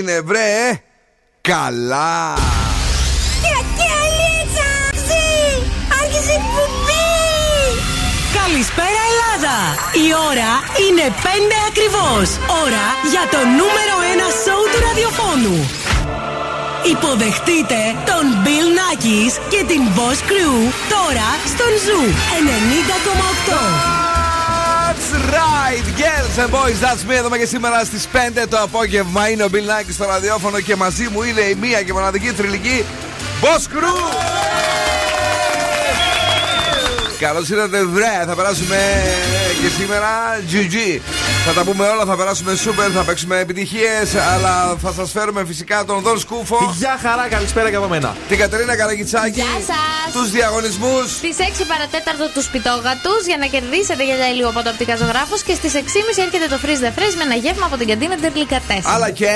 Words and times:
έγινε 0.00 0.20
βρε 0.20 0.80
Καλά 1.40 2.34
Καλησπέρα 8.42 9.02
Ελλάδα! 9.10 9.56
Η 10.04 10.08
ώρα 10.30 10.52
είναι 10.84 11.06
5 11.22 11.26
ακριβώς. 11.68 12.28
Ώρα 12.64 12.86
για 13.12 13.24
το 13.30 13.40
νούμερο 13.58 13.94
1 14.16 14.32
σοου 14.42 14.64
του 14.72 14.80
ραδιοφώνου. 14.86 15.58
Υποδεχτείτε 16.92 17.80
τον 18.10 18.24
Bill 18.44 18.68
Nackis 18.78 19.32
και 19.52 19.64
την 19.70 19.82
Boss 19.96 20.20
Crew 20.30 20.56
τώρα 20.94 21.28
στον 21.52 21.72
Zoo 21.84 22.06
90,8. 24.06 24.09
That's 25.10 25.32
right, 25.32 25.82
girls 25.98 26.38
and 26.38 26.50
boys, 26.52 26.80
that's 26.80 27.04
me. 27.04 27.14
Εδώ 27.14 27.36
και 27.36 27.46
σήμερα 27.46 27.84
στις 27.84 28.08
5 28.12 28.46
το 28.48 28.58
απόγευμα 28.58 29.28
είναι 29.30 29.44
ο 29.44 29.48
Bill 29.52 29.56
Nackis 29.56 29.92
στο 29.92 30.04
ραδιόφωνο 30.04 30.60
και 30.60 30.76
μαζί 30.76 31.08
μου 31.08 31.22
είναι 31.22 31.40
η 31.40 31.54
μία 31.60 31.82
και 31.82 31.92
μοναδική 31.92 32.26
θρηλυκή 32.26 32.84
Boss 33.40 33.76
Crew. 33.76 33.96
Καλώς 37.18 37.48
ήρθατε, 37.48 37.84
βρε. 37.84 38.24
Θα 38.26 38.34
περάσουμε 38.34 38.76
και 39.62 39.68
σήμερα 39.82 40.40
GG. 40.50 41.00
Θα 41.52 41.56
τα 41.56 41.64
πούμε 41.64 41.88
όλα, 41.88 42.04
θα 42.04 42.16
περάσουμε 42.16 42.54
σούπερ, 42.54 42.90
θα 42.94 43.02
παίξουμε 43.02 43.38
επιτυχίες. 43.38 44.14
Αλλά 44.32 44.76
θα 44.82 44.92
σας 44.92 45.10
φέρουμε 45.10 45.44
φυσικά 45.44 45.84
τον 45.84 46.00
Δον 46.02 46.18
Σκούφο. 46.18 46.74
Γεια 46.76 46.98
χαρά, 47.02 47.28
καλησπέρα 47.28 47.70
και 47.70 47.76
από 47.76 47.88
μένα. 47.88 48.16
Την 48.28 48.38
Κατερίνα 48.38 48.76
Καραγιτσάκη. 48.76 49.40
Γεια 49.40 49.56
σας. 49.70 50.12
Τους 50.12 50.30
διαγωνισμούς. 50.30 51.10
Στις 51.10 51.36
6 51.38 51.64
παρατέταρτο 51.64 52.28
του 52.34 52.42
σπιτόγατους 52.42 53.26
για 53.26 53.36
να 53.36 53.46
κερδίσετε 53.46 54.04
για 54.04 54.16
λίγο 54.38 54.48
από 54.48 54.62
το 54.62 54.70
οπτικά 54.70 54.96
ζωγράφο. 54.96 55.36
Και 55.46 55.54
στις 55.54 55.72
6.30 55.74 56.22
έρχεται 56.26 56.46
το 56.54 56.58
Freeze 56.62 56.82
the 56.84 56.92
Fresh 56.98 57.14
με 57.16 57.24
ένα 57.28 57.34
γεύμα 57.34 57.66
από 57.66 57.76
την 57.76 57.86
καντίνα 57.88 58.16
Τερλικατέ. 58.16 58.78
Αλλά 58.84 59.10
και. 59.10 59.34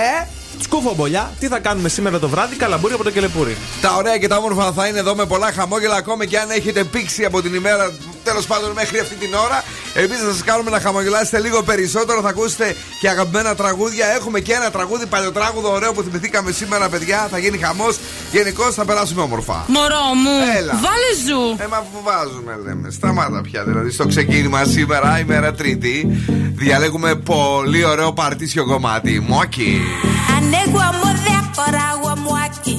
Σκούφο 0.63 0.95
μπολιά, 0.95 1.33
τι 1.41 1.47
θα 1.49 1.59
κάνουμε 1.59 1.89
σήμερα 1.89 2.19
το 2.19 2.29
βράδυ, 2.29 2.57
καλαμπούρι 2.57 2.95
από 2.95 3.05
το 3.05 3.11
κελεπούρι. 3.11 3.57
Τα 3.81 3.95
ωραία 3.95 4.19
και 4.19 4.29
τα 4.29 4.37
όμορφα 4.37 4.73
θα 4.73 4.87
είναι 4.87 4.99
εδώ 4.99 5.15
με 5.15 5.27
πολλά 5.27 5.53
χαμόγελα. 5.53 5.97
Ακόμη 5.97 6.27
και 6.27 6.39
αν 6.39 6.51
έχετε 6.51 6.85
πήξει 6.85 7.25
από 7.25 7.43
την 7.43 7.55
ημέρα, 7.55 7.93
τέλος 8.25 8.47
πάντων 8.47 8.71
μέχρι 8.71 8.99
αυτή 8.99 9.15
την 9.15 9.35
ώρα. 9.35 9.65
Εμεί 9.95 10.15
θα 10.15 10.33
σας 10.33 10.43
κάνουμε 10.45 10.71
να 10.71 10.81
χαμογελάσετε 10.81 11.41
λίγο 11.41 11.63
περισσότερο. 11.63 12.21
Θα 12.21 12.29
ακούσετε 12.29 12.77
και 13.01 13.09
αγαπημένα 13.09 13.55
τραγούδια. 13.55 14.07
Έχουμε 14.07 14.41
και 14.41 14.53
ένα 14.53 14.71
τραγούδι 14.71 15.07
παλιοτράγουδο 15.07 15.73
ωραίο 15.73 15.93
που 15.93 16.03
θυμηθήκαμε 16.03 16.51
σήμερα, 16.53 16.89
παιδιά. 16.89 17.29
Θα 17.31 17.39
γίνει 17.39 17.59
χαμός. 17.59 17.99
Γενικώς 18.33 18.75
θα 18.75 18.85
περάσουμε 18.85 19.23
όμορφα. 19.23 19.65
Μωρό 19.69 20.05
μου, 20.23 20.57
Έλα. 20.59 20.73
βάλε 20.73 21.11
ζου. 21.27 21.57
Ε, 21.65 21.67
μα 21.67 21.79
που 21.79 22.01
βάζουμε, 22.03 22.59
λέμε. 22.65 22.91
Σταμάτα 22.91 23.41
πια. 23.41 23.65
Δηλαδή, 23.65 23.91
στο 23.91 24.07
ξεκίνημα 24.07 24.65
σήμερα, 24.65 25.19
ημέρα 25.19 25.53
Τρίτη, 25.55 26.23
διαλέγουμε 26.55 27.15
πολύ 27.15 27.85
ωραίο 27.85 28.13
παρτίσιο 28.13 28.65
κομμάτι. 28.67 29.25
Μόκι. 29.29 29.81
Anegua 30.37 30.87
amor 30.93 31.17
de 31.27 31.33
acoragua 31.43 32.15
muaki. 32.25 32.77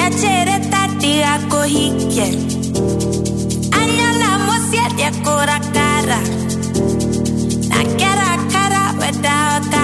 piacere 0.08 0.60
tardi 0.68 1.22
a 1.22 1.40
cohicchie. 1.48 2.36
Andiamo 3.70 4.52
siete 4.68 5.04
ancora 5.04 5.58
cara. 5.72 6.20
La 7.68 7.82
cara 7.96 8.36
cara 8.50 8.94
pues, 8.96 9.12
vedata. 9.12 9.83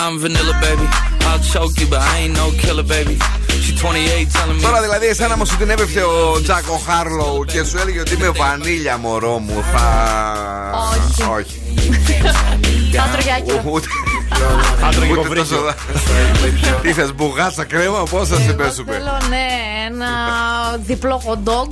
I'm 0.00 0.18
vanilla, 0.18 0.54
baby. 0.60 0.86
I'll 1.28 1.42
choke 1.52 1.74
you, 1.80 1.86
but 1.92 2.00
I 2.12 2.14
ain't 2.20 2.34
no 2.42 2.46
killer, 2.62 2.86
baby. 2.94 3.16
She 3.64 3.72
28, 3.74 4.30
telling 4.30 4.56
me. 4.56 4.62
Τώρα 4.62 4.80
δηλαδή, 4.80 5.06
εσένα 5.06 5.36
μου 5.36 5.44
σου 5.46 5.56
την 5.56 5.70
έπεφτε 5.70 6.02
ο 6.02 6.40
Τζάκο 6.42 6.80
Χάρλοου 6.86 7.44
και 7.44 7.64
σου 7.64 7.78
έλεγε 7.78 8.00
ότι 8.00 8.14
είμαι 8.14 8.30
βανίλια, 8.30 8.96
μωρό 8.96 9.38
μου. 9.38 9.64
Θα. 9.72 9.86
Όχι. 10.92 11.22
Όχι. 11.22 11.60
Πάτρο 12.96 13.70
Ούτε. 13.70 13.86
Άντρα 14.86 15.04
και 15.06 15.12
Ούτε 15.12 15.20
κοβρίκιο. 15.20 15.56
τόσο. 15.56 15.74
Τι 16.82 16.92
θες, 16.92 17.14
μπουγάτσα 17.14 17.64
κρέμα, 17.64 18.02
πώς 18.02 18.28
θα 18.28 18.36
σε 18.36 18.52
πέσουμε. 18.52 18.92
Θέλω, 18.92 19.18
ναι, 19.28 19.46
ένα 19.86 20.08
διπλό 20.78 21.22
hot 21.26 21.50
dog. 21.50 21.66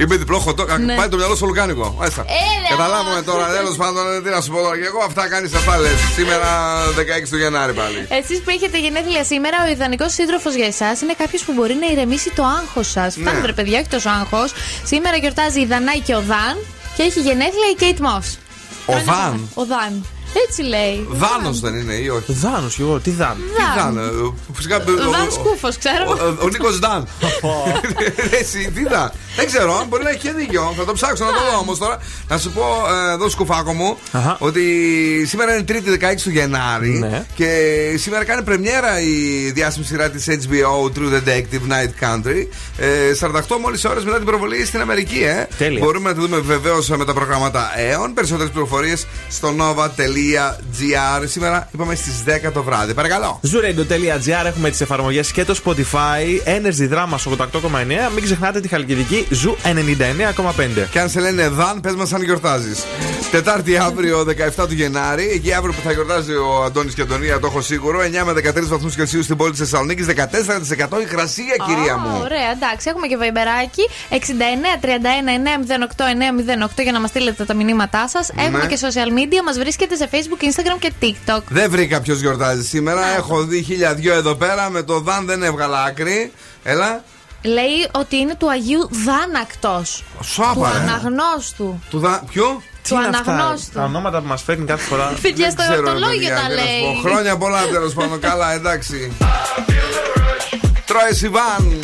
Είμαι 0.00 0.16
διπλό 0.16 0.38
χωτό. 0.38 0.64
Ναι. 0.78 0.94
Πάει 0.94 1.08
το 1.08 1.16
μυαλό 1.16 1.34
στο 1.34 1.46
λουκάνικο. 1.46 1.94
Μάλιστα. 1.98 2.22
Έλα. 2.22 2.68
Καταλάβουμε 2.68 3.22
τώρα, 3.22 3.46
τέλος 3.46 3.76
πάντων, 3.76 4.22
τι 4.24 4.28
να 4.30 4.40
σου 4.40 4.50
πω 4.50 4.58
τώρα. 4.62 4.76
Και 4.78 4.84
εγώ 4.84 5.00
αυτά 5.06 5.28
κάνεις 5.28 5.54
αυτά 5.54 5.78
λες. 5.78 5.98
Σήμερα 6.14 6.48
16 6.96 7.30
του 7.30 7.36
Γενάρη 7.36 7.72
πάλι. 7.72 8.06
Εσείς 8.08 8.38
που 8.42 8.50
έχετε 8.50 8.78
γενέθλια 8.78 9.24
σήμερα, 9.24 9.56
ο 9.66 9.70
ιδανικός 9.70 10.12
σύντροφος 10.12 10.54
για 10.54 10.66
εσάς 10.66 11.00
είναι 11.00 11.14
κάποιος 11.18 11.42
που 11.42 11.52
μπορεί 11.52 11.74
να 11.82 11.86
ηρεμήσει 11.92 12.30
το 12.30 12.44
άγχος 12.44 12.90
σας. 12.90 13.16
Ναι. 13.16 13.22
Φτάνει, 13.30 13.46
ρε 13.46 13.52
παιδιά, 13.52 13.78
όχι 13.78 13.88
τόσο 13.88 14.08
άγχος. 14.08 14.52
Σήμερα 14.84 15.16
γιορτάζει 15.16 15.60
η 15.60 15.66
Δανάη 15.66 16.00
και 16.00 16.14
ο 16.14 16.22
Δαν 16.30 16.56
και 16.96 17.02
έχει 17.02 17.20
γενέθλια 17.20 17.68
η 17.72 17.74
Κέιτ 17.74 17.98
Μος. 17.98 18.38
Ο 18.86 18.92
Δαν; 19.06 19.48
Ο 19.54 19.64
Δαν. 19.66 20.06
Έτσι 20.48 20.62
λέει. 20.62 21.06
Δάνο 21.10 21.50
δεν 21.52 21.74
είναι 21.74 21.94
ή 21.94 22.08
όχι; 22.08 22.32
Δάνο, 22.32 22.68
εγώ, 22.80 22.98
τι 22.98 23.10
δάνο. 23.10 23.34
Τι 23.34 23.80
Δάν. 23.80 23.96
ε, 23.98 24.02
Φυσικά. 24.54 24.76
ο- 24.76 25.10
Δαν 25.10 25.26
ο- 25.26 25.30
Σκούφο, 25.30 25.68
ξέρω. 25.78 26.34
ο- 26.40 26.44
Ο 26.44 26.48
Νίκος 26.48 26.78
Δαν. 26.78 27.06
Εσύ, 28.40 28.70
τι 28.74 28.82
Δαν. 28.88 29.12
Δεν 29.36 29.46
ξέρω, 29.46 29.84
μπορεί 29.88 30.02
να 30.02 30.10
έχει 30.10 30.18
και 30.18 30.32
δίκιο. 30.32 30.74
Θα 30.78 30.84
το 30.84 30.92
ψάξω 30.92 31.24
να 31.24 31.30
το 31.30 31.38
δω 31.52 31.58
όμως 31.58 31.78
τώρα. 31.78 31.98
Να 32.28 32.38
σου 32.38 32.50
πω 32.50 32.62
ε, 33.10 33.12
εδώ, 33.12 33.28
σκουφάκο 33.28 33.72
μου, 33.72 33.96
Αχα. 34.12 34.36
ότι 34.40 34.62
σήμερα 35.26 35.54
είναι 35.54 35.64
3η 35.68 35.90
16 35.90 36.22
του 36.22 36.30
Γενάρη 36.30 36.88
Ναι. 36.90 37.24
και 37.34 37.46
σήμερα 37.98 38.24
κάνει 38.24 38.42
πρεμιέρα 38.42 39.00
η 39.00 39.50
διάσημη 39.54 39.84
σειρά 39.84 40.10
της 40.10 40.26
HBO 40.28 40.98
True 40.98 41.12
Detective 41.14 41.72
Night 41.72 42.04
Country. 42.04 42.46
Ε, 42.78 43.14
48 43.14 43.58
μόλις 43.60 43.84
ώρες 43.84 44.04
μετά 44.04 44.16
την 44.16 44.26
προβολή 44.26 44.66
στην 44.66 44.80
Αμερική, 44.80 45.18
ε. 45.22 45.46
Τέλεια. 45.58 45.78
Μπορούμε 45.84 46.08
να 46.08 46.14
τη 46.14 46.20
δούμε 46.20 46.38
βεβαίως 46.38 46.88
με 46.88 47.04
τα 47.04 47.12
προγράμματα 47.14 47.70
Aeon. 47.76 48.10
Περισσότερες 48.14 48.50
πληροφορίες 48.50 49.06
στο 49.30 49.54
nova.gr. 49.58 50.25
Σήμερα 51.24 51.68
είπαμε 51.72 51.94
στις 51.94 52.22
10 52.48 52.52
το 52.52 52.62
βράδυ. 52.62 52.94
Παρακαλώ. 52.94 53.40
Zooradio.gr 53.44 54.44
έχουμε 54.46 54.70
τις 54.70 54.80
εφαρμογές 54.80 55.32
και 55.32 55.44
το 55.44 55.56
Spotify. 55.64 56.40
Energy 56.44 56.88
Drama 56.92 57.14
88,9. 57.14 58.10
Μην 58.14 58.24
ξεχνάτε 58.24 58.60
τη 58.60 58.68
χαλκιδική 58.68 59.26
Zoo 59.30 59.54
99,5. 59.66 60.86
Και 60.90 61.00
αν 61.00 61.08
σε 61.08 61.20
λένε 61.20 61.48
Δαν, 61.48 61.80
πες 61.80 61.94
μας 61.94 62.12
αν 62.12 62.22
γιορτάζεις. 62.22 62.84
Τετάρτη 63.30 63.76
αύριο 63.76 64.24
17 64.56 64.66
του 64.68 64.74
Γενάρη. 64.74 65.30
Εκεί 65.34 65.52
αύριο 65.52 65.72
που 65.72 65.80
θα 65.84 65.92
γιορτάζει 65.92 66.32
ο 66.32 66.62
Αντώνης 66.64 66.94
και 66.94 67.00
η 67.00 67.04
Αντωνία, 67.04 67.40
το 67.40 67.46
έχω 67.46 67.60
σίγουρο. 67.60 68.00
9 68.00 68.24
με 68.24 68.32
13 68.32 68.68
βαθμούς 68.68 68.94
Κελσίου 68.94 69.22
στην 69.22 69.36
πόλη 69.36 69.50
της 69.50 69.60
Θεσσαλονίκης. 69.60 70.06
14% 70.06 71.00
υγρασία, 71.00 71.56
κυρία 71.66 71.92
Α, 71.92 71.98
μου. 71.98 72.20
Ωραία, 72.22 72.50
εντάξει. 72.56 72.88
Έχουμε 72.88 73.06
και 73.06 73.16
βαϊμπεράκι 73.16 73.82
69-31-908-908 74.10 76.82
για 76.82 76.92
να 76.92 77.00
μας 77.00 77.10
στείλετε 77.10 77.44
τα 77.44 77.54
μηνύματά 77.54 78.08
σας. 78.08 78.30
Ναι. 78.34 78.42
Έχουμε 78.42 78.66
και 78.66 78.78
social 78.80 79.08
media. 79.18 79.40
Μας 79.44 79.58
βρίσκεται 79.58 79.96
σε 79.96 80.06
Facebook, 80.16 80.42
Instagram 80.44 80.78
και 80.78 80.92
TikTok. 81.02 81.40
Δεν 81.48 81.70
βρήκα 81.70 82.00
ποιος 82.00 82.20
γιορτάζει 82.20 82.64
σήμερα. 82.64 83.06
Έχω 83.16 83.42
δει 83.44 83.62
χίλια 83.62 83.94
δυο 83.94 84.14
εδώ 84.14 84.34
πέρα. 84.34 84.70
Με 84.70 84.82
το 84.82 85.00
Δαν 85.00 85.26
δεν 85.26 85.42
έβγαλα 85.42 85.82
άκρη. 85.82 86.32
Έλα. 86.62 87.04
Λέει 87.42 87.88
ότι 87.92 88.16
είναι 88.16 88.34
του 88.34 88.50
Αγίου 88.50 88.88
Δάνακτος. 89.04 90.04
Του 90.18 90.24
Σώπα, 90.24 90.72
ρε. 90.72 90.78
αναγνώστου. 90.78 91.80
Του 91.90 91.98
Δαν. 91.98 92.20
Ποιο; 92.32 92.62
Τι 92.82 92.88
Του 92.88 92.94
είναι 92.94 93.16
αυτά, 93.16 93.32
αναγνώστου. 93.32 93.70
Τα 93.72 93.82
ονόματα 93.82 94.20
που 94.20 94.26
μας 94.26 94.42
φέρνει 94.42 94.64
κάθε 94.64 94.82
φορά. 94.84 95.12
Παιδιά, 95.22 95.50
στο 95.50 95.56
Δεν 95.62 95.66
ξέρω, 95.70 95.82
ρε, 95.82 95.88
εορτολόγιο 95.90 96.18
παιδιά, 96.28 96.34
τα 96.36 96.46
τέλος 96.46 96.64
λέει. 96.64 96.82
πάντων. 96.94 97.02
Χρόνια 97.12 97.36
πολλά 97.36 97.66
τέλος 97.66 97.92
πάντων. 97.94 98.20
Καλά, 98.20 98.52
εντάξει. 98.52 99.12
Τρώε 100.84 101.10
Ιβάν. 101.22 101.80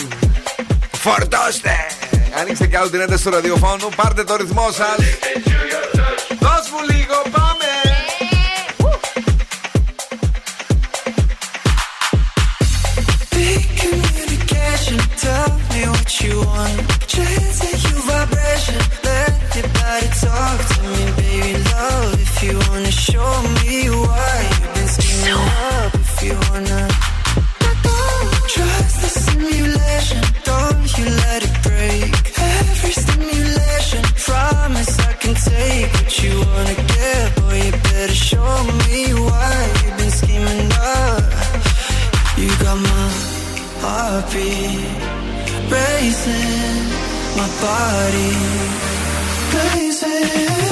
Φορτώστε. 0.93 1.71
Ανοίξτε 2.41 2.67
κι 2.67 2.77
άλλο 2.77 2.91
την 2.91 3.01
ένταση 3.01 3.25
του 3.25 3.31
ραδιοφώνου. 3.31 3.89
Πάρτε 3.97 4.25
το 4.25 4.37
ρυθμό 4.37 4.67
σας. 4.73 4.97
Δώσ' 6.41 6.71
μου 6.73 6.81
λίγο, 6.91 7.17
πάμε. 7.31 7.52
Tell 15.23 15.51
me 15.73 15.83
what 15.95 16.11
you 16.21 16.35
want. 16.51 16.79
Chasing 17.07 17.79
you 17.87 17.97
vibration, 18.11 18.79
let 19.07 19.33
your 19.57 19.69
body 19.79 20.09
talk 20.25 20.59
to 20.73 20.81
me, 20.95 21.05
baby 21.19 21.55
love. 21.71 22.15
If 22.27 22.35
you 22.45 22.55
wanna 22.67 22.95
show 23.07 23.33
me 23.59 23.77
why 24.03 24.35
you've 24.51 24.75
been 24.75 25.25
up, 25.31 25.95
if 26.05 26.15
you 26.27 26.35
wanna. 26.49 26.83
Trust 28.55 28.97
the 29.03 29.11
simulation, 29.27 30.21
don't 30.51 30.89
you 30.99 31.07
let 31.25 31.41
it 31.49 31.57
break. 31.67 32.11
Every 32.59 32.95
stimulation, 33.05 34.03
promise 34.29 34.93
I 35.11 35.13
can 35.23 35.35
take 35.51 35.89
what 35.99 36.13
you 36.23 36.35
wanna 36.51 36.77
get, 36.95 37.25
boy. 37.37 37.59
You 37.67 37.73
better 37.89 38.19
show 38.31 38.55
me 38.83 39.01
why 39.27 39.55
you've 39.81 39.97
been 40.01 40.15
scheming 40.21 40.71
up. 40.99 41.23
You 42.41 42.49
got 42.65 42.79
my 42.91 43.05
heartbeat 43.83 45.02
racing, 45.73 46.89
my 47.37 47.49
body 47.61 48.73
blazing. 49.53 50.72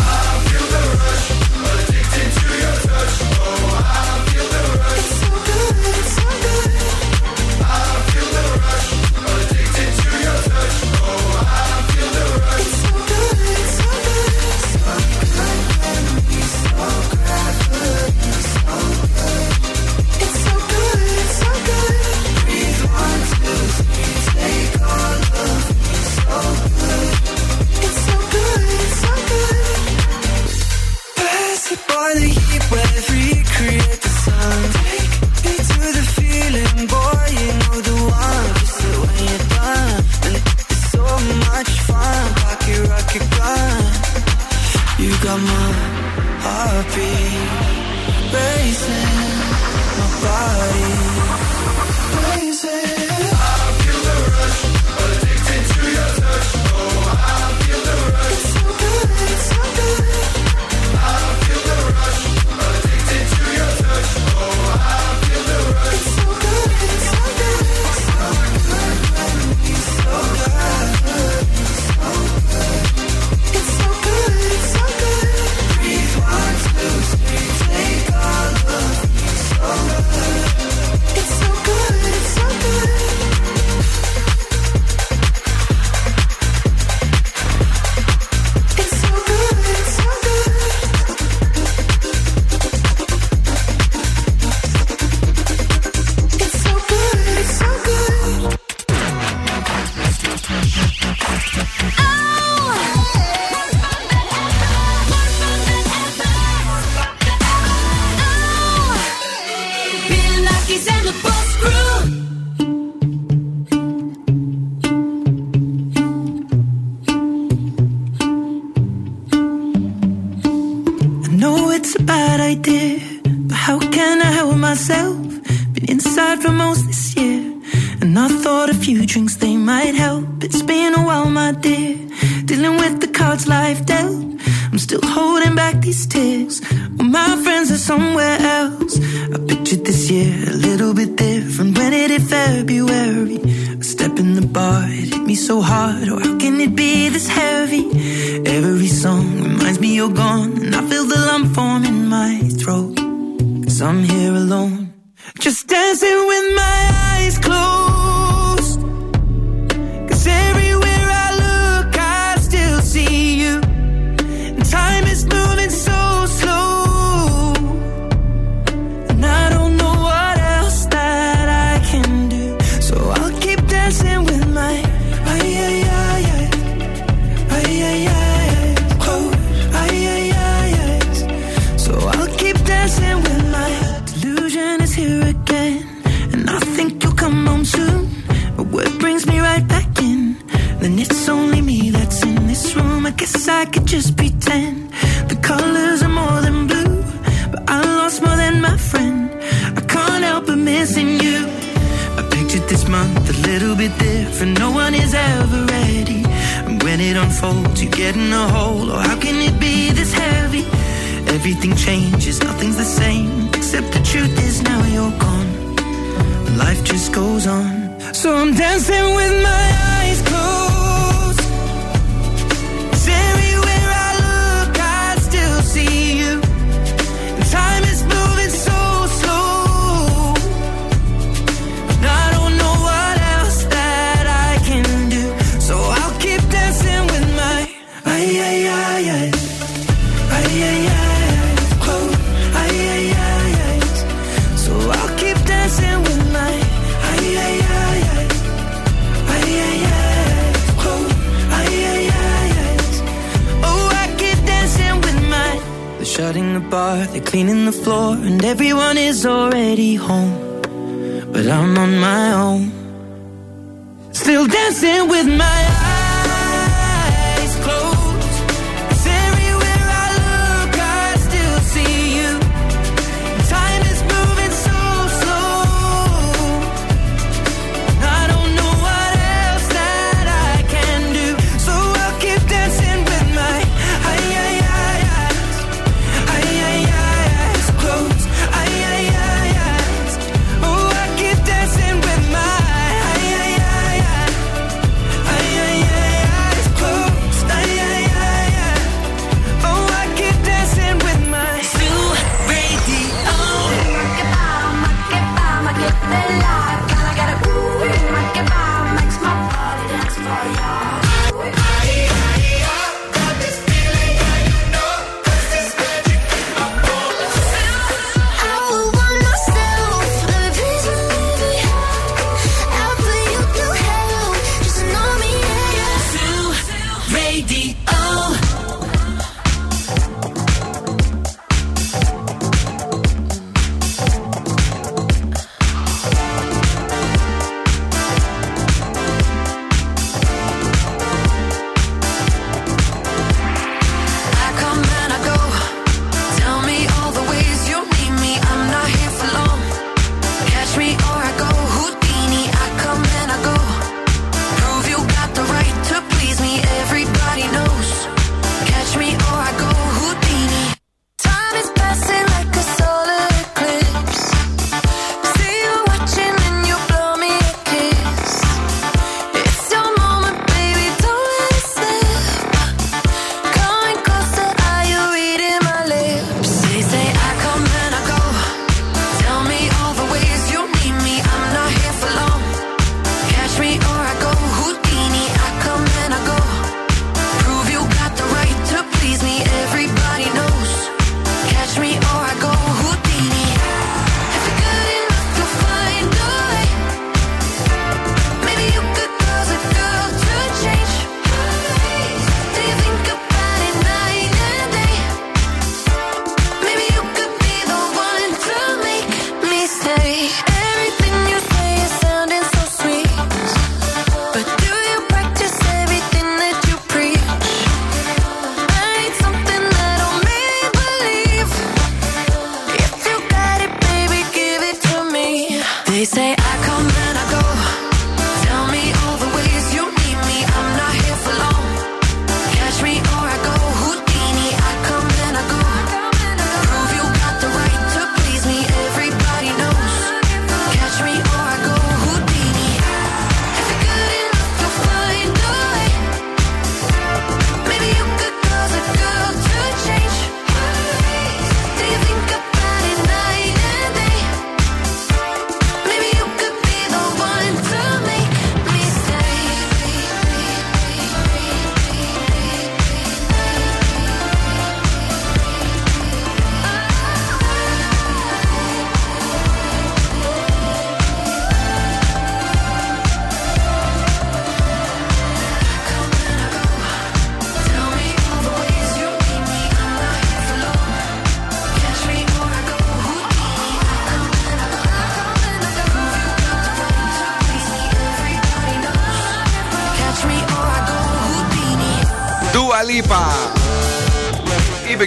Body 50.51 50.85
blazing. 52.13 53.00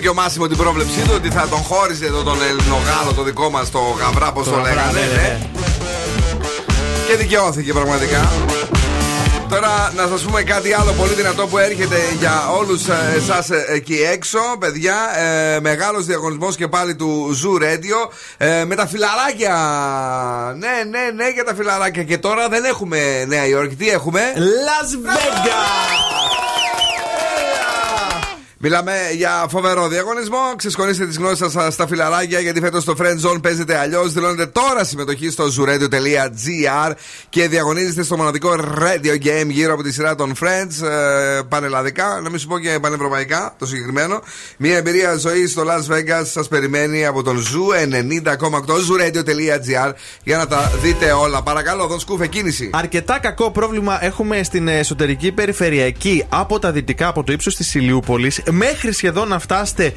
Και 0.04 0.10
ο 0.10 0.13
Μάσιμο 0.13 0.48
την 0.48 0.58
πρόβλεψή 0.58 1.00
του 1.00 1.12
ότι 1.16 1.30
θα 1.30 1.48
τον 1.48 1.60
χώριζε 1.60 2.06
εδώ 2.06 2.24
τον 2.24 2.38
Ελληνογάλο 2.42 3.13
το 3.16 3.24
δικό 3.24 3.50
μας 3.50 3.72
το 3.72 3.80
γαβρά, 4.00 4.32
πώς 4.32 4.48
το, 4.48 4.56
γαβρά, 4.56 4.72
λέγανε. 4.72 5.00
ναι, 5.00 5.06
ναι. 5.06 5.22
ναι. 5.22 5.50
Και 7.08 7.16
δικαιώθηκε 7.16 7.74
πραγματικά. 7.74 8.32
Τώρα 9.50 9.92
να 9.96 10.08
σας 10.08 10.22
πούμε 10.22 10.44
κάτι 10.44 10.74
άλλο 10.74 10.92
πολύ 10.92 11.13
δυνατό 11.13 11.48
που 11.48 11.58
έρχεται 11.58 11.98
για 12.20 12.50
όλους 12.58 12.88
ε, 12.88 13.13
εσάς 13.16 13.50
ε, 13.50 13.66
εκεί 13.70 13.94
έξω 14.12 14.39
Παιδιά, 14.60 14.96
ε, 15.20 15.60
μεγάλος 15.60 16.06
διαγωνισμός 16.06 16.56
και 16.56 16.68
πάλι 16.68 16.96
του 16.96 17.38
Zoo 17.44 17.63
Radio 17.63 18.12
ε, 18.38 18.66
Με 18.66 18.76
τα 18.76 18.88
φιλαράκια 18.88 19.56
Ναι, 20.58 20.84
ναι, 20.89 21.12
ναι 21.16 21.30
για 21.30 21.44
τα 21.44 21.56
φιλαράκια 21.56 22.04
Και 22.04 22.18
τώρα 22.18 22.48
δεν 22.50 22.63
έχουμε 22.63 23.26
Νέα 23.28 23.48
Υόρκη, 23.48 23.76
τι 23.76 23.89
έχουμε; 23.89 24.22
Las 24.36 25.08
Vegas! 25.08 26.22
Μιλάμε 28.65 28.93
για 29.15 29.45
φοβερό 29.49 29.88
διαγωνισμό. 29.88 30.38
Ξεσκονίστε 30.56 31.06
τις 31.06 31.17
γνώσεις 31.17 31.52
σας 31.52 31.73
στα 31.73 31.88
φιλαράκια 31.88 32.39
γιατί 32.39 32.60
φέτος 32.60 32.84
το 32.84 32.95
Friend 32.99 33.30
Zone 33.30 33.41
παίζεται 33.41 33.78
αλλιώς. 33.78 34.13
Δηλώνετε 34.13 34.45
τώρα 34.45 34.84
συμμετοχή 34.84 35.30
στο 35.30 35.45
zooradio.gr 35.45 36.91
και 37.30 37.47
διαγωνίζεστε 37.47 38.04
στο 38.04 38.17
μοναδικό 38.17 38.56
radio 38.80 39.26
game 39.26 39.47
γύρω 39.47 39.73
από 39.73 39.84
τη 39.84 39.93
σειρά 39.93 40.15
των 40.15 40.34
Friends. 40.41 40.88
Ε, 40.88 41.41
πανελλαδικά, 41.49 42.19
να 42.23 42.30
μην 42.30 42.39
σου 42.39 42.47
πω 42.47 42.60
και 42.60 42.80
πανευρωπαϊκά 42.82 43.56
το 43.60 43.65
συγκεκριμένο. 43.65 44.21
Μια 44.58 44.78
εμπειρία 44.78 45.15
ζωής 45.15 45.52
στο 45.52 45.63
Las 45.63 45.93
Vegas 45.93 46.26
σας 46.26 46.47
περιμένει 46.47 47.06
από 47.06 47.23
τον 47.23 47.38
Zoo 47.38 47.93
90,8 47.93 48.38
zooradio.gr 48.38 49.91
για 50.23 50.38
να 50.38 50.47
τα 50.47 50.71
δείτε 50.82 51.12
όλα. 51.12 51.41
Παρακαλώ, 51.43 51.84
εδώ 51.84 51.99
σκούφε 51.99 52.28
κίνηση. 52.28 52.69
Αρκετά 52.73 53.19
κακό 53.19 53.52
πρόβλημα 53.52 54.06
έχουμε 54.06 54.43
στην 54.43 54.67
εσωτερική 54.67 55.32
περιφερειακή 55.32 56.26
από 56.30 56.60
τα 56.60 56.71
δυτικά, 56.71 57.08
από 57.08 57.23
το 57.23 57.32
ύψος 57.32 57.56
της 57.56 57.76
Ηλιούπολης, 57.76 58.41
μέχρι 58.54 58.92
σχεδόν 58.92 59.28
να 59.28 59.39
φτάσετε 59.39 59.94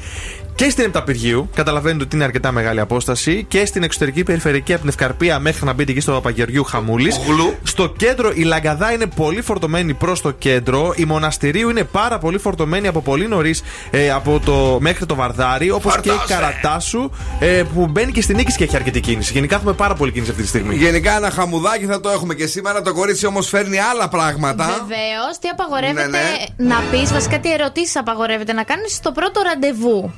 και 0.57 0.69
στην 0.69 0.83
Επταπηργίου. 0.83 1.49
Καταλαβαίνετε 1.55 2.03
ότι 2.03 2.15
είναι 2.15 2.25
αρκετά 2.25 2.51
μεγάλη 2.51 2.79
απόσταση. 2.79 3.45
Και 3.47 3.65
στην 3.65 3.83
εξωτερική 3.83 4.23
περιφερειακή 4.23 4.71
από 4.71 4.81
την 4.81 4.89
Ευκαρπία 4.89 5.39
μέχρι 5.39 5.65
να 5.65 5.73
μπείτε 5.73 5.91
εκεί 5.91 5.99
στο 5.99 6.11
Παπαγεωργιού 6.11 6.63
Χαμούλης. 6.63 7.19
Στο 7.63 7.89
κέντρο 7.89 8.31
η 8.33 8.41
Λαγκαδά 8.41 8.91
είναι 8.91 9.05
πολύ 9.05 9.41
φορτωμένη 9.41 9.93
προς 9.93 10.21
το 10.21 10.31
κέντρο. 10.31 10.93
Η 10.95 11.05
Μοναστηρίου 11.05 11.69
είναι 11.69 11.83
πάρα 11.83 12.17
πολύ 12.17 12.37
φορτωμένη 12.37 12.87
από 12.87 13.01
πολύ 13.01 13.27
νωρίς 13.27 13.63
ε, 13.91 14.11
από 14.11 14.39
το, 14.45 14.77
μέχρι 14.81 15.05
το 15.05 15.15
Βαρδάρι. 15.15 15.71
Όπως 15.71 15.99
και 15.99 16.09
η 16.09 16.11
Φορτώσε. 16.11 16.33
Καρατάσου 16.33 17.09
ε, 17.39 17.63
που 17.73 17.87
μπαίνει 17.87 18.11
και 18.11 18.21
στην 18.21 18.35
νίκης 18.35 18.55
και 18.55 18.63
έχει 18.63 18.75
αρκετή 18.75 18.99
κίνηση. 18.99 19.33
Γενικά 19.33 19.55
έχουμε 19.55 19.73
πάρα 19.73 19.93
πολύ 19.93 20.11
κίνηση 20.11 20.31
αυτή 20.31 20.43
τη 20.43 20.49
στιγμή. 20.49 20.75
Γενικά 20.75 21.15
ένα 21.15 21.29
χαμουδάκι 21.29 21.85
θα 21.85 21.99
το 21.99 22.09
έχουμε 22.09 22.33
και 22.33 22.47
σήμερα. 22.47 22.81
Το 22.81 22.93
κορίτσι 22.93 23.25
όμως 23.25 23.47
φέρνει 23.47 23.77
άλλα 23.79 24.07
πράγματα. 24.09 24.65
Βεβαίως, 24.65 25.39
τι 25.41 25.47
απαγορεύεται 25.47 26.07
Ναι, 26.07 26.17
ναι. 26.17 26.65
να 26.75 26.83
πεις, 26.91 27.11
βασικά 27.11 27.39
τι 27.39 27.51
ερωτήσεις 27.53 27.95
απαγορεύεται 27.95 28.53
να 28.53 28.63
κάνεις 28.63 28.93
στο 28.93 29.11
πρώτο 29.11 29.41
ραντεβού; 29.41 30.13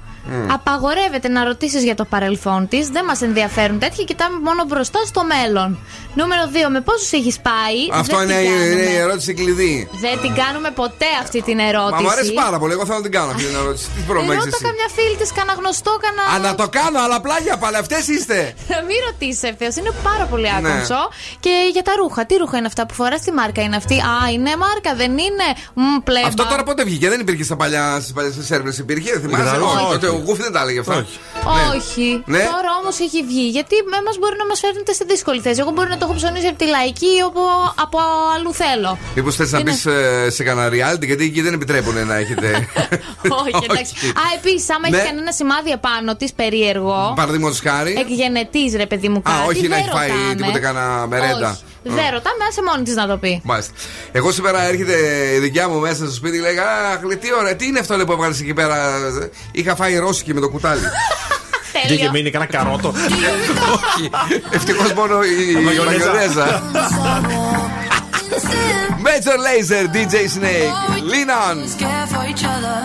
Απαγορεύεται 0.52 1.28
να 1.28 1.44
ρωτήσεις 1.44 1.84
για 1.84 1.96
το 1.96 2.06
παρελθόν 2.06 2.68
της. 2.68 2.90
Δεν 2.90 3.06
μας 3.06 3.22
ενδιαφέρουν 3.22 3.80
τέτοια. 3.80 4.04
Κοιτάμε 4.04 4.40
μόνο 4.40 4.64
μπροστά 4.68 5.00
στο 5.06 5.22
μέλλον. 5.24 5.78
Νούμερο 6.20 6.44
2. 6.54 6.70
Με 6.76 6.82
πόσους 6.88 7.12
έχεις 7.20 7.38
πάει; 7.50 7.78
Αυτό 8.02 8.16
Δεν 8.18 8.24
είναι 8.30 8.38
την 8.40 8.46
η, 8.46 8.50
κάνουμε. 8.50 8.74
είναι 8.82 8.92
η 8.98 9.00
ερώτηση 9.06 9.32
κλειδί. 9.40 9.74
Δεν 10.06 10.16
την 10.24 10.34
κάνουμε 10.42 10.70
ποτέ 10.82 11.10
αυτή 11.24 11.40
την 11.48 11.58
ερώτηση. 11.70 11.94
Μα 11.98 12.02
μου 12.06 12.12
αρέσει 12.16 12.34
πάρα 12.44 12.58
πολύ. 12.62 12.72
Εγώ 12.78 12.84
θέλω 12.88 12.98
να 13.02 13.06
την 13.08 13.14
κάνω 13.18 13.30
αυτή 13.36 13.46
την 13.52 13.58
ερώτηση. 13.64 13.86
Τι 13.96 14.02
πρόβλημα 14.10 14.34
έχεις 14.34 14.46
Ρώτα 14.46 14.58
εσύ. 14.60 14.66
καμιά 14.70 14.88
φίλη 14.98 15.16
της, 15.22 15.30
κανένα 15.38 15.54
γνωστό, 15.60 15.92
κανένα. 16.06 16.24
Α, 16.34 16.36
να 16.48 16.52
το 16.62 16.66
κάνω, 16.78 16.98
αλλά 17.06 17.18
πλάγια 17.26 17.56
πάλι. 17.64 17.78
Αυτές 17.84 18.04
είστε. 18.14 18.38
Να 18.74 18.80
μην 18.88 18.98
ρωτήσει 19.08 19.42
ευθέως. 19.52 19.74
Είναι 19.80 19.94
πάρα 20.10 20.26
πολύ 20.32 20.48
Ναι. 20.50 20.56
άκομψο. 20.58 21.02
Και 21.46 21.54
για 21.76 21.84
τα 21.88 21.94
ρούχα. 22.02 22.22
Τι 22.28 22.34
ρούχα 22.42 22.56
είναι 22.60 22.70
αυτά 22.74 22.84
που 22.88 22.94
φοράς, 23.00 23.22
τι 23.26 23.32
μάρκα 23.40 23.62
είναι 23.66 23.78
αυτή; 23.82 23.96
Α, 24.14 24.16
είναι 24.36 24.52
μάρκα, 24.66 24.92
δεν 25.02 25.12
είναι; 25.28 25.48
Μ, 25.82 25.84
πλέμπα. 26.08 26.28
Αυτό 26.32 26.44
τώρα 26.52 26.64
πότε 26.70 26.82
βγήκε, 26.90 27.08
δεν 27.14 27.20
υπήρχε 27.26 27.44
στα 27.50 27.56
παλιά 27.62 27.84
στις 28.04 28.14
παλιές 28.18 28.34
σερβέρ. 28.52 28.74
Υπήρχε, 28.86 29.12
θυμάσαι; 29.24 29.44
τα 29.52 29.56
ρούχα, 29.62 29.72
Όχι, 29.80 29.84
όχι. 29.84 29.94
τότε 29.94 30.08
ο 30.16 30.20
Γκούφι 30.24 30.42
δεν 30.48 30.54
τα 30.56 30.62
έλεγε 30.64 30.80
αυτά. 30.86 30.96
Όχι. 31.02 31.18
Όχι. 31.76 32.08
Ναι. 32.34 32.44
Τώρα 32.56 32.72
όμως 32.82 32.96
έχει 33.06 33.20
βγει. 33.30 33.46
Γιατί 33.58 33.76
εμάς 34.02 34.16
μπορεί 34.22 34.36
να 34.44 34.46
μας 34.52 34.60
φέρνετε 34.64 34.92
σε 35.00 35.04
δύσκολη 35.12 35.40
θέση. 35.46 35.60
Εγώ 35.64 35.72
μπορεί 35.76 35.90
να 35.90 35.98
το 35.98 36.06
έχω 36.10 36.18
ψωνίσει 36.18 36.48
από 36.48 36.58
τη 36.58 36.66
λαϊκή 36.66 37.06
ή 37.06 37.22
από, 37.30 37.42
από 37.86 37.98
αλλού 38.36 38.54
θέλω. 38.54 38.98
Μήπως 39.16 39.36
θες 39.36 39.52
να 39.52 39.60
Είναι- 39.60 39.72
μπει 39.72 40.32
σε 40.32 40.44
κανένα 40.44 40.68
reality, 40.76 41.06
γιατί 41.06 41.24
εκεί 41.24 41.42
δεν 41.42 41.54
επιτρέπουν 41.54 42.08
να 42.08 42.16
έχετε. 42.16 42.50
Όχι, 43.42 43.66
εντάξει. 43.70 43.94
Α, 44.08 44.24
επίσης, 44.38 44.70
άμα 44.70 44.90
Ναι. 44.90 44.98
έχει 44.98 45.06
κανένα 45.06 45.32
σημάδι 45.32 45.70
επάνω 45.72 46.16
της 46.16 46.34
περίεργο. 46.34 47.14
Παραδείγματος 47.16 47.60
χάρη. 47.60 47.96
Εκγενετής, 48.00 48.76
ρε 48.76 48.86
παιδί 48.86 49.10
μου, 49.10 49.22
κάτι. 49.22 49.48
όχι 49.50 49.68
να 49.68 49.76
δεν 49.76 49.86
έχει 49.86 49.90
φάει 49.98 50.10
ρωτάμε. 50.10 50.36
τίποτε 50.36 50.60
κανένα 50.60 51.08
μερέντα. 51.08 51.50
Όχι. 51.50 51.64
Δεν 51.84 52.04
ρωτάμε, 52.16 52.44
άσε 52.50 52.62
μόνη 52.70 52.84
της 52.84 52.96
να 52.96 53.08
το 53.08 53.18
πει. 53.18 53.42
Μάλιστα. 53.44 53.74
Εγώ 54.12 54.32
σήμερα 54.32 54.62
έρχεται 54.68 54.96
η 55.36 55.40
δικιά 55.40 55.70
μου 55.70 55.80
μέσα 55.80 55.96
στο 55.96 56.14
σπίτι 56.14 56.38
λέει 56.40 56.58
Αχ, 56.58 57.04
λέει, 57.04 57.18
τι 57.18 57.28
ωραία, 57.34 57.56
τι 57.56 57.66
είναι 57.66 57.80
αυτό 57.80 57.96
λέει, 57.96 58.06
που 58.06 58.12
έβγαλες 58.12 58.40
εκεί 58.40 58.54
πέρα. 58.54 58.76
Είχα 59.52 59.76
φάει 59.76 59.98
ρώσικη 59.98 60.34
με 60.34 60.40
το 60.40 60.50
κουτάλι. 60.50 60.82
Και 61.72 61.78
είχε 61.78 61.88
Τέλειο. 61.96 62.12
μείνει 62.12 62.30
κανένα 62.30 62.52
καρότο. 62.52 62.88
Όχι. 62.90 64.10
Ευτυχώ 64.52 64.84
μόνο 64.96 65.24
η 65.24 65.62
μαγιονέζα. 65.64 66.06
μαγιονέζα. 66.12 66.62
Major 69.08 69.38
Laser, 69.48 69.84
DJ 69.96 70.16
Snake. 70.36 70.74
Lean 71.12 71.30
on. 71.46 71.56
scared 71.76 72.10
for 72.14 72.24
each 72.32 72.44
other, 72.56 72.78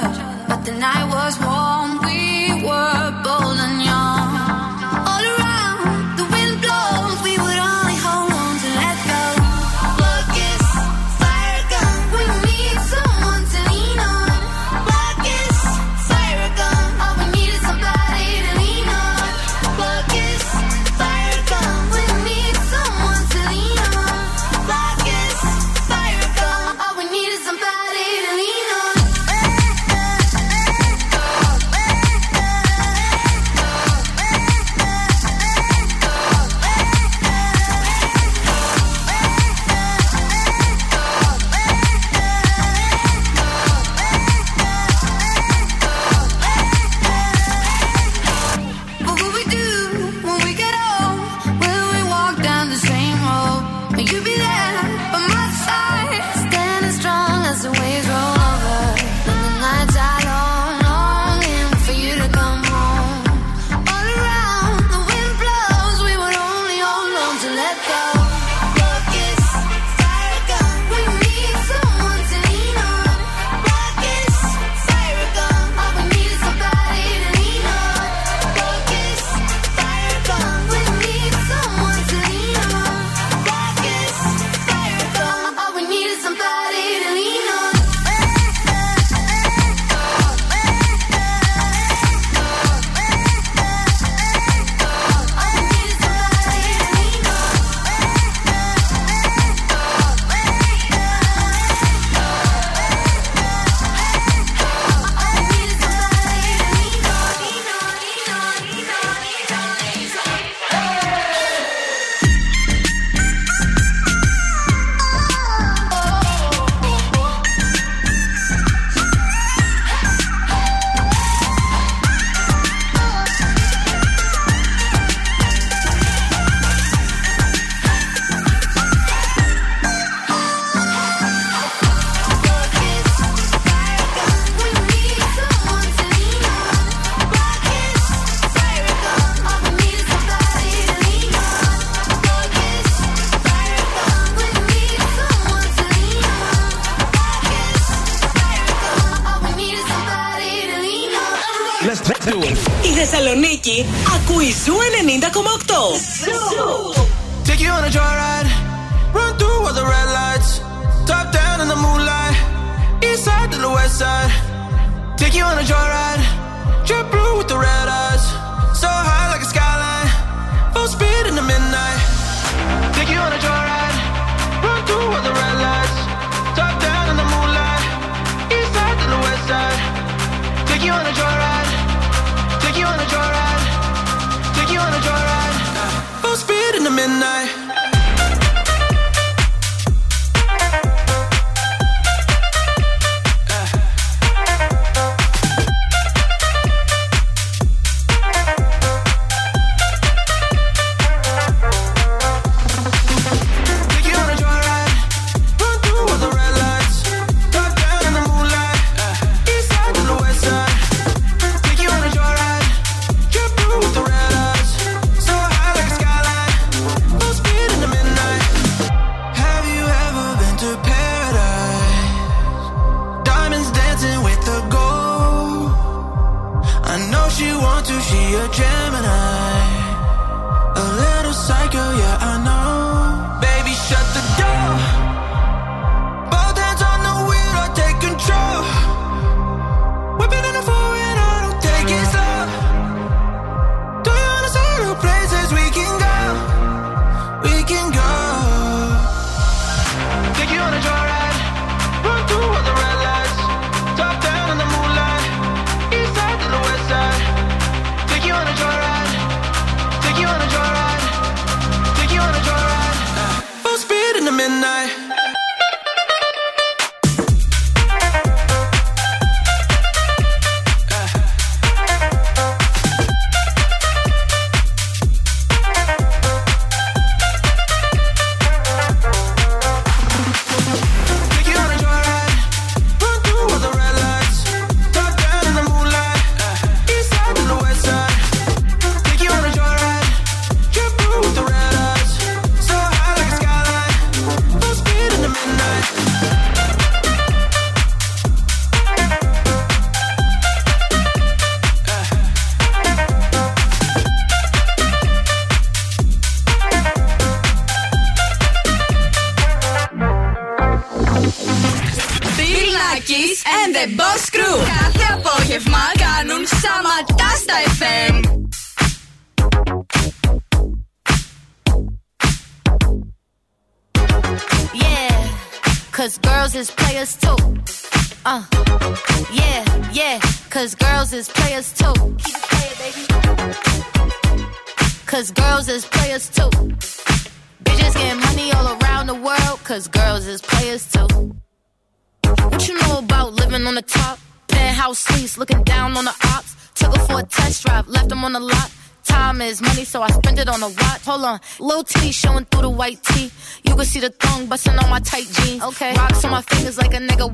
but 0.48 0.60
the 0.68 0.74
night 0.86 1.06
was 1.16 1.34
warm. 1.46 1.90
We 2.08 2.20
were 2.68 3.04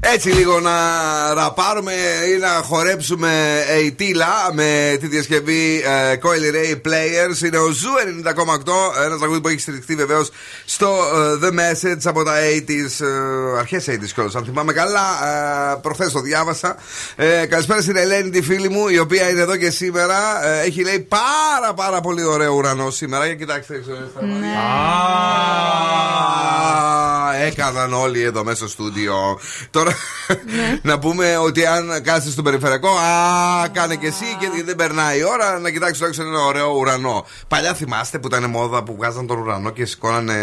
Έτσι 0.00 0.28
λίγο 0.28 0.60
να 0.60 0.74
ραπάρουμε 1.34 1.92
ή 2.34 2.38
να 2.38 2.48
χορέψουμε 2.48 3.62
ειτήλα 3.84 4.50
με 4.52 4.96
τη 5.00 5.06
διασκευή 5.06 5.82
ε, 5.86 6.16
Coi 6.22 6.54
Leray 6.54 6.72
Players. 6.72 7.44
Είναι 7.46 7.58
ο 7.58 7.70
Zoo 7.70 7.90
90,8. 8.24 9.04
Ένας 9.04 9.18
τραγούδι 9.18 9.40
που 9.40 9.48
έχει 9.48 9.58
στηριχθεί 9.58 9.94
βεβαίως 9.94 10.30
στο 10.64 10.86
ε, 10.86 11.46
The 11.46 11.50
Message 11.50 12.00
από 12.04 12.22
τα 12.24 12.32
80s, 12.34 13.06
ε, 13.06 13.58
αρχές 13.58 13.86
80s 13.88 14.10
κιόλας. 14.14 14.34
Αν 14.34 14.44
θυμάμαι 14.44 14.72
καλά, 14.72 15.06
ε, 15.72 15.78
προχθές 15.82 16.12
το 16.12 16.20
διάβασα. 16.20 16.76
Ε, 17.16 17.46
καλησπέρα 17.46 17.80
στην 17.80 17.96
Ελένη, 17.96 18.30
τη 18.30 18.42
φίλη 18.42 18.68
μου, 18.68 18.88
η 18.88 18.98
οποία 18.98 19.30
είναι 19.30 19.40
εδώ 19.40 19.56
και 19.56 19.70
σήμερα. 19.70 20.46
Ε, 20.46 20.60
έχει 20.60 20.82
λέει 20.82 20.98
πάρα 20.98 21.74
πάρα 21.74 22.00
πολύ 22.00 22.24
ωραίο 22.24 22.54
ουρανό 22.54 22.90
σήμερα. 22.90 23.26
Για 23.26 23.34
κοιτάξτε 23.34 23.74
έξω. 23.74 23.90
Α, 26.38 27.07
έκαναν 27.48 27.92
όλοι 27.92 28.22
εδώ 28.22 28.44
μέσα 28.44 28.56
στο 28.56 28.68
στούντιο. 28.68 29.38
Τώρα 29.70 29.92
να 30.82 30.98
πούμε 30.98 31.36
ότι 31.36 31.66
αν 31.66 32.02
κάθεσαι 32.02 32.30
στο 32.30 32.42
περιφερειακό, 32.42 32.88
α, 32.88 33.68
κάνε 33.72 33.94
και 33.94 34.06
εσύ 34.06 34.24
και 34.40 34.62
δεν 34.64 34.76
περνάει 34.76 35.18
η 35.18 35.22
ώρα 35.24 35.58
να 35.58 35.70
κοιτάξεις 35.70 36.00
έξω 36.06 36.22
ένα 36.22 36.40
ωραίο 36.44 36.70
ουρανό. 36.78 37.26
Παλιά 37.48 37.74
θυμάστε 37.74 38.18
που 38.18 38.26
ήταν 38.26 38.50
μόδα 38.50 38.82
που 38.82 38.94
βγάζαν 38.96 39.26
τον 39.26 39.38
ουρανό 39.38 39.70
και 39.70 39.84
σηκώνανε. 39.84 40.34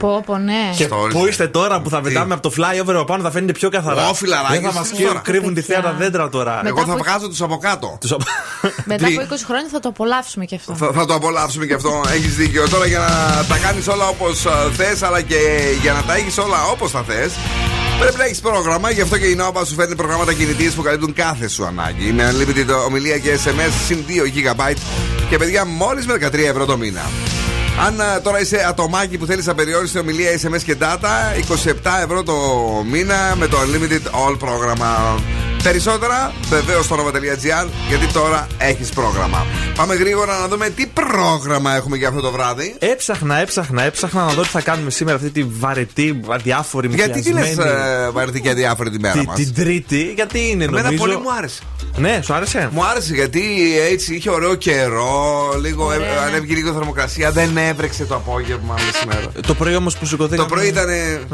Πω, 0.00 0.22
πω, 0.26 0.36
ναι. 0.38 0.70
Και 0.76 0.88
Stories. 0.90 1.10
πού 1.10 1.26
είστε 1.26 1.46
τώρα 1.48 1.80
που 1.80 1.88
θα 1.90 2.00
Τι; 2.00 2.08
πετάμε 2.08 2.34
από 2.34 2.42
το 2.50 2.54
flyover 2.56 2.94
από 2.94 3.04
πάνω 3.04 3.22
θα 3.22 3.30
φαίνεται 3.30 3.52
πιο 3.52 3.68
καθαρά. 3.70 4.08
Ω, 4.08 4.14
φιλαράκι, 4.14 4.52
Δεν 4.52 4.62
θα 4.72 4.78
μας 4.78 4.90
τώρα. 4.90 5.20
κρύβουν 5.24 5.54
τη 5.54 5.60
θέα 5.60 5.80
τα 5.82 5.94
δέντρα 5.98 6.28
τώρα. 6.28 6.52
Μετά 6.56 6.68
Εγώ 6.68 6.78
θα 6.86 6.92
από- 6.92 7.02
βγάζω 7.02 7.28
τους 7.28 7.42
από 7.42 7.56
κάτω. 7.56 7.96
Τους 8.00 8.12
απο- 8.12 8.24
Μετά 8.84 9.06
Τι; 9.06 9.14
από 9.16 9.34
20 9.34 9.38
χρόνια 9.46 9.68
θα 9.72 9.80
το 9.80 9.88
απολαύσουμε 9.88 10.44
και 10.44 10.54
αυτό. 10.54 10.74
Θα, 10.74 10.90
θα 10.94 11.06
το 11.06 11.14
απολαύσουμε 11.14 11.66
και 11.66 11.74
αυτό. 11.74 12.00
Έχεις 12.14 12.34
δίκιο. 12.36 12.68
Τώρα 12.68 12.86
για 12.86 12.98
να 12.98 13.44
τα 13.48 13.56
κάνεις 13.58 13.88
όλα 13.88 14.06
όπως 14.08 14.46
θες, 14.76 15.02
αλλά 15.02 15.20
και 15.20 15.38
για 15.82 15.92
να 15.92 16.02
τα 16.02 16.14
έχεις 16.14 16.38
όλα 16.38 16.53
όπως 16.72 16.90
θα 16.90 17.02
θες, 17.02 17.32
πρέπει 17.98 18.16
να 18.16 18.24
έχεις 18.24 18.40
πρόγραμμα. 18.40 18.90
Γι' 18.90 19.00
αυτό 19.00 19.18
και 19.18 19.26
η 19.26 19.36
Nova 19.40 19.62
σου 19.66 19.74
φέρνει 19.74 19.94
προγράμματα 19.94 20.32
κινητής 20.32 20.74
που 20.74 20.82
καλύπτουν 20.82 21.12
κάθε 21.12 21.48
σου 21.48 21.64
ανάγκη. 21.64 22.12
Με 22.12 22.32
unlimited 22.32 22.84
ομιλία 22.86 23.18
και 23.18 23.38
SMS 23.44 23.72
συν 23.86 24.04
2 24.08 24.12
GB 24.12 24.74
και 25.30 25.38
παιδιά 25.38 25.64
μόλις 25.64 26.06
με 26.06 26.14
13 26.14 26.34
ευρώ 26.34 26.64
το 26.64 26.76
μήνα. 26.76 27.10
Αν 27.86 28.00
α, 28.00 28.20
τώρα 28.20 28.40
είσαι 28.40 28.64
ατομάκι 28.68 29.18
που 29.18 29.26
θέλεις 29.26 29.48
απεριόριστη 29.48 29.98
ομιλία, 29.98 30.30
SMS 30.42 30.62
και 30.64 30.76
data, 30.80 31.08
27 31.64 31.72
ευρώ 32.02 32.22
το 32.22 32.34
μήνα 32.90 33.34
με 33.38 33.46
το 33.46 33.56
Unlimited 33.56 34.28
All 34.28 34.38
πρόγραμμα. 34.38 35.18
Περισσότερα 35.64 36.32
βεβαίως 36.48 36.84
στο 36.84 36.96
nova.gr 36.96 37.68
γιατί 37.88 38.06
τώρα 38.12 38.46
έχεις 38.58 38.88
πρόγραμμα. 38.88 39.46
Πάμε 39.76 39.94
γρήγορα 39.94 40.38
να 40.38 40.48
δούμε 40.48 40.68
τι 40.70 40.86
πρόγραμμα 40.86 41.74
έχουμε 41.74 41.96
για 41.96 42.08
αυτό 42.08 42.20
το 42.20 42.30
βράδυ. 42.30 42.74
Έψαχνα, 42.78 43.36
έψαχνα, 43.40 43.82
έψαχνα 43.82 44.24
να 44.24 44.32
δω 44.32 44.42
τι 44.42 44.48
θα 44.48 44.60
κάνουμε 44.60 44.90
σήμερα 44.90 45.16
αυτή 45.16 45.30
τη 45.30 45.42
βαρετή, 45.42 46.20
αδιάφορη, 46.28 46.88
Γιατί 46.94 47.20
τι 47.20 47.32
λες, 47.32 47.48
μουδιασμένη- 47.48 48.10
βαρετή 48.12 48.40
και 48.40 48.50
αδιάφορη 48.50 48.90
τη 48.90 48.98
μέρα 48.98 49.18
Τη- 49.20 49.26
μας; 49.26 49.36
Την 49.36 49.54
Τρίτη, 49.54 50.12
γιατί 50.14 50.50
είναι 50.50 50.64
Εμένα 50.64 50.82
νομίζω. 50.82 51.02
πολύ 51.02 51.16
μου 51.16 51.32
άρεσε. 51.38 51.62
Ναι, 51.96 52.20
σου 52.22 52.34
άρεσε; 52.34 52.68
Μου 52.72 52.84
άρεσε 52.84 53.14
γιατί 53.14 53.42
έτσι 53.90 54.14
είχε 54.14 54.30
ωραίο 54.30 54.54
καιρό, 54.54 55.54
λίγο, 55.60 55.92
ε, 55.92 55.96
ανέβηκε 56.26 56.54
λίγο 56.54 56.72
θερμοκρασία, 56.72 57.30
δεν 57.30 57.56
έβρεξε 57.56 58.04
το 58.04 58.14
απόγευμα 58.14 58.74
μεσημέρα. 58.86 59.32
Το 59.46 59.54
πρωί 59.54 59.74
όμως 59.76 59.96
που 59.96 60.06
σηκωθήκαμε. 60.06 60.48
Το 60.48 60.54
πρωί 60.54 60.66
ήταν. 60.68 60.88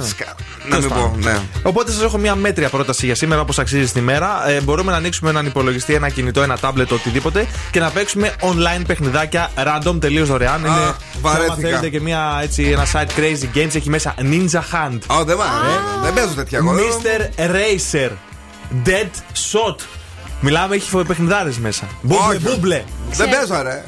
σκα- 0.09 0.35
Να 0.69 0.79
μην 0.79 0.89
πω, 0.89 1.17
ναι. 1.23 1.39
Οπότε 1.63 1.93
σας 1.93 2.03
έχω 2.03 2.19
μια 2.19 2.35
μέτρια 2.35 2.69
πρόταση 2.69 3.07
για 3.07 3.15
σήμερα, 3.15 3.41
όπως 3.41 3.59
αξίζει 3.59 3.87
στη 3.87 4.01
μέρα. 4.01 4.49
Ε, 4.51 4.61
μπορούμε 4.61 4.91
να 4.91 4.97
ανοίξουμε 4.97 5.31
έναν 5.31 5.47
υπολογιστή, 5.47 5.95
ένα 5.95 6.09
κινητό, 6.09 6.43
ένα 6.43 6.59
τάμπλετ, 6.59 6.93
οτιδήποτε 6.93 7.47
και 7.71 7.81
να 7.81 7.91
παίξουμε 7.91 8.33
online 8.41 8.83
παιχνιδάκια 8.87 9.51
random 9.57 10.01
τελείως 10.01 10.29
δωρεάν. 10.29 10.61
Είναι, 10.61 10.69
και 11.13 11.19
βαρέθηκα. 11.21 11.53
άμα 11.53 11.63
θέλετε 11.63 11.89
και 11.89 12.01
μια, 12.01 12.39
έτσι, 12.43 12.63
ένα 12.63 12.87
site 12.93 13.19
crazy 13.21 13.57
games 13.59 13.75
έχει 13.75 13.89
μέσα 13.91 14.15
Ninja 14.19 14.61
Hand. 14.73 14.99
Α, 15.07 15.25
δεν 15.25 15.37
μ' 15.37 15.41
άρεσε. 15.41 15.81
Δεν 16.03 16.15
παίζω 16.15 16.35
τέτοια 16.35 16.59
εγώ. 16.59 16.73
Mr. 16.75 17.41
Racer. 17.51 18.11
Dead 18.87 19.11
Shot. 19.53 19.77
Μιλάμε, 20.41 20.75
έχει 20.75 21.05
παιχνιδάρες 21.07 21.59
μέσα. 21.59 21.89
Μπούμπλε, 22.03 22.27
Όχι. 22.27 22.39
μπούμπλε. 22.39 22.85
Δεν 23.13 23.29
παίζω, 23.31 23.63
ρε. 23.63 23.85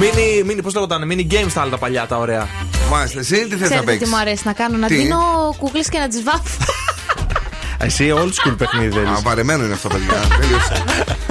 Mini, 0.00 0.50
mini, 0.50 0.58
πώς 0.62 0.74
λέγονταν, 0.74 1.10
mini 1.10 1.32
games 1.32 1.52
τα 1.54 1.60
άλλα 1.60 1.70
τα 1.70 1.78
παλιά, 1.78 2.06
τα 2.06 2.16
ωραία. 2.18 2.48
Μάλιστα, 2.90 3.18
εσύ 3.18 3.46
τι 3.46 3.56
θες 3.56 3.60
να 3.60 3.66
Ξέρετε 3.66 3.78
τι 3.80 3.84
παίξεις; 3.84 4.08
μου 4.08 4.16
αρέσει 4.16 4.42
να 4.44 4.52
κάνω, 4.52 4.76
να 4.76 4.86
Τι; 4.86 4.94
δίνω 4.94 5.18
κούκλες 5.58 5.88
και 5.88 5.98
να 5.98 6.08
τις 6.08 6.22
βάφω. 6.22 6.64
Εσύ 7.86 8.12
old 8.16 8.32
school 8.48 8.54
παιχνίδι 8.58 8.92
θέλεις. 8.92 9.08
Α, 9.08 9.20
βαρεμένο 9.22 9.64
είναι 9.64 9.72
αυτό, 9.72 9.88
παιδιά. 9.88 10.14
Τελείωσε. 10.40 10.84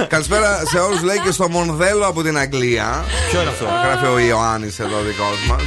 Καλησπέρα 0.08 0.62
σε 0.66 0.78
όλους, 0.78 1.02
λέει 1.02 1.20
και 1.24 1.30
στο 1.30 1.48
Μονδέλο 1.48 2.06
από 2.06 2.22
την 2.22 2.38
Αγγλία. 2.38 3.04
Ποιο 3.30 3.40
είναι 3.40 3.50
αυτό; 3.50 3.64
Γράφει 3.84 4.06
ο 4.06 4.18
Ιωάννης 4.18 4.78
εδώ, 4.78 5.00
δικός 5.06 5.46
μας. 5.48 5.62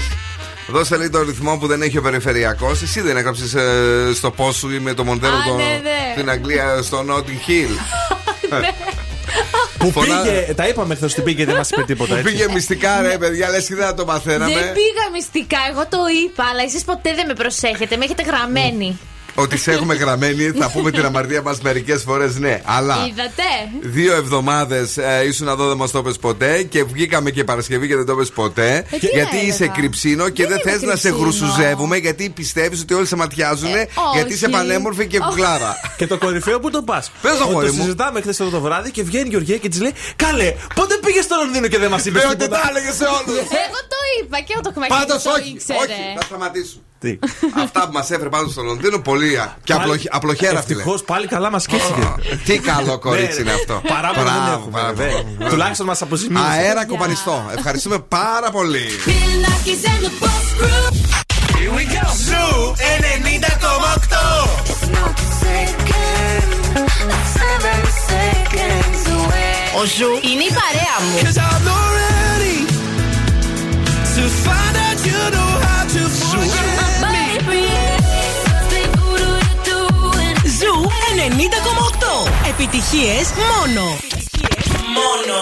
Δώσε 0.67 0.97
λέει 0.97 1.09
το 1.09 1.21
ρυθμό 1.21 1.57
που 1.57 1.67
δεν 1.67 1.81
έχει 1.81 1.97
ο 1.97 2.01
περιφερειακός. 2.01 2.81
Εσύ 2.81 3.01
δεν 3.01 3.17
έγραψες 3.17 3.55
στο 4.15 4.31
πώ 4.31 4.51
σου 4.51 4.71
ή 4.71 4.79
με 4.79 4.93
το 4.93 5.03
Μονδέλο 5.03 5.35
Α, 5.35 5.43
το, 5.47 5.55
ναι, 5.55 5.63
ναι. 5.63 6.11
στην 6.15 6.29
Αγγλία 6.29 6.81
στο 6.81 7.05
Notting 7.09 7.49
Hill. 7.49 7.71
Που 9.77 9.91
Φωνά- 9.91 10.21
πήγε, 10.23 10.53
τα 10.55 10.67
είπαμε 10.67 10.95
χθες 10.95 11.11
ότι 11.11 11.21
πήγε 11.21 11.37
και 11.37 11.45
δεν 11.45 11.55
μας 11.55 11.69
είπε 11.69 11.83
τίποτα. 11.83 12.13
Που 12.13 12.19
έτσι. 12.19 12.31
πήγε 12.31 12.51
μυστικά, 12.53 13.01
ρε 13.01 13.17
παιδιά, 13.17 13.49
λες 13.49 13.67
και 13.67 13.75
δεν 13.75 13.85
θα 13.85 13.93
το 13.93 14.05
μαθαίναμε. 14.05 14.53
Δεν 14.53 14.73
πήγα 14.73 15.09
μυστικά, 15.13 15.57
εγώ 15.71 15.87
το 15.89 15.97
είπα, 16.25 16.43
αλλά 16.51 16.61
εσείς 16.63 16.83
ποτέ 16.83 17.13
δεν 17.13 17.27
με 17.27 17.33
προσέχετε, 17.33 17.97
με 17.97 18.05
έχετε 18.05 18.23
γραμμένη. 18.23 18.99
Ότι 19.37 19.57
σε 19.57 19.71
έχουμε 19.71 19.93
γραμμένη, 19.95 20.43
θα 20.43 20.69
πούμε 20.71 20.91
την 20.91 21.05
αμαρτία 21.05 21.41
μας 21.41 21.61
μερικές 21.61 22.03
φορές, 22.03 22.35
ναι. 22.37 22.61
Αλλά 22.65 22.97
Είδατε. 23.09 23.43
δύο 23.81 24.13
εβδομάδες 24.15 24.97
ε, 24.97 25.23
ήσουν 25.27 25.47
εδώ, 25.47 25.67
δεν 25.67 25.77
μας 25.77 25.91
το 25.91 25.99
είπες 25.99 26.17
ποτέ 26.17 26.63
και 26.63 26.83
βγήκαμε 26.83 27.31
και 27.31 27.43
Παρασκευή 27.43 27.87
και 27.87 27.95
δεν 27.95 28.05
το 28.05 28.11
είπες 28.13 28.29
ποτέ. 28.29 28.75
Ε, 28.91 28.97
τι 28.97 29.05
γιατί 29.07 29.37
έλεγα; 29.37 29.53
είσαι 29.53 29.67
κρυψίνο 29.67 30.29
και 30.29 30.47
δεν, 30.47 30.59
Δεν 30.63 30.71
θες 30.73 30.81
είμαι 30.81 30.91
να 30.91 30.97
σε 30.97 31.09
κρυψίνο. 31.09 31.17
γρουσουζεύουμε 31.17 31.97
γιατί 31.97 32.29
πιστεύεις 32.29 32.81
ότι 32.81 32.93
όλοι 32.93 33.05
σε 33.05 33.15
ματιάζουν 33.15 33.73
Ε, 33.75 33.87
γιατί 34.13 34.33
είσαι 34.33 34.45
όχι. 34.45 34.53
πανέμορφη 34.53 35.07
και 35.07 35.17
Όχι. 35.17 35.27
κουκλάρα. 35.27 35.75
Και 35.97 36.07
το 36.07 36.17
κορυφαίο 36.17 36.59
που 36.59 36.69
το 36.69 36.81
πας. 36.81 37.11
Πες 37.21 37.37
το, 37.37 37.43
αγόρι 37.43 37.67
Το 37.67 37.73
μου. 37.73 37.81
συζητάμε 37.81 38.21
χθες 38.21 38.39
εδώ 38.39 38.49
το 38.49 38.59
βράδυ 38.61 38.91
και 38.91 39.03
βγαίνει 39.03 39.25
η 39.25 39.29
Γεωργία 39.29 39.57
και 39.57 39.69
της 39.69 39.79
λέει 39.81 39.93
Καλέ, 40.15 40.53
πότε 40.75 40.95
πήγες 41.05 41.23
στο 41.23 41.35
Λονδίνο 41.43 41.67
και 41.67 41.77
δεν 41.77 41.89
μας 41.89 42.05
είπες 42.05 42.21
Λέω 42.21 42.31
και 42.31 42.37
τίποτα; 42.37 42.61
τα 42.61 42.67
έλεγε 42.69 42.91
σε 42.91 43.03
όλους. 43.05 43.39
Εγώ 43.39 43.79
το 43.93 43.97
είπα 44.21 44.39
και 44.39 44.53
ο 44.57 44.61
το 44.61 44.71
Πάντως 44.87 45.23
το 45.23 45.29
όχι, 45.31 45.49
ήξερε. 45.49 45.79
όχι, 45.79 46.01
θα 46.17 46.21
σταματήσω. 46.25 46.77
Τι. 47.05 47.19
Αυτά 47.63 47.85
που 47.85 47.91
μας 47.93 48.11
έφερε 48.11 48.29
πάνω 48.29 48.47
στο 48.47 48.61
Λονδίνο, 48.61 48.99
πολύ 48.99 49.37
α- 49.37 49.55
και 49.63 49.73
απλοχ- 49.73 50.05
απλοχέρα 50.09 50.61
φίλε. 50.61 50.79
Ευτυχώς 50.79 51.03
πάλι 51.03 51.27
καλά 51.27 51.49
μας 51.51 51.63
σκέφτηκε. 51.63 52.13
Τι 52.45 52.59
καλό 52.59 52.99
κορίτσι 52.99 53.41
είναι 53.41 53.51
αυτό. 53.51 53.81
Παράπονο 53.87 54.23
δεν 54.29 54.33
Μπράβο, 54.41 54.51
έχουμε. 54.51 54.79
μπράβο. 54.81 54.93
βέβαια. 54.93 55.49
Τουλάχιστον 55.49 55.85
μας 55.85 56.01
αποζημίωσε. 56.01 56.45
Αέρα 56.49 56.85
κοπανιστό. 56.85 57.45
Ευχαριστούμε 57.57 57.99
πάρα 57.99 58.51
πολύ. 58.51 58.85
Zoo 62.25 62.73
90,8 62.77 64.49
Ο 69.79 69.83
Zoo 69.97 70.11
είναι 70.31 70.43
η 70.43 70.53
παρέα 70.59 70.97
μου. 71.01 71.17
90,8. 81.24 82.48
Επιτυχίες 82.48 83.26
μόνο. 83.40 83.84
Μόνο. 84.96 85.38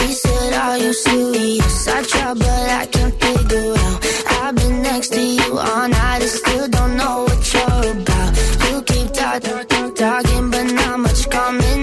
He 0.00 0.12
said, 0.22 0.52
Are 0.64 0.78
you 0.84 0.92
serious? 1.06 1.76
I 1.96 2.02
try, 2.10 2.34
but 2.44 2.66
I 2.80 2.84
can't 2.94 3.14
figure 3.22 3.74
out. 3.86 3.98
I've 4.40 4.54
been 4.58 4.76
next 4.88 5.10
to 5.16 5.22
you 5.38 5.50
all 5.66 5.86
night 5.88 6.20
and 6.26 6.32
still 6.40 6.66
don't 6.76 6.94
know 7.00 7.16
what 7.26 7.42
you're 7.52 7.84
about. 7.96 8.30
You 8.66 8.76
keep 8.90 9.08
talking, 9.20 9.88
talking, 10.02 10.44
but 10.52 10.66
not 10.78 10.96
much 11.06 11.22
coming 11.36 11.82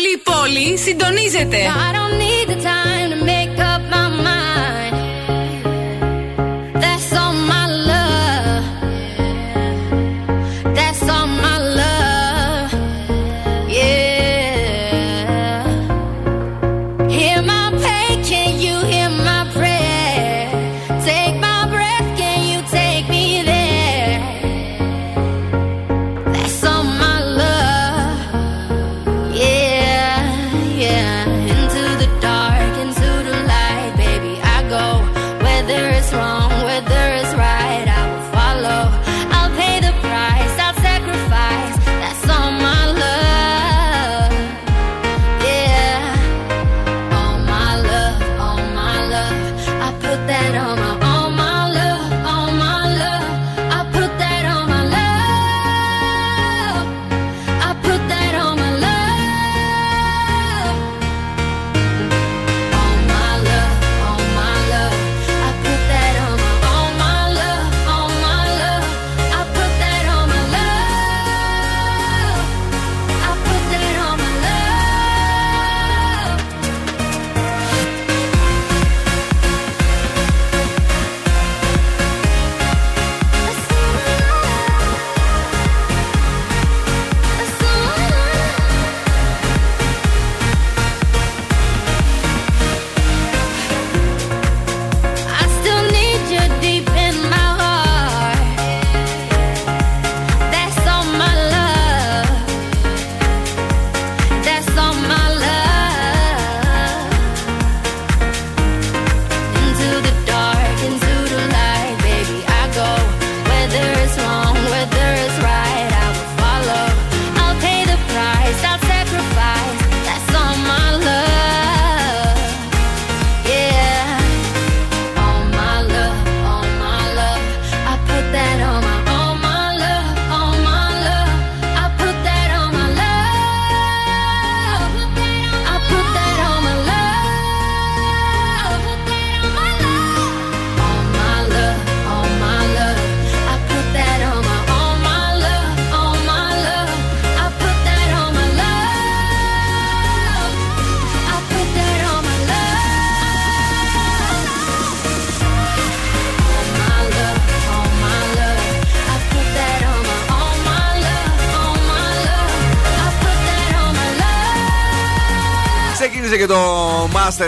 Όλη 0.00 0.12
η 0.14 0.18
πόλη 0.18 0.78
συντονίζεται. 0.78 1.56
I 1.56 1.94
don't 1.96 2.14
need 2.22 2.46
the 2.52 2.64
time 2.64 2.79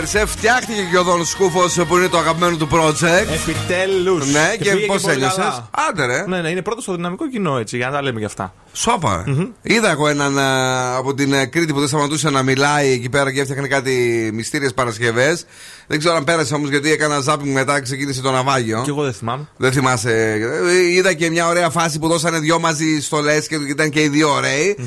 Masterchef. 0.03 0.25
Φτιάχτηκε 0.27 0.81
και 0.91 0.97
ο 0.97 1.03
Δον 1.03 1.25
Σκούφος 1.25 1.79
που 1.87 1.97
είναι 1.97 2.07
το 2.07 2.17
αγαπημένο 2.17 2.57
του 2.57 2.67
project. 2.71 3.27
Επιτέλους. 3.33 4.31
Ναι, 4.31 4.55
και, 4.61 4.75
πώς 4.87 5.07
ένιωσες; 5.07 5.63
Άντε 5.89 6.05
ρε. 6.05 6.25
Ναι, 6.27 6.41
ναι, 6.41 6.49
είναι 6.49 6.61
πρώτο 6.61 6.81
στο 6.81 6.95
δυναμικό 6.95 7.29
κοινό 7.29 7.57
έτσι, 7.57 7.77
για 7.77 7.85
να 7.85 7.91
τα 7.91 8.01
λέμε 8.01 8.19
γι' 8.19 8.25
αυτά. 8.25 8.53
Σόπα. 8.73 9.23
Είδα 9.61 9.91
εγώ 9.91 10.07
έναν 10.07 10.37
α, 10.39 10.95
από 10.97 11.13
την 11.13 11.33
ε, 11.33 11.45
Κρήτη 11.45 11.73
που 11.73 11.79
δεν 11.79 11.87
σταματούσε 11.87 12.29
να 12.29 12.43
μιλάει 12.43 12.91
εκεί 12.91 13.09
πέρα 13.09 13.31
και 13.31 13.39
έφτιαχνε 13.39 13.67
κάτι 13.67 14.29
μυστήριες 14.33 14.73
Παρασκευές. 14.73 15.45
Δεν 15.87 15.99
ξέρω 15.99 16.15
αν 16.15 16.23
πέρασε 16.23 16.53
όμως 16.53 16.69
γιατί 16.69 16.91
έκανα 16.91 17.19
ζάπινγκ 17.19 17.53
μετά 17.53 17.75
και 17.75 17.81
ξεκίνησε 17.81 18.21
το 18.21 18.31
ναυάγιο. 18.31 18.81
Και 18.83 18.89
εγώ 18.89 19.03
δεν 19.03 19.13
θυμάμαι. 19.13 19.47
Δεν 19.57 19.71
θυμάσαι. 19.71 20.39
Ε, 20.67 20.91
Είδα 20.91 21.13
και 21.13 21.29
μια 21.29 21.47
ωραία 21.47 21.69
φάση 21.69 21.99
που 21.99 22.07
δώσανε 22.07 22.39
δυο 22.39 22.59
μαζί 22.59 23.01
στολέ 23.01 23.39
και 23.39 23.55
ήταν 23.55 23.89
και 23.89 24.01
οι 24.01 24.07
δύο 24.07 24.29
ωραίοι. 24.33 24.77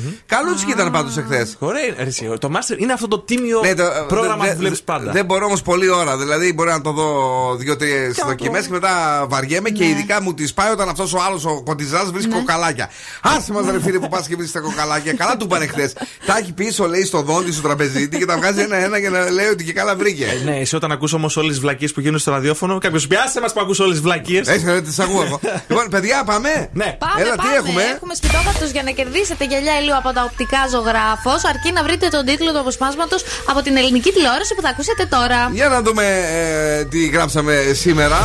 Καλούτσικοι 0.41 0.71
ήταν 0.71 0.91
πάντως 0.91 1.17
εχθές. 1.17 1.55
Ωραία, 1.59 1.83
είναι, 1.85 1.95
ρε, 1.97 2.03
εσύ, 2.07 2.33
το 2.39 2.49
Master 2.53 2.77
είναι 2.77 2.93
αυτό 2.93 3.07
το 3.07 3.19
τίμιο 3.19 3.59
Ναι, 3.61 3.73
πρόγραμμα 4.07 4.43
δε- 4.45 4.51
που 4.51 4.57
βλέπεις 4.57 4.77
δε- 4.77 4.83
πάντα. 4.83 5.11
Δεν 5.11 5.25
μπορώ 5.25 5.45
όμως 5.45 5.61
πολλή 5.61 5.89
ώρα. 5.89 6.17
Δηλαδή 6.17 6.53
μπορεί 6.53 6.69
να 6.69 6.81
το 6.81 6.91
δω 6.91 7.55
δύο-τρεις 7.55 8.21
δοκιμές 8.27 8.65
και 8.65 8.71
μετά 8.71 9.25
βαριέμαι 9.27 9.69
και 9.69 9.85
ειδικά 9.85 10.21
μου 10.21 10.33
τη 10.33 10.51
πάει 10.55 10.71
όταν 10.71 10.89
αυτός 10.89 11.13
ο 11.13 11.17
άλλος 11.27 11.45
ο 11.45 11.61
κοντιζάς 11.65 12.11
βρίσκει 12.11 12.31
κοκαλάκια. 12.31 12.89
Άσε 13.21 13.51
μας 13.53 13.65
ρε 13.71 13.79
φίλε 13.81 13.99
που 13.99 14.09
πας 14.09 14.27
και 14.27 14.35
βρίσκεις 14.35 14.51
τα 14.53 14.59
κοκαλάκια. 14.59 15.13
Καλά 15.13 15.37
του 15.37 15.45
είπαν 15.45 15.67
χθες. 15.69 15.93
Τα 16.25 16.37
έχει 16.37 16.53
πίσω 16.53 16.87
λέει 16.87 17.03
στο 17.05 17.21
δόντι 17.21 17.51
στο 17.51 17.61
τραπεζίτη 17.61 18.17
και 18.17 18.25
τα 18.25 18.37
βγάζει 18.37 18.61
ένα-ένα 18.61 18.97
για 18.97 19.09
να 19.09 19.29
λέει 19.29 19.47
ότι 19.47 19.63
και 19.63 19.73
καλά 19.73 19.95
βρήκε. 19.95 20.25
Ναι, 20.45 20.55
εσύ 20.57 20.75
όταν 20.75 20.91
ακούς 20.91 21.13
όμως 21.13 21.37
όλες 21.37 21.49
τις 21.51 21.59
βλακίες 21.59 21.91
που 21.93 21.99
γίνουν 21.99 22.19
στο 22.19 22.31
ραδιόφωνο, 22.31 22.77
κάποιος 22.77 23.07
πιάσε 23.07 23.39
μας 23.41 23.53
που 23.53 23.59
ακούς 23.59 23.79
όλες 23.79 23.91
τις 23.93 24.01
βλακίες. 24.01 24.47
Έτσι, 24.47 24.65
ρε, 24.65 24.81
τις 24.81 24.99
ακούω 24.99 25.21
εγώ. 25.23 25.39
Λοιπόν, 25.69 25.89
παιδιά, 25.89 26.23
πάμε. 26.23 26.69
Ναι. 26.73 26.95
Πάμε, 26.99 27.21
Έλα, 27.21 27.31
τι 27.31 27.37
πάμε. 27.37 27.55
έχουμε; 27.55 27.81
Έχουμε 27.95 28.13
σπιτόχαρτου 28.13 28.65
για 28.65 28.83
να 28.83 28.91
κερδίσετε 28.91 29.45
γυαλιά 29.45 29.79
ηλίου 29.79 29.95
από 29.95 30.11
τα 30.13 30.23
οπτικά 30.29 30.61
Ζωγράφος. 30.73 31.45
Αρκεί 31.51 31.71
να 31.71 31.83
βρείτε 31.83 32.07
τον 32.07 32.25
τίτλο 32.25 32.51
του 32.51 32.59
αποσπάσματος 32.59 33.23
από 33.49 33.61
την 33.61 33.77
ελληνική 33.77 34.11
τηλεόραση 34.11 34.55
που 34.55 34.61
θα 34.61 34.69
ακούσετε 34.69 35.05
τώρα. 35.05 35.49
Για 35.51 35.67
να 35.67 35.81
δούμε 35.81 36.05
ε, 36.31 36.85
τι 36.85 37.07
γράψαμε 37.07 37.53
σήμερα. 37.73 38.17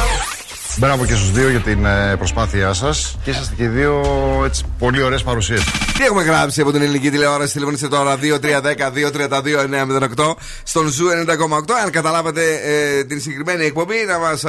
Μπράβο 0.78 1.06
και 1.06 1.14
στους 1.14 1.30
δύο 1.30 1.50
για 1.50 1.60
την 1.60 1.84
ε, 1.84 2.16
προσπάθειά 2.16 2.72
σας. 2.72 3.16
Και 3.24 3.30
είσαστε 3.30 3.54
και 3.56 3.62
οι 3.62 3.66
δύο 3.66 4.02
έτσι, 4.44 4.64
πολύ 4.78 5.02
ωραίες 5.02 5.22
παρουσίες. 5.22 5.64
Τι 5.98 6.04
έχουμε 6.04 6.22
γράψει 6.22 6.60
από 6.60 6.72
την 6.72 6.82
ελληνική 6.82 7.10
τηλεόραση, 7.10 7.52
τηλεφωνήστε 7.52 7.88
τώρα 7.88 8.18
2-3-10-2-32-908 8.18 10.34
στον 10.62 10.88
Zoo 10.88 11.06
90,8. 11.08 11.14
Αν 11.84 11.90
καταλάβατε 11.90 12.42
ε, 12.64 13.04
την 13.04 13.20
συγκεκριμένη 13.20 13.64
εκπομπή, 13.64 13.94
να 14.06 14.18
μας 14.18 14.44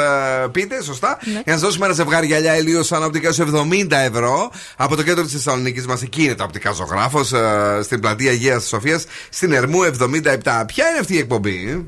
πείτε, 0.51 0.83
σωστά. 0.83 1.17
Για 1.23 1.41
να 1.45 1.51
σας 1.51 1.61
δώσουμε 1.61 1.85
ένα 1.85 1.95
ζευγάρι 1.95 2.25
γυαλιά 2.25 2.57
ηλίου 2.57 2.83
σαν 2.83 3.03
οπτικά 3.03 3.31
σου 3.31 3.51
70 3.89 3.91
ευρώ 3.91 4.51
από 4.77 4.95
το 4.95 5.03
κέντρο 5.03 5.23
της 5.23 5.31
Θεσσαλονίκης 5.31 5.85
μας. 5.85 6.01
Εκεί 6.01 6.23
είναι 6.23 6.35
το 6.35 6.43
οπτικά 6.43 6.71
ζωγράφος, 6.71 7.33
ε, 7.33 7.79
στην 7.83 7.99
πλατεία 7.99 8.31
Αγίας 8.31 8.67
Σοφίας, 8.67 9.05
στην 9.29 9.51
Ερμού 9.51 9.83
77. 9.83 10.65
Ποια 10.65 10.89
είναι 10.89 10.99
αυτή 10.99 11.13
η 11.13 11.17
εκπομπή, 11.17 11.85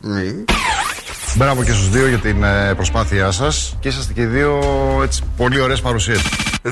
Ναι. 0.00 0.22
Μπράβο 1.36 1.64
και 1.64 1.72
στους 1.72 1.88
δύο 1.88 2.08
για 2.08 2.18
την 2.18 2.42
ε, 2.42 2.74
προσπάθειά 2.74 3.30
σας. 3.30 3.76
Και 3.80 3.88
είσαστε 3.88 4.12
και 4.12 4.20
οι 4.20 4.26
δύο 4.26 4.60
έτσι, 5.02 5.22
πολύ 5.36 5.60
ωραίες 5.60 5.80
παρουσίες. 5.80 6.22
2-3-10-2-32-908. 6.64 6.70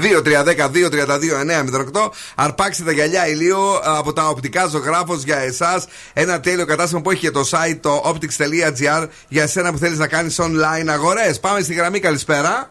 Αρπάξτε 2.34 2.84
τα 2.84 2.92
γυαλιά 2.92 3.28
ηλίου 3.28 3.78
από 3.82 4.12
τα 4.12 4.28
οπτικά 4.28 4.66
ζωγράφος 4.66 5.22
για 5.22 5.36
εσάς. 5.36 5.86
Ένα 6.12 6.40
τέλειο 6.40 6.66
κατάστημα 6.66 7.00
που 7.00 7.10
έχει 7.10 7.20
και 7.20 7.30
το 7.30 7.40
site 7.50 7.78
το 7.80 8.02
optics.gr 8.04 9.06
για 9.28 9.42
εσένα 9.42 9.72
που 9.72 9.78
θέλεις 9.78 9.98
να 9.98 10.06
κάνεις 10.06 10.40
online 10.40 10.88
αγορές. 10.88 11.40
Πάμε 11.40 11.60
στη 11.60 11.74
γραμμή, 11.74 12.00
καλησπέρα. 12.00 12.70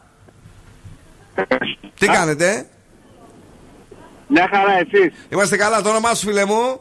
Τι 2.00 2.08
κάνετε, 2.08 2.66
Μια 4.28 4.50
χαρά, 4.52 4.72
εσείς. 4.72 5.14
Είμαστε 5.30 5.58
καλά, 5.58 5.82
το 5.82 5.90
όνομά 5.90 6.14
σου, 6.14 6.26
φίλε 6.26 6.46
μου; 6.46 6.80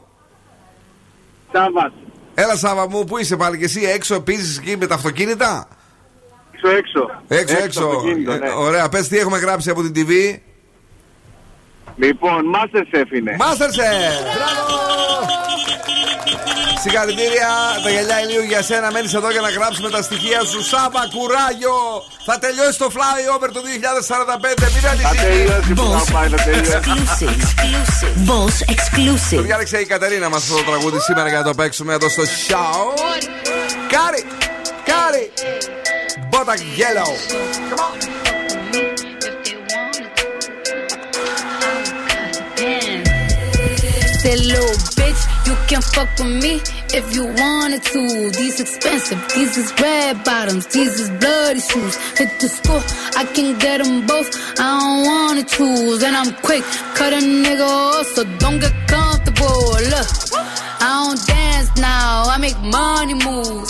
Σάββας. 1.51 1.91
Έλα, 2.39 2.55
Σάβα 2.55 2.89
μου, 2.89 3.03
πού 3.03 3.17
είσαι 3.17 3.35
πάλι 3.35 3.57
και 3.57 3.63
εσύ, 3.63 3.81
έξω 3.83 4.21
πίζεις 4.21 4.57
εκεί 4.57 4.77
με 4.77 4.87
τα 4.87 4.95
αυτοκίνητα; 4.95 5.67
Έξω, 6.53 6.69
έξω. 6.69 7.21
Έξω, 7.27 7.63
έξω. 7.63 7.85
αυτοκίνητο, 7.85 8.31
Ε, 8.31 8.37
ναι. 8.37 8.49
Ωραία, 8.57 8.89
πες 8.89 9.07
τι 9.07 9.17
έχουμε 9.17 9.37
γράψει 9.37 9.69
από 9.69 9.81
την 9.81 9.93
TV. 9.95 10.39
Λοιπόν, 11.95 12.43
Masterchef 12.55 13.11
είναι. 13.15 13.37
Masterchef! 13.39 14.86
Συγχαρητήρια, 16.89 17.49
τα 17.83 17.89
γυαλιά 17.89 18.17
ηλίου 18.23 18.43
για 18.51 18.61
σένα. 18.61 18.91
Μένεις 18.91 19.13
εδώ 19.13 19.31
για 19.31 19.41
να 19.41 19.49
γράψουμε 19.49 19.89
τα 19.89 20.01
στοιχεία 20.01 20.41
σου. 20.51 20.63
Σάβα, 20.63 21.01
κουράγιο! 21.15 21.77
Θα 22.25 22.39
τελειώσει 22.39 22.77
το 22.77 22.87
flyover 22.95 23.49
το 23.53 23.61
2045. 23.61 24.67
Μην 24.75 24.85
ανησυχείς. 24.91 25.49
Boss 25.79 26.07
exclusive. 26.35 27.35
Boss 28.29 28.55
Το 28.65 28.73
exclusive. 28.75 29.41
διάλεξε 29.43 29.77
η 29.77 29.85
Κατερίνα 29.85 30.29
μας 30.29 30.41
αυτό 30.43 30.55
το 30.55 30.63
τραγούδι 30.63 30.99
σήμερα 30.99 31.29
για 31.29 31.37
να 31.37 31.43
το 31.43 31.53
παίξουμε 31.53 31.93
εδώ 31.93 32.09
στο 32.09 32.23
show. 32.23 32.83
Cardi! 33.93 34.23
Cardi! 34.89 35.31
Bodak 36.31 36.61
Yellow. 36.79 37.11
Come 37.69 37.79
on. 37.87 37.95
Said 44.21 44.39
little 44.51 44.75
bitch, 44.97 45.21
you 45.47 45.55
can 45.67 45.81
fuck 45.81 46.09
with 46.19 46.43
me 46.43 46.59
if 46.93 47.15
you 47.15 47.23
wanted 47.25 47.81
to. 47.81 48.01
These 48.31 48.59
expensive, 48.59 49.19
these 49.33 49.55
is 49.57 49.71
red 49.79 50.21
bottoms, 50.25 50.67
these 50.67 50.99
is 50.99 51.09
bloody 51.21 51.61
shoes. 51.61 51.95
Hit 52.19 52.31
the 52.41 52.49
school, 52.49 52.83
I 53.15 53.23
can 53.35 53.57
get 53.57 53.81
them 53.81 54.05
both. 54.05 54.29
I 54.59 54.67
don't 54.79 55.05
wanna 55.09 55.43
choose, 55.43 56.03
and 56.03 56.15
I'm 56.15 56.33
quick, 56.47 56.63
cut 56.95 57.13
a 57.13 57.21
nigga 57.23 57.65
off, 57.65 58.07
so 58.07 58.25
don't 58.43 58.59
get 58.59 58.75
comfortable. 58.87 59.59
Look, 59.93 60.07
I 60.79 61.07
don't 61.07 61.27
dance 61.27 61.75
now, 61.77 62.23
I 62.27 62.37
make 62.37 62.59
money 62.61 63.13
move. 63.13 63.67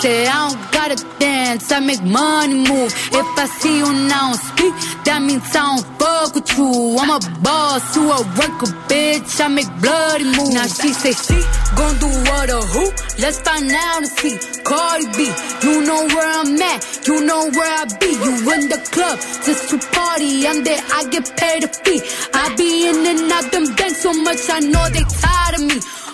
Say 0.00 0.26
I 0.26 0.48
don't 0.48 0.72
gotta 0.72 1.18
dance, 1.18 1.72
I 1.72 1.80
make 1.80 2.02
money 2.02 2.54
move. 2.54 2.92
If 2.94 3.38
I 3.38 3.46
see 3.58 3.78
you 3.78 3.92
now 4.06 4.32
speak, 4.34 4.74
that 5.04 5.20
means 5.22 5.42
I 5.50 5.66
don't 5.66 5.84
fuck 5.98 6.34
with 6.34 6.50
you. 6.56 6.96
I'm 6.98 7.10
a 7.10 7.18
boss, 7.42 7.96
you 7.96 8.06
a 8.06 8.18
worker, 8.38 8.70
bitch. 8.86 9.40
I 9.40 9.48
make 9.48 9.70
bloody 9.82 10.24
moves. 10.24 10.54
Now 10.54 10.66
she 10.66 10.92
say 10.92 11.12
she 11.12 11.38
gon' 11.74 11.98
do 11.98 12.06
what 12.30 12.50
or 12.50 12.62
who? 12.62 12.84
Let's 13.18 13.40
find 13.40 13.70
out 13.70 13.98
and 13.98 14.06
see. 14.06 14.38
Cardi 14.62 15.06
B, 15.16 15.32
you 15.64 15.80
know 15.86 16.06
where 16.06 16.30
I'm 16.40 16.62
at, 16.62 17.08
you 17.08 17.24
know 17.24 17.50
where 17.50 17.72
I 17.82 17.84
be. 17.98 18.14
You 18.14 18.34
in 18.54 18.68
the 18.68 18.78
club 18.92 19.18
just 19.42 19.70
to 19.70 19.78
party. 19.90 20.46
I'm 20.46 20.62
there, 20.62 20.80
I 20.94 21.08
get 21.10 21.24
paid 21.36 21.64
a 21.64 21.68
fee. 21.68 22.00
I 22.34 22.54
be 22.54 22.86
in 22.86 23.06
and 23.06 23.32
out 23.32 23.50
them 23.50 23.74
banks 23.74 24.02
so 24.02 24.12
much, 24.12 24.38
I 24.48 24.60
know 24.60 24.86
they 24.90 25.02
tired 25.02 25.54
of 25.58 25.62
me. 25.66 25.80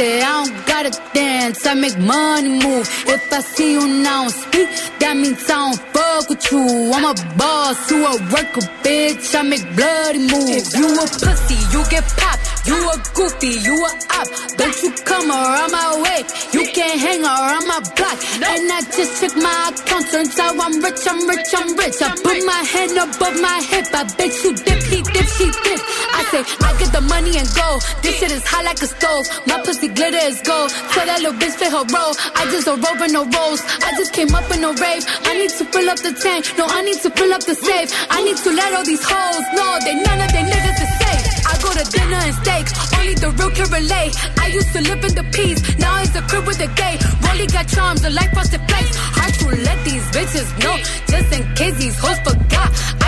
I 0.00 0.44
don't 0.44 0.66
gotta 0.66 0.90
dance, 1.12 1.66
I 1.66 1.74
make 1.74 1.98
money 1.98 2.50
move. 2.50 2.88
If 3.08 3.32
I 3.32 3.40
see 3.40 3.72
you 3.72 3.88
now 4.02 4.28
speak, 4.28 4.68
that 5.00 5.16
means 5.16 5.42
I 5.50 5.56
don't 5.58 5.78
fuck 5.92 6.28
with 6.28 6.52
you. 6.52 6.92
I'm 6.94 7.04
a 7.04 7.14
boss, 7.36 7.90
you 7.90 8.06
a 8.06 8.12
worker, 8.30 8.62
bitch. 8.84 9.34
I 9.34 9.42
make 9.42 9.64
bloody 9.74 10.20
moves. 10.20 10.72
If 10.72 10.78
you 10.78 10.94
a 10.94 11.02
pussy, 11.02 11.58
you 11.74 11.82
get 11.90 12.04
popped. 12.16 12.47
You 12.68 12.76
a 12.76 12.96
goofy, 13.16 13.64
you 13.64 13.76
a 13.80 13.90
op. 14.20 14.28
Don't 14.60 14.76
you 14.82 14.92
come 15.08 15.30
around 15.32 15.72
my 15.72 15.88
way. 16.04 16.20
You 16.52 16.68
can't 16.76 17.00
hang 17.00 17.24
around 17.24 17.64
my 17.64 17.80
block. 17.96 18.18
And 18.44 18.68
I 18.68 18.84
just 18.92 19.24
check 19.24 19.32
my 19.40 19.72
account. 19.72 20.04
Turns 20.12 20.38
out 20.38 20.52
I'm 20.60 20.76
rich, 20.84 21.00
I'm 21.08 21.24
rich, 21.24 21.48
I'm 21.56 21.72
rich. 21.80 21.96
I 22.04 22.12
put 22.20 22.38
my 22.44 22.60
hand 22.68 22.92
above 22.92 23.40
my 23.40 23.64
hip. 23.64 23.88
I 23.96 24.04
bet 24.20 24.32
you 24.44 24.52
dip, 24.52 24.82
he 24.84 25.00
dip, 25.00 25.28
she 25.32 25.48
dip. 25.48 25.80
I 26.12 26.20
say, 26.28 26.44
I 26.60 26.76
get 26.76 26.92
the 26.92 27.00
money 27.08 27.40
and 27.40 27.48
go. 27.56 27.80
This 28.04 28.20
shit 28.20 28.32
is 28.36 28.44
hot 28.44 28.64
like 28.68 28.82
a 28.84 28.88
stove. 28.92 29.24
My 29.48 29.64
pussy 29.64 29.88
glitter 29.88 30.20
is 30.28 30.42
gold. 30.44 30.68
Tell 30.92 31.06
that 31.08 31.24
little 31.24 31.40
bitch 31.40 31.56
fit 31.56 31.72
her 31.72 31.88
role. 31.88 32.14
I 32.36 32.44
just 32.52 32.68
roll 32.68 32.76
with 32.76 33.12
no 33.16 33.24
rolls. 33.24 33.64
I 33.80 33.96
just 33.96 34.12
came 34.12 34.34
up 34.36 34.44
in 34.52 34.60
a 34.60 34.76
rave. 34.76 35.08
I 35.24 35.40
need 35.40 35.56
to 35.56 35.64
fill 35.64 35.88
up 35.88 36.04
the 36.04 36.12
tank. 36.12 36.44
No, 36.60 36.68
I 36.68 36.84
need 36.84 37.00
to 37.00 37.08
fill 37.16 37.32
up 37.32 37.44
the 37.48 37.56
safe. 37.56 37.88
I 38.12 38.20
need 38.20 38.36
to 38.44 38.50
let 38.52 38.76
all 38.76 38.84
these 38.84 39.00
hoes 39.00 39.46
know 39.56 39.72
that 39.88 39.96
none 40.04 40.20
of 40.20 40.30
they 40.36 40.44
niggas 40.44 40.78
is 40.84 40.92
safe. 41.00 41.24
I 41.48 41.54
to 41.78 41.90
dinner 41.90 42.20
and 42.26 42.34
steak. 42.34 42.66
Only 42.98 43.14
the 43.14 43.30
real 43.38 43.50
can 43.50 43.70
relate. 43.70 44.14
I 44.38 44.48
used 44.48 44.72
to 44.72 44.80
live 44.82 45.02
in 45.04 45.14
the 45.14 45.24
peace. 45.30 45.60
Now 45.78 46.00
it's 46.02 46.14
a 46.14 46.22
crib 46.22 46.46
with 46.46 46.60
a 46.60 46.66
gay. 46.74 46.98
Rolly 47.22 47.46
got 47.46 47.68
charms, 47.68 48.04
a 48.04 48.10
life 48.10 48.32
frosted 48.32 48.62
flakes. 48.68 48.96
Hard 48.96 49.34
to 49.40 49.46
let 49.62 49.78
these 49.84 50.02
bitches 50.10 50.48
know. 50.62 50.76
Just 51.06 51.28
in 51.32 51.42
case 51.54 51.76
these 51.78 51.98
hoes 51.98 52.18
forgot. 52.26 52.70
I 53.02 53.07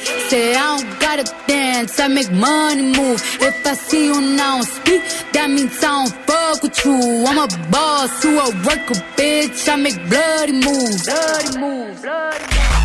Say 0.31 0.55
I 0.55 0.77
don't 0.77 0.99
gotta 1.01 1.25
dance, 1.45 1.99
I 1.99 2.07
make 2.07 2.31
money 2.31 2.83
move. 2.83 3.21
If 3.41 3.67
I 3.67 3.73
see 3.73 4.05
you 4.05 4.21
now 4.21 4.61
speak, 4.61 5.01
that 5.33 5.49
means 5.49 5.83
I 5.83 6.05
don't 6.05 6.25
fuck 6.25 6.63
with 6.63 6.85
you. 6.85 7.25
I'm 7.27 7.37
a 7.37 7.47
boss, 7.69 8.23
you 8.23 8.39
a 8.39 8.45
worker, 8.63 8.95
bitch. 9.17 9.67
I 9.67 9.75
make 9.75 9.99
bloody 10.09 10.53
moves. 10.53 11.03
Bloody 11.03 11.59
moves. 11.59 12.01
Bill 12.01 12.80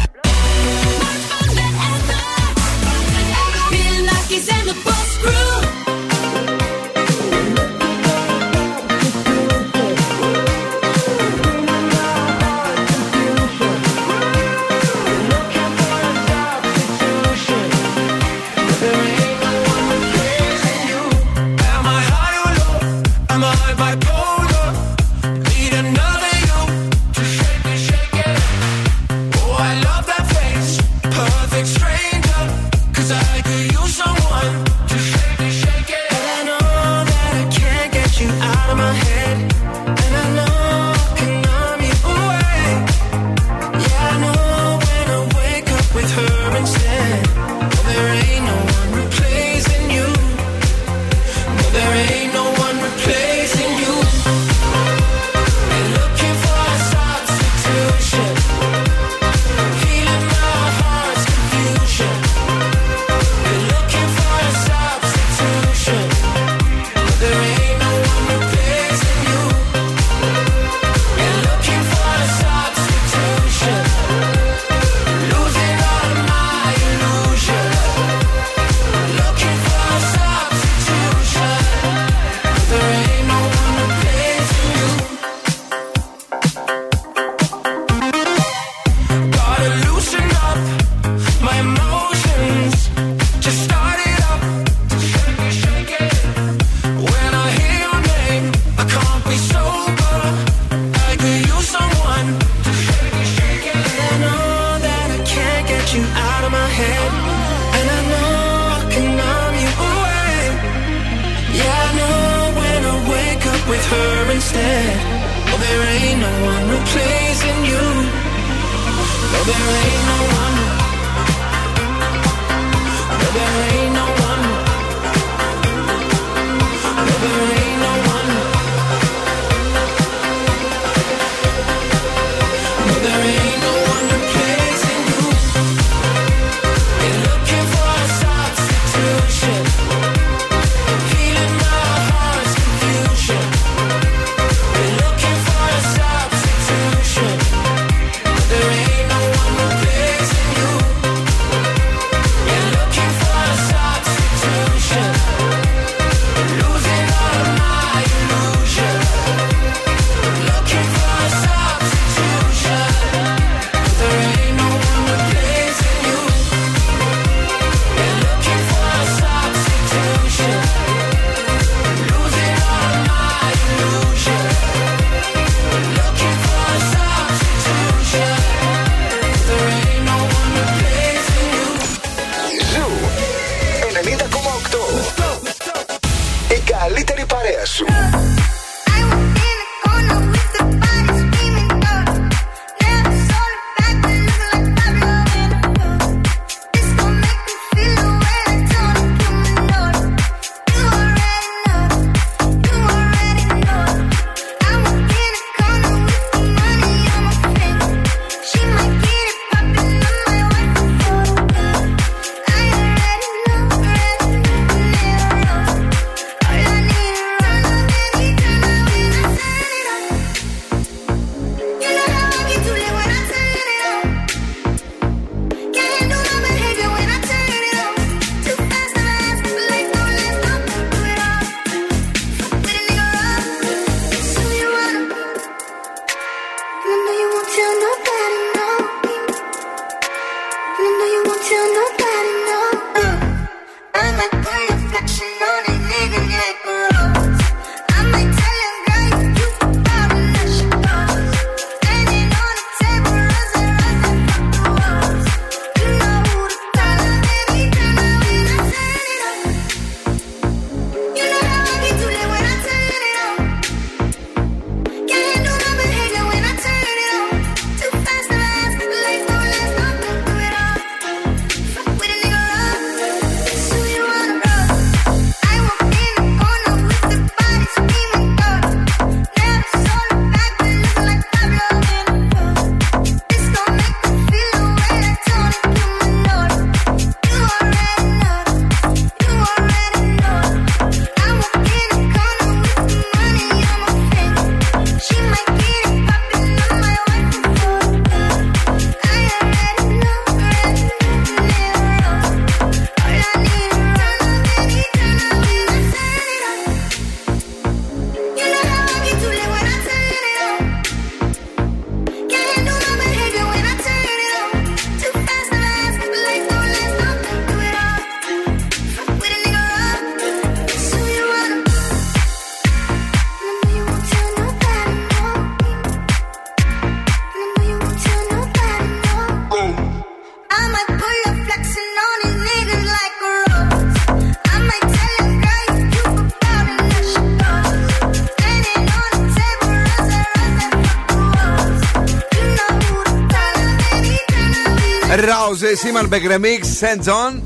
Imanbek 345.74 346.22
Remix, 346.24 346.64
SAINt 346.78 347.00
JHN. 347.00 347.42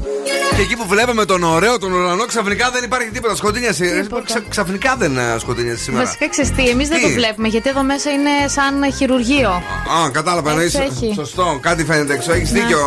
Και 0.56 0.62
εκεί 0.62 0.76
που 0.76 0.86
βλέπαμε 0.88 1.24
τον 1.24 1.42
ωραίο, 1.42 1.78
τον 1.78 1.92
ουρανό, 1.92 2.24
ξαφνικά 2.26 2.70
δεν 2.70 2.84
υπάρχει 2.84 3.10
τίποτα. 3.10 3.34
Σκοτείνιασε. 3.34 4.06
Ξα, 4.24 4.40
ξαφνικά 4.48 4.94
δεν 4.98 5.16
ε, 5.16 5.38
σκοτείνιασε 5.38 5.82
σήμερα. 5.82 6.04
Βασικά 6.04 6.28
ξεστή, 6.28 6.68
εμείς 6.68 6.88
δεν 6.88 6.96
Τι; 6.98 7.02
το 7.02 7.08
βλέπουμε 7.10 7.48
γιατί 7.48 7.68
εδώ 7.68 7.82
μέσα 7.82 8.10
είναι 8.10 8.30
σαν 8.46 8.92
χειρουργείο. 8.92 9.50
Α, 9.50 10.10
κατάλαβα. 10.12 10.60
Έτσι 10.60 10.76
εννοείς- 10.78 11.02
έχει. 11.02 11.14
Σωστό, 11.14 11.58
κάτι 11.62 11.84
φαίνεται 11.84 12.12
έξω. 12.14 12.32
Έχεις 12.32 12.50
Ναι. 12.52 12.60
δίκιο. 12.60 12.78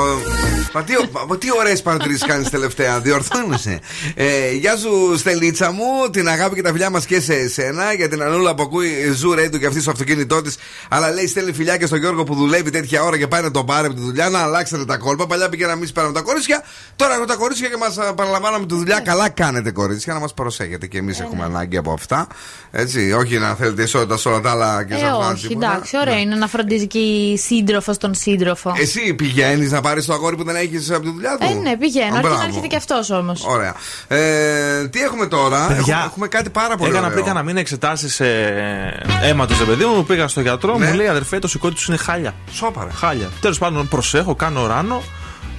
Μα 0.73 0.83
τι, 0.83 0.93
μα 1.27 1.37
τι 1.37 1.47
ωραίες 1.59 1.81
παρατηρήσεις 1.81 2.25
κάνεις 2.25 2.49
τελευταία. 2.49 2.99
Διορθώνεσαι. 2.99 3.79
Ε, 4.15 4.51
γεια 4.51 4.75
σου, 4.77 5.17
Στελίτσα 5.17 5.71
μου. 5.71 5.83
Την 6.11 6.27
αγάπη 6.27 6.55
και 6.55 6.61
τα 6.61 6.71
φιλιά 6.71 6.89
μας 6.89 7.05
και 7.05 7.19
σε 7.19 7.33
εσένα. 7.33 7.93
Για 7.93 8.09
την 8.09 8.21
Ανούλα 8.23 8.55
που 8.55 8.63
ακούει 8.63 9.11
Zoo 9.15 9.33
Radio 9.33 9.57
και 9.57 9.65
αυτή 9.65 9.81
στο 9.81 9.91
αυτοκίνητό 9.91 10.41
της. 10.41 10.55
Αλλά 10.89 11.11
λέει 11.11 11.27
στέλνει 11.27 11.51
φιλιά 11.53 11.77
και 11.77 11.85
στον 11.85 11.99
Γιώργο 11.99 12.23
που 12.23 12.35
δουλεύει 12.35 12.69
τέτοια 12.69 13.03
ώρα 13.03 13.17
και 13.17 13.27
πάει 13.27 13.41
να 13.41 13.51
τον 13.51 13.65
πάρει 13.65 13.85
από 13.87 13.95
τη 13.95 14.01
δουλειά. 14.01 14.29
Να 14.29 14.39
αλλάξετε 14.39 14.85
τα 14.85 14.97
κόλπα. 14.97 15.27
Παλιά 15.27 15.49
πήγαμε 15.49 15.73
εμεί 15.73 15.89
πέραμε 15.89 16.13
τα 16.13 16.21
κορίτσια. 16.21 16.63
Τώρα 16.95 17.13
έχω 17.15 17.25
τα 17.25 17.35
κορίτσια 17.35 17.67
και 17.69 17.77
μας 17.77 17.97
παραλαμβάναμε 18.15 18.65
τη 18.65 18.75
δουλειά. 18.75 18.99
Καλά 18.99 19.29
κάνετε 19.29 19.71
κορίτσια 19.71 20.13
να 20.13 20.19
μας 20.19 20.33
προσέχετε 20.33 20.87
και 20.87 20.97
εμείς 20.97 21.19
έχουμε 21.19 21.43
ανάγκη 21.43 21.77
από 21.77 21.91
αυτά. 21.91 22.27
Έτσι, 22.71 23.11
όχι 23.11 23.37
να 23.37 23.55
θέλετε 23.55 23.83
ισότητα 23.83 24.17
σε 24.17 24.27
όλα 24.29 24.39
τα 24.41 24.51
άλλα 24.51 24.83
και 24.83 24.93
σε 24.95 24.99
Ε, 25.05 25.07
αυτά. 25.07 25.29
όχι, 25.31 25.47
τίποτα. 25.47 25.71
εντάξει, 25.71 25.97
ωραίο 25.97 26.17
είναι 26.17 26.35
να 26.35 26.47
φροντίζει 26.47 26.87
και 26.87 26.97
η 26.99 27.37
σύντροφος 27.37 27.97
τον 27.97 28.13
σύντροφο. 28.13 28.73
Εσύ 28.77 29.13
πηγαίνεις 29.13 29.71
να 29.71 29.81
πάρεις 29.81 30.05
το 30.05 30.13
αγόρι 30.13 30.35
που 30.35 30.43
δεν 30.43 30.55
έχει 30.55 30.62
από 30.95 31.03
τη 31.05 31.11
δουλειά 31.11 31.37
του; 31.37 31.45
Ε, 31.49 31.53
ναι, 31.53 31.77
πηγαίνω. 31.77 32.05
Α, 32.05 32.09
Αρκεί 32.17 32.21
μπράβο. 32.21 32.37
να 32.37 32.43
έρχεται 32.43 32.67
και 32.67 32.75
αυτός 32.75 33.09
όμως. 33.09 33.43
Ωραία. 33.45 33.75
Ε, 34.07 34.87
τι 34.87 35.01
έχουμε 35.01 35.25
τώρα, 35.25 35.65
Παιδιά, 35.67 35.77
έχουμε, 35.79 36.05
έχουμε 36.05 36.27
κάτι 36.27 36.49
πάρα 36.49 36.75
πολύ 36.75 36.89
Έκανα 36.89 37.05
ωραίο. 37.05 37.13
πριν 37.13 37.25
κανένα 37.25 37.45
μήνα 37.45 37.59
εξετάσεις 37.59 38.19
ε, 38.19 39.03
αίματο, 39.23 39.55
ρε 39.59 39.65
παιδί 39.65 39.85
μου. 39.85 40.03
Πήγα 40.05 40.27
στο 40.27 40.41
γιατρό, 40.41 40.77
Ναι. 40.77 40.87
μου 40.87 40.93
λέει 40.93 41.07
αδερφέ, 41.07 41.39
το 41.39 41.47
συκώτι 41.47 41.75
σου 41.75 41.87
είναι 41.87 41.97
χάλια. 41.97 42.33
Σόπαρε. 42.51 42.89
Χάλια. 42.91 43.29
Τέλος 43.41 43.57
πάντων, 43.57 43.87
προσέχω, 43.87 44.35
κάνω 44.35 44.67
ράνο 44.67 45.03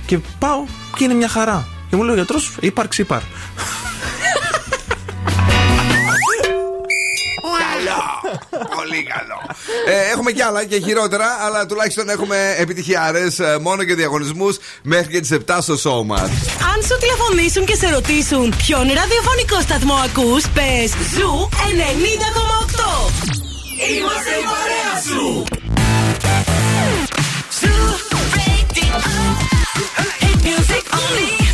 και 0.07 0.19
πάω 0.39 0.65
και 0.97 1.05
είναι 1.05 1.15
μια 1.15 1.29
χαρά. 1.29 1.67
Και 1.91 1.97
μου 1.97 2.03
λέει 2.03 2.13
ο 2.13 2.17
γιατρός, 2.17 2.53
ύπαρξ, 2.61 2.99
ύπαρ. 2.99 3.21
Καλό. 7.85 8.69
Πολύ 8.77 9.03
καλό. 9.03 9.39
Ε, 9.87 10.11
έχουμε 10.13 10.33
κι 10.33 10.43
άλλα 10.43 10.65
και 10.65 10.79
χειρότερα, 10.79 11.27
αλλά 11.45 11.67
τουλάχιστον 11.67 12.09
έχουμε 12.09 12.55
επιτυχιάρες 12.59 13.41
μόνο 13.61 13.85
και 13.85 13.95
διαγωνισμούς 13.95 14.59
μέχρι 14.83 15.13
και 15.13 15.21
τις 15.21 15.33
7 15.47 15.59
στο 15.61 15.75
show 15.75 16.05
μας. 16.05 16.21
Αν 16.73 16.79
σου 16.87 16.99
τηλεφωνήσουν 17.01 17.65
και 17.65 17.75
σε 17.75 17.89
ρωτήσουν 17.91 18.55
ποιον 18.67 18.83
ραδιοφωνικό 18.83 19.61
σταθμό 19.61 19.95
ακούς, 19.95 20.45
πες 20.49 20.91
Zoo 21.15 21.49
90,8. 21.51 23.11
Είμαστε 23.97 24.31
η 24.31 24.45
παρέα 24.53 24.95
σου. 25.07 25.45
Music 30.47 30.85
only. 30.93 31.45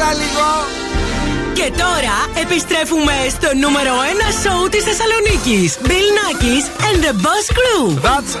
Έλα 0.00 0.12
λίγο. 0.12 0.46
Και 1.58 1.72
τώρα 1.82 2.16
επιστρέφουμε 2.42 3.14
στο 3.36 3.48
νούμερο 3.62 3.92
1 3.92 4.32
σοου 4.42 4.68
της 4.68 4.82
Θεσσαλονίκης. 4.88 5.78
Bill 5.88 6.08
Nackis 6.18 6.64
and 6.86 6.98
the 7.06 7.14
Boss 7.24 7.46
Crew. 7.58 7.84
That's 8.08 8.32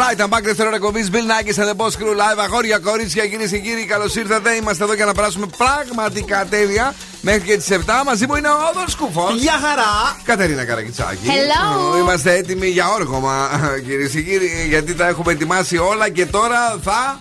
right. 0.00 0.18
I'm 0.24 0.30
back 0.34 0.42
δεύτερο 0.42 0.74
εκπομπή. 0.74 1.08
Bill 1.12 1.26
Nackis 1.32 1.56
and 1.62 1.68
the 1.72 1.76
Boss 1.80 1.94
Crew 2.00 2.14
live. 2.22 2.38
Αγόρια, 2.44 2.78
κορίτσια, 2.78 3.26
κυρίες 3.26 3.50
και 3.50 3.58
κύριοι, 3.58 3.84
καλώς 3.84 4.14
ήρθατε. 4.14 4.50
Είμαστε 4.50 4.84
εδώ 4.84 4.94
για 4.94 5.04
να 5.04 5.14
περάσουμε 5.14 5.46
πραγματικά 5.56 6.46
τέλεια 6.50 6.94
μέχρι 7.20 7.40
και 7.40 7.56
τις 7.56 7.70
7. 7.70 8.02
Μαζί 8.04 8.26
μου 8.26 8.34
είναι 8.34 8.48
ο 8.48 8.58
Όδωρ 8.70 8.88
Σκούφος. 8.88 9.34
Γεια 9.34 9.58
χαρά. 9.64 10.16
Κατερίνα 10.24 10.64
Καρακιτσάκη. 10.64 11.26
Hello. 11.26 11.98
Είμαστε 11.98 12.32
έτοιμοι 12.32 12.66
για 12.66 12.88
όργωμα, 12.88 13.34
κυρίες 13.86 14.10
και 14.10 14.20
κύριοι, 14.20 14.66
γιατί 14.68 14.94
τα 14.94 15.06
έχουμε 15.06 15.32
ετοιμάσει 15.32 15.76
όλα 15.76 16.08
και 16.08 16.26
τώρα 16.26 16.78
θα. 16.84 17.18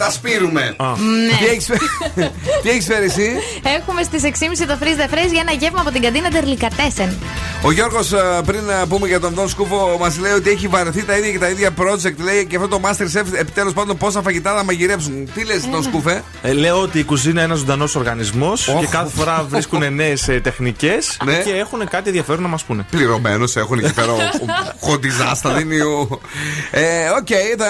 Τα 0.00 0.10
σπείρουμε. 0.10 0.74
Ναι. 0.78 1.36
Τι 1.38 1.46
έχεις 1.46 1.66
φέρει- 1.66 2.30
Τι 2.62 2.68
έχεις 2.70 2.84
φέρει 2.86 3.04
εσύ; 3.04 3.30
Έχουμε 3.78 4.02
στις 4.02 4.22
6.30 4.24 4.28
το 4.66 4.76
freeze 4.80 5.00
the 5.00 5.14
phrase 5.14 5.30
για 5.32 5.40
ένα 5.40 5.52
γεύμα 5.52 5.80
από 5.80 5.90
την 5.90 6.02
καντίνα 6.02 6.30
Τερλικατέσεν. 6.30 7.18
Ο 7.62 7.70
Γιώργος, 7.72 8.10
πριν 8.46 8.68
ε, 8.68 8.84
πούμε 8.88 9.06
για 9.08 9.20
τον 9.20 9.34
Δον 9.34 9.48
Σκούφο, 9.48 9.96
μας 10.00 10.18
λέει 10.18 10.32
ότι 10.32 10.50
έχει 10.50 10.66
βαρεθεί 10.68 11.02
τα 11.04 11.16
ίδια 11.16 11.30
και 11.30 11.38
τα 11.38 11.48
ίδια 11.48 11.70
project. 11.78 12.14
Λέει 12.18 12.46
και 12.46 12.56
αυτό 12.56 12.68
το 12.68 12.80
Masterchef 12.84 13.24
επιτέλους 13.38 13.72
πάντων 13.72 13.96
πόσα 13.96 14.22
φαγητά 14.22 14.54
θα 14.56 14.64
μαγειρέψουν. 14.64 15.30
Τι 15.34 15.44
λες, 15.44 15.68
Δον 15.70 15.82
Σκούφε; 15.82 16.22
Ε, 16.42 16.52
λέω 16.52 16.80
ότι 16.80 16.98
η 16.98 17.04
κουζίνα 17.04 17.30
είναι 17.32 17.42
ένας 17.42 17.58
ζωντανός 17.58 17.94
οργανισμός 17.94 18.64
και 18.80 18.86
κάθε 18.86 19.10
φορά 19.16 19.46
βρίσκουν 19.48 19.94
νέες 19.94 20.28
τεχνικές 20.42 21.16
Ναι. 21.24 21.38
και 21.38 21.50
έχουν 21.50 21.88
κάτι 21.88 22.08
ενδιαφέρον 22.08 22.42
να 22.42 22.48
μας 22.48 22.64
πούνε. 22.64 22.86
Πληρωμένος 22.90 23.56
έχουν 23.56 23.78
εκεί 23.78 23.92
πέρα. 23.94 24.12
Χοντιζάς 24.80 25.38
στα 25.38 25.52
δίνει 25.52 25.80
ο. 25.80 26.20
Ε, 26.70 27.08
Οκ, 27.20 27.28
θα 27.58 27.68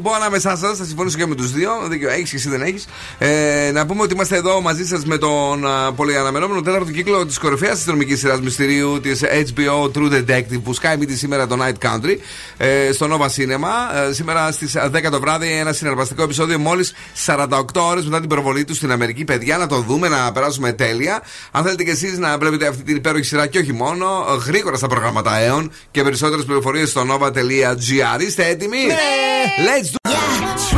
μπω 0.00 0.12
ανάμεσά 0.14 0.56
σας, 0.56 0.78
θα 0.78 0.84
συμφωνήσω 0.88 1.18
και 1.18 1.26
με 1.26 1.34
τους 1.34 1.52
δύο. 1.52 1.70
Δίκιο 1.88 2.10
έχεις 2.10 2.30
και 2.30 2.36
εσύ 2.36 2.48
δεν 2.48 2.62
έχεις. 2.62 2.86
Ε, 3.18 3.70
να 3.72 3.86
πούμε 3.86 4.02
ότι 4.02 4.14
είμαστε 4.14 4.36
εδώ 4.36 4.60
μαζί 4.60 4.86
σας 4.86 5.04
με 5.04 5.18
τον 5.18 5.66
α, 5.66 5.92
πολύ 5.92 6.16
αναμενόμενο 6.16 6.60
τέταρτο 6.60 6.90
κύκλο 6.90 7.26
της 7.26 7.38
κορυφαίας 7.38 7.72
αστυνομικής 7.72 8.18
σειράς 8.18 8.40
μυστηρίου 8.40 9.00
της 9.00 9.22
HBO 9.24 9.90
True 9.96 10.12
Detective 10.12 10.62
που 10.64 10.72
σκάει 10.72 10.96
μύτη 10.96 11.16
σήμερα 11.16 11.46
το 11.46 11.56
Night 11.60 11.86
Country 11.86 12.16
ε, 12.56 12.92
στο 12.92 13.06
Nova 13.10 13.26
Cinema. 13.26 14.08
Ε, 14.08 14.12
σήμερα 14.12 14.52
στις 14.52 14.76
10 14.76 15.08
το 15.10 15.20
βράδυ 15.20 15.50
ένα 15.50 15.72
συναρπαστικό 15.72 16.22
επεισόδιο 16.22 16.58
μόλις 16.58 16.94
48 17.26 17.62
ώρες 17.74 18.04
μετά 18.04 18.20
την 18.20 18.28
προβολή 18.28 18.64
του 18.64 18.74
στην 18.74 18.92
Αμερική. 18.92 19.24
Παιδιά, 19.24 19.56
να 19.56 19.66
το 19.66 19.80
δούμε, 19.80 20.08
να 20.08 20.32
περάσουμε 20.32 20.72
τέλεια. 20.72 21.22
Αν 21.50 21.62
θέλετε 21.64 21.84
κι 21.84 21.90
εσείς 21.90 22.18
να 22.18 22.38
βλέπετε 22.38 22.66
αυτή 22.66 22.82
την 22.82 22.96
υπέροχη 22.96 23.24
σειρά 23.24 23.46
και 23.46 23.58
όχι 23.58 23.72
μόνο, 23.72 24.06
ε, 24.06 24.44
γρήγορα 24.46 24.76
στα 24.76 24.86
προγράμματα 24.86 25.30
ΑΕΟΝ 25.30 25.72
και 25.90 26.02
περισσότερες 26.02 26.44
πληροφορίες 26.44 26.88
στο 26.88 27.06
nova.gr. 27.10 28.20
Είστε 28.20 28.46
έτοιμοι; 28.46 28.78
Let's 29.66 29.90
do 29.90 30.10
Swift. 30.70 30.77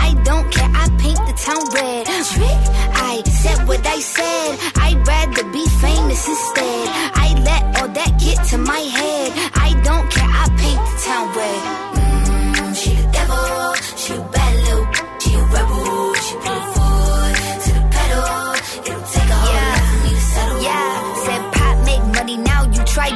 town 1.45 1.63
red. 1.73 2.05
Trick. 2.05 2.61
I 3.11 3.23
said 3.41 3.67
what 3.67 3.85
I 3.85 3.99
said. 3.99 4.59
I'd 4.85 4.99
rather 5.07 5.43
be 5.51 5.65
famous 5.85 6.27
instead. 6.27 6.85
I 7.25 7.27
let 7.47 7.63
all 7.81 7.89
that 7.89 8.11
get 8.19 8.37
to 8.49 8.57
my 8.57 8.83
head. 8.97 9.31
I 9.67 9.69
don't 9.87 10.05
care. 10.13 10.31
I 10.41 10.45
paint 10.61 10.81
the 10.87 10.93
town 11.05 11.25
red. 11.37 11.61
Mm, 11.97 12.75
she 12.79 12.91
the 12.95 13.05
devil. 13.17 13.73
She 14.01 14.11
a 14.13 14.21
bad 14.35 14.53
little. 14.65 14.85
She 15.21 15.31
a 15.33 15.41
rebel. 15.53 16.13
She 16.25 16.33
put 16.43 16.55
her 16.57 16.65
foot 16.73 17.35
to 17.63 17.69
the 17.77 17.83
pedal. 17.95 18.29
It'll 18.87 19.05
take 19.13 19.29
a 19.29 19.39
whole 19.45 19.81
for 19.89 19.97
me 20.03 20.11
to 20.13 20.23
settle. 20.33 20.59
Yeah. 20.67 20.93
Said 21.25 21.43
pop 21.55 21.75
make 21.89 22.05
money 22.17 22.37
now. 22.37 22.61
You 22.75 22.81
try. 22.85 23.09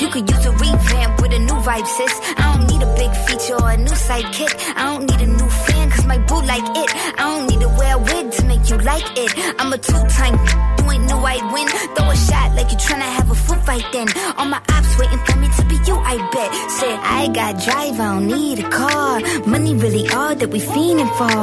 You 0.00 0.08
could 0.10 0.26
use 0.30 0.44
a 0.46 0.52
revamp 0.52 1.12
with 1.22 1.32
a 1.32 1.38
new 1.38 1.58
vibe, 1.66 1.86
sis. 1.96 2.14
I 2.38 2.42
don't 2.50 2.66
need 2.70 2.82
a 2.82 2.90
big 3.00 3.12
feature 3.26 3.54
or 3.62 3.70
a 3.70 3.76
new 3.76 3.96
sidekick. 4.06 4.52
I 4.76 4.82
don't 4.90 5.04
need 5.10 5.20
a 5.22 5.30
new 5.38 5.50
fan, 5.64 5.73
my 6.18 6.26
boo 6.26 6.42
like 6.42 6.68
it. 6.76 6.90
I 7.18 7.24
don't 7.36 7.46
need 7.50 7.60
to 7.60 7.68
wear 7.68 7.96
a 7.96 7.98
wig 7.98 8.30
to 8.32 8.44
make 8.44 8.68
you 8.70 8.78
like 8.78 9.06
it. 9.16 9.30
I'm 9.58 9.72
a 9.72 9.78
two-time, 9.78 10.34
you 10.78 10.90
ain't 10.92 11.04
know 11.08 11.18
I'd 11.24 11.52
win. 11.52 11.68
Throw 11.94 12.10
a 12.10 12.16
shot 12.16 12.54
like 12.54 12.70
you 12.70 12.78
tryna 12.78 13.08
have 13.16 13.30
a 13.30 13.34
foot 13.34 13.60
fight 13.64 13.86
then. 13.92 14.08
All 14.36 14.46
my 14.46 14.60
ops 14.68 14.98
waiting 14.98 15.18
for 15.18 15.36
me 15.38 15.48
to 15.56 15.64
be 15.64 15.76
you, 15.86 15.96
I 15.96 16.16
bet. 16.32 16.50
Said, 16.70 16.98
I 17.02 17.28
got 17.28 17.62
drive, 17.64 17.98
I 18.00 18.14
don't 18.14 18.26
need 18.26 18.58
a 18.60 18.68
car. 18.68 19.20
Money 19.46 19.74
really 19.74 20.08
all 20.10 20.34
that 20.34 20.50
we 20.50 20.60
fiending 20.60 21.12
for. 21.18 21.38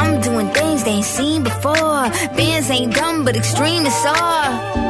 I'm 0.00 0.20
doing 0.20 0.48
things 0.52 0.84
they 0.84 0.90
ain't 0.90 1.04
seen 1.04 1.42
before. 1.42 2.04
Bands 2.36 2.70
ain't 2.70 2.94
dumb, 2.94 3.24
but 3.24 3.36
extreme 3.36 3.86
is 3.86 4.04
all. 4.06 4.89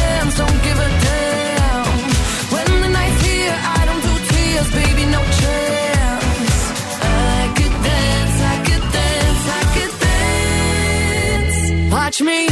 me 12.21 12.50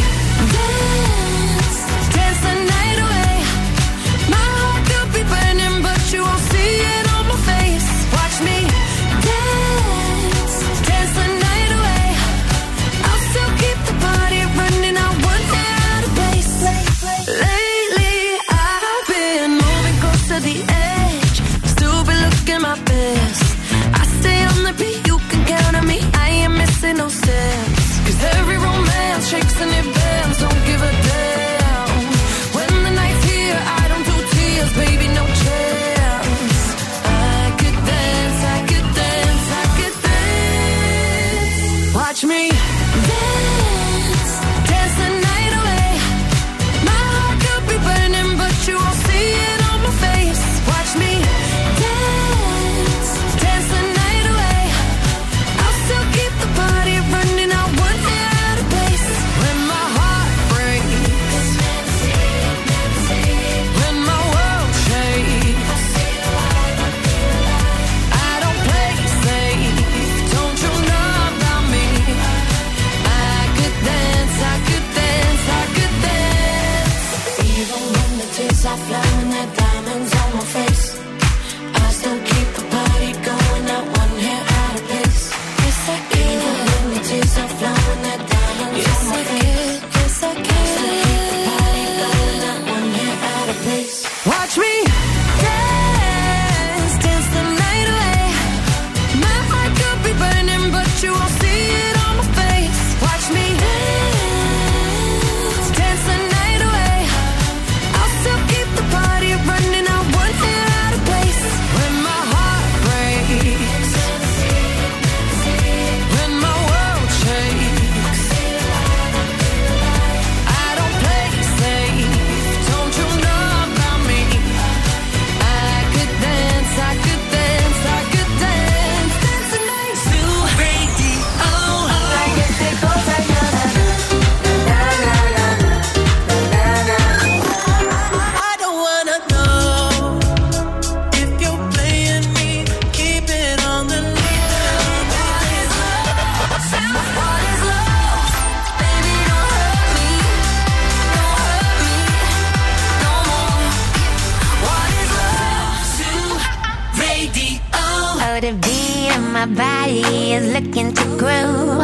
my 159.40 159.46
body 159.46 160.34
is 160.34 160.52
looking 160.52 160.94
to 160.94 161.04
groove. 161.18 161.80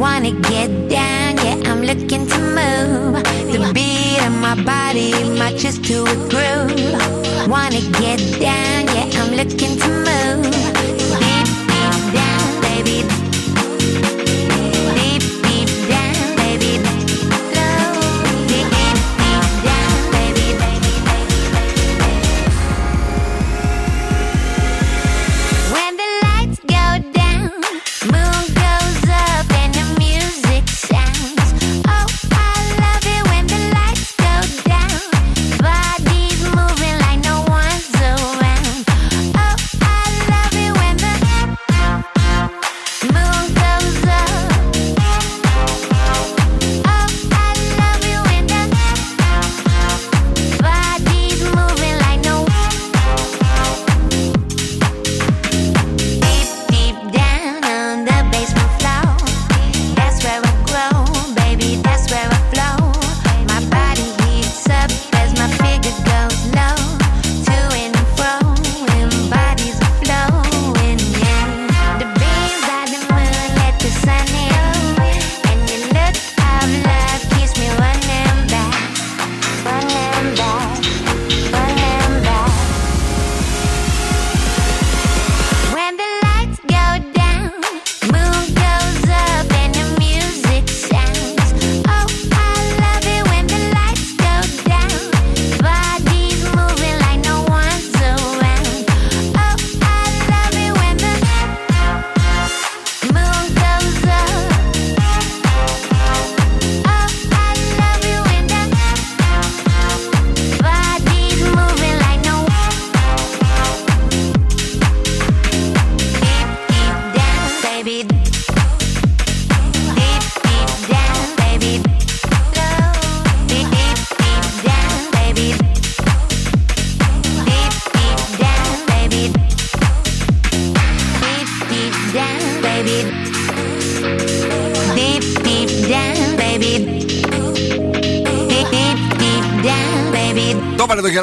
Wanna 0.00 0.32
get 0.32 0.68
down, 0.88 1.36
yeah, 1.36 1.70
I'm 1.70 1.82
looking 1.82 2.26
to 2.26 2.38
move. 2.58 3.22
The 3.52 3.70
beat 3.72 4.20
of 4.26 4.32
my 4.32 4.56
body 4.64 5.12
matches 5.38 5.78
to 5.78 6.02
a 6.02 6.16
groove. 6.32 7.48
Wanna 7.48 7.82
get 8.02 8.18
down, 8.40 8.86
yeah, 8.96 9.20
I'm 9.20 9.30
looking 9.36 9.78
to 9.78 9.88
move. 10.08 10.77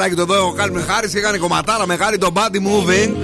και 0.08 0.14
το 0.14 0.24
δω, 0.24 0.54
με 0.72 0.80
χάρη 0.80 1.08
και 1.08 1.20
κάνει 1.20 1.38
κομματάρα 1.38 1.86
μεγάλη 1.86 2.18
το 2.18 2.32
body 2.34 2.56
moving. 2.56 3.14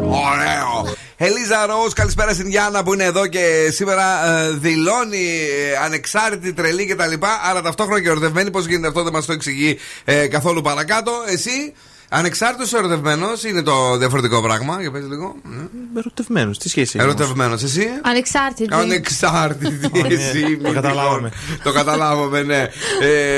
Ωραίο. 0.00 0.94
Ελίζα 1.16 1.66
Ροζ, 1.66 1.92
καλησπέρα 1.92 2.32
στην 2.32 2.48
Γιάννα 2.48 2.82
που 2.82 2.92
είναι 2.92 3.04
εδώ 3.04 3.26
και 3.26 3.70
σήμερα 3.72 4.28
ε, 4.28 4.50
δηλώνει 4.50 5.26
ε, 5.72 5.76
ανεξάρτητη, 5.84 6.52
τρελή 6.52 6.86
κτλ. 6.86 7.12
Αλλά 7.48 7.62
ταυτόχρονα 7.62 8.02
και 8.02 8.10
ορδευμένη. 8.10 8.50
πώς 8.50 8.66
γίνεται 8.66 8.86
αυτό 8.86 9.02
δεν 9.02 9.12
μας 9.12 9.26
το 9.26 9.32
εξηγεί 9.32 9.78
ε, 10.04 10.26
καθόλου 10.26 10.60
παρακάτω. 10.60 11.12
Εσύ, 11.26 11.72
ανεξάρτητος 12.08 12.72
ερωτευμένος, 12.72 13.44
είναι 13.44 13.62
το 13.62 13.96
διαφορετικό 13.96 14.42
πράγμα. 14.42 14.80
Για 14.80 14.90
πες 14.90 15.04
λίγο. 15.08 15.36
Ερωτευμένος, 16.04 16.58
τι 16.58 16.68
σχέση 16.68 16.92
έχεις. 16.98 17.08
Ερωτευμένος, 17.08 17.62
εσύ; 17.62 17.86
Ανεξάρτητη. 18.02 18.74
Ανεξάρτητη 18.74 19.90
εσύ. 20.14 20.58
Ναι, 20.60 20.68
Το 20.68 20.74
καταλάβαμε. 20.74 21.30
Το 21.62 21.72
καταλάβαμε, 21.72 22.42
ναι. 22.42 22.66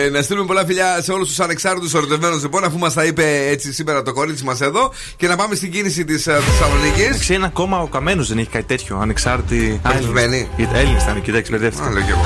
Ε, 0.04 0.08
να 0.10 0.22
στείλουμε 0.22 0.46
πολλά 0.46 0.64
φιλιά 0.64 1.02
σε 1.02 1.12
όλους 1.12 1.28
τους 1.28 1.40
ανεξάρτητους 1.40 1.94
ερωτευμένους 1.94 2.42
λοιπόν, 2.42 2.64
αφού 2.64 2.78
μας 2.78 2.92
τα 2.94 3.04
είπε 3.04 3.46
έτσι 3.48 3.72
σήμερα 3.72 4.02
το 4.02 4.12
κορίτσι 4.12 4.44
μας 4.44 4.60
εδώ. 4.60 4.92
Και 5.16 5.28
να 5.28 5.36
πάμε 5.36 5.54
στην 5.54 5.70
κίνηση 5.72 6.04
της 6.04 6.22
Θεσσαλονίκης. 6.22 7.04
Εντάξει, 7.06 7.34
ένα 7.34 7.46
ακόμα 7.46 7.78
ο 7.80 7.86
Καμένος 7.86 8.28
δεν 8.28 8.38
έχει 8.38 8.48
κάτι 8.48 8.64
τέτοιο. 8.64 8.98
Ανεξάρτητη. 9.02 9.80
Ερωτευμένη. 9.88 10.48
Έλληνες 10.74 11.02
ήταν, 11.02 11.22
κοιτάξτε, 11.22 11.50
μπερδεύτηκα. 11.56 11.86
Α, 11.86 11.90
λέω 11.92 12.02
κι 12.02 12.10
εγώ. 12.10 12.24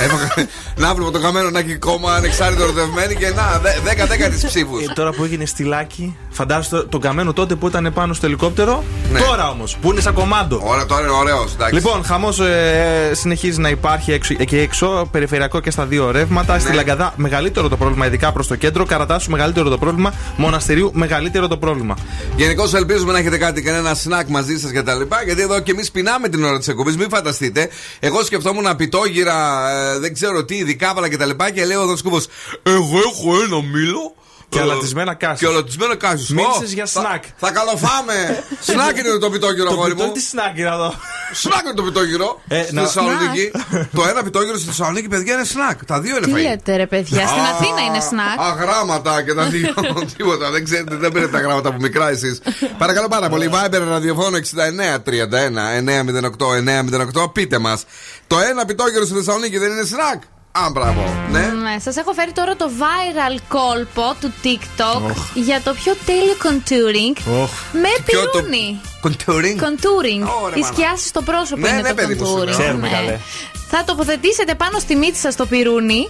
Έβγα- 0.00 0.48
να 0.86 0.94
βλέπω 0.94 1.10
το 1.10 1.20
καμένο 1.20 1.50
να 1.50 1.58
έχει 1.58 1.74
κόμμα 1.76 2.14
ανεξάρτητο 2.14 2.62
ερωτευμένη 2.62 3.14
και 3.14 3.28
να, 3.28 3.60
10-10 4.26 4.30
της 4.30 4.44
ψήφους. 4.46 4.82
Ε, 4.82 4.92
τώρα 4.94 5.10
που 5.12 5.24
έγινε 5.24 5.44
στυλάκι, 5.46 6.16
φαντάζομαι 6.30 6.82
τον 6.88 7.00
Καμένο 7.00 7.32
τότε 7.32 7.54
που 7.54 7.66
ήταν 7.66 7.90
πάνω 7.94 8.12
στο 8.12 8.26
ελικόπτερο. 8.26 8.84
Ναι. 9.12 9.18
Τώρα 9.20 9.48
όμως, 9.48 9.65
που 9.80 9.90
είναι 9.90 10.00
σαν 10.00 10.14
κομμάντο. 10.14 10.60
Ωραία, 10.64 10.86
τώρα 10.86 11.00
είναι 11.02 11.10
ωραίο. 11.10 11.46
Λοιπόν, 11.72 12.04
χαμός 12.04 12.40
ε, 12.40 13.10
συνεχίζει 13.14 13.60
να 13.60 13.68
υπάρχει 13.68 14.12
έξω, 14.12 14.34
εκεί 14.38 14.58
έξω, 14.58 15.08
περιφερειακό 15.10 15.60
και 15.60 15.70
στα 15.70 15.84
δύο 15.84 16.10
ρεύματα. 16.10 16.58
Στη 16.58 16.68
Ναι. 16.68 16.74
Λαγκαδά 16.76 17.12
μεγαλύτερο 17.16 17.68
το 17.68 17.76
πρόβλημα, 17.76 18.06
ειδικά 18.06 18.32
προς 18.32 18.46
το 18.46 18.56
κέντρο. 18.56 18.84
Καρατάσου 18.84 19.30
μεγαλύτερο 19.30 19.68
το 19.68 19.78
πρόβλημα. 19.78 20.12
Μοναστηρίου 20.36 20.90
μεγαλύτερο 20.94 21.48
το 21.48 21.56
πρόβλημα. 21.56 21.96
Γενικώ 22.36 22.70
ελπίζουμε 22.74 23.12
να 23.12 23.18
έχετε 23.18 23.38
κάτι, 23.38 23.62
κανένα 23.62 23.94
σνακ 23.94 24.28
μαζί 24.28 24.58
σας 24.58 24.72
κτλ. 24.72 25.00
Γιατί 25.24 25.42
εδώ 25.42 25.60
και 25.60 25.70
εμείς 25.70 25.90
πεινάμε 25.90 26.28
την 26.28 26.44
ώρα 26.44 26.58
της 26.58 26.68
εκπομπής. 26.68 26.96
Μην 26.96 27.08
φανταστείτε. 27.08 27.68
Εγώ 28.00 28.22
σκεφτόμουν 28.22 28.76
πιτόγυρα, 28.76 29.70
ε, 29.70 29.98
δεν 29.98 30.14
ξέρω 30.14 30.44
τι, 30.44 30.64
δικάβαλα 30.64 31.08
κτλ. 31.08 31.30
Και, 31.30 31.50
και 31.54 31.64
λέω 31.64 31.82
εδώ 31.82 31.96
σκούφο, 31.96 32.20
Εγώ 32.62 32.98
έχω 32.98 33.42
ένα 33.46 33.62
μήλο. 33.72 34.14
Και 34.48 34.58
ε, 34.58 34.62
αλατισμένα 34.62 35.14
κάσους. 35.14 35.38
Και 35.38 35.46
αλατισμένα 35.46 35.96
κάσους. 35.96 36.28
Μίλησες 36.28 36.72
για 36.72 36.86
σνακ. 36.86 37.22
Θα, 37.36 37.46
θα 37.46 37.50
καλοφάμε. 37.50 38.44
σνακ 38.70 38.96
είναι 38.98 39.18
το 39.18 39.30
πιτόγυρο, 39.30 39.64
Το 39.68 39.72
αγόρι 39.72 39.92
πιτό- 39.94 40.06
μου. 40.06 40.12
Τι 40.12 40.20
σνακ 40.20 40.58
είναι 40.58 40.68
εδώ; 40.68 40.94
Σνακ 41.32 41.64
είναι 41.64 41.74
το 41.74 41.82
πιτόγυρο. 41.82 42.40
Ε, 42.48 42.62
στη 42.62 42.74
να- 42.74 42.82
Θεσσαλονίκη. 42.82 43.50
το 43.94 44.04
ένα 44.08 44.22
πιτόγυρο 44.22 44.56
στη 44.56 44.66
Θεσσαλονίκη, 44.66 45.08
παιδιά, 45.08 45.34
είναι 45.34 45.44
σνακ. 45.44 45.84
Τα 45.84 46.00
δύο 46.00 46.16
είναι 46.16 46.26
Τι 46.26 46.32
φαΐ. 46.32 46.40
λέτε 46.50 46.76
ρε 46.76 46.86
παιδιά, 46.86 47.26
στην 47.26 47.40
Α, 47.40 47.48
Αθήνα 47.50 47.80
είναι 47.88 48.00
σνακ; 48.00 48.38
Αγράμματα 48.38 49.22
και 49.22 49.34
τα 49.34 49.44
δύο. 49.44 49.74
Τίποτα. 50.16 50.50
Δεν 50.50 50.64
ξέρετε, 50.64 50.94
δεν 50.96 51.12
πήρετε 51.12 51.30
τα 51.30 51.40
γράμματα 51.40 51.68
από 51.68 51.78
μικρά 51.80 52.08
εσείς. 52.08 52.40
Παρακαλώ 52.78 53.08
πάρα 53.08 53.28
πολύ. 53.28 53.50
Viber 53.52 53.80
ραδιοφώνο 53.88 54.36
69 54.36 54.42
31 54.94 55.70
908 55.80 57.22
908. 57.24 57.32
Πείτε 57.32 57.58
μας. 57.58 57.84
Το 58.26 58.38
ένα 58.38 58.64
πιτόγυρο 58.64 59.04
στη 59.04 59.14
Θεσσαλονίκη 59.14 59.58
δεν 59.58 59.70
είναι 59.70 59.82
σνακ; 59.84 60.22
Α, 60.64 60.70
μπράβο. 60.70 61.02
Ναι. 61.30 61.40
Ναι, 61.40 61.76
σας 61.78 61.96
έχω 61.96 62.12
φέρει 62.12 62.32
τώρα 62.32 62.56
το 62.56 62.70
viral 62.78 63.38
κόλπο 63.48 64.14
του 64.20 64.32
TikTok 64.44 65.14
για 65.34 65.60
το 65.64 65.72
πιο 65.74 65.94
τέλειο 66.06 66.34
contouring 66.44 67.20
με 67.72 67.88
Ποιο 68.04 68.22
το- 68.24 68.30
πυρούνι. 68.30 68.80
Contouring; 69.02 69.58
Contouring. 69.64 70.28
Ωραία, 70.42 70.56
Η 70.56 70.60
μάνα. 70.60 70.72
σκιά 70.74 70.96
στο 70.96 71.22
πρόσωπο 71.22 71.60
Ναι, 71.60 71.68
είναι 71.68 71.80
ναι, 71.80 71.88
το 71.88 71.94
παιδί 71.94 72.14
μου, 72.14 72.26
σου 72.26 72.32
contouring. 72.34 72.44
λέω. 72.44 72.58
Ξέρουμε 72.58 72.88
ναι. 72.88 72.94
καλέ. 72.94 73.18
Θα 73.70 73.84
τοποθετήσετε 73.84 74.54
πάνω 74.54 74.78
στη 74.78 74.96
μύτη 74.96 75.18
σας 75.18 75.36
το 75.36 75.46
πυρούνι 75.46 76.08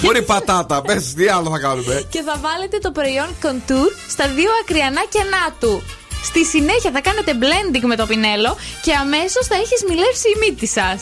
Μπορεί 0.00 0.22
πατάτα. 0.22 0.82
Πες 0.82 1.14
τι 1.14 1.28
άλλο 1.28 1.50
θα 1.50 1.58
κάνουμε. 1.58 2.04
και 2.10 2.22
θα 2.26 2.36
βάλετε 2.40 2.78
το 2.78 2.90
προϊόν 2.90 3.28
contour 3.42 3.90
στα 4.08 4.28
δύο 4.28 4.50
ακριανά 4.62 5.02
κενά 5.08 5.54
του. 5.60 5.82
Στη 6.24 6.44
συνέχεια 6.44 6.90
θα 6.90 7.00
κάνετε 7.00 7.32
blending 7.40 7.80
με 7.86 7.96
το 7.96 8.06
πινέλο 8.06 8.56
και 8.82 8.92
αμέσως 8.94 9.46
θα 9.46 9.54
έχει 9.54 9.76
σμιλεύσει 9.84 10.28
η 10.28 10.36
μύτη 10.48 10.66
σας. 10.66 11.00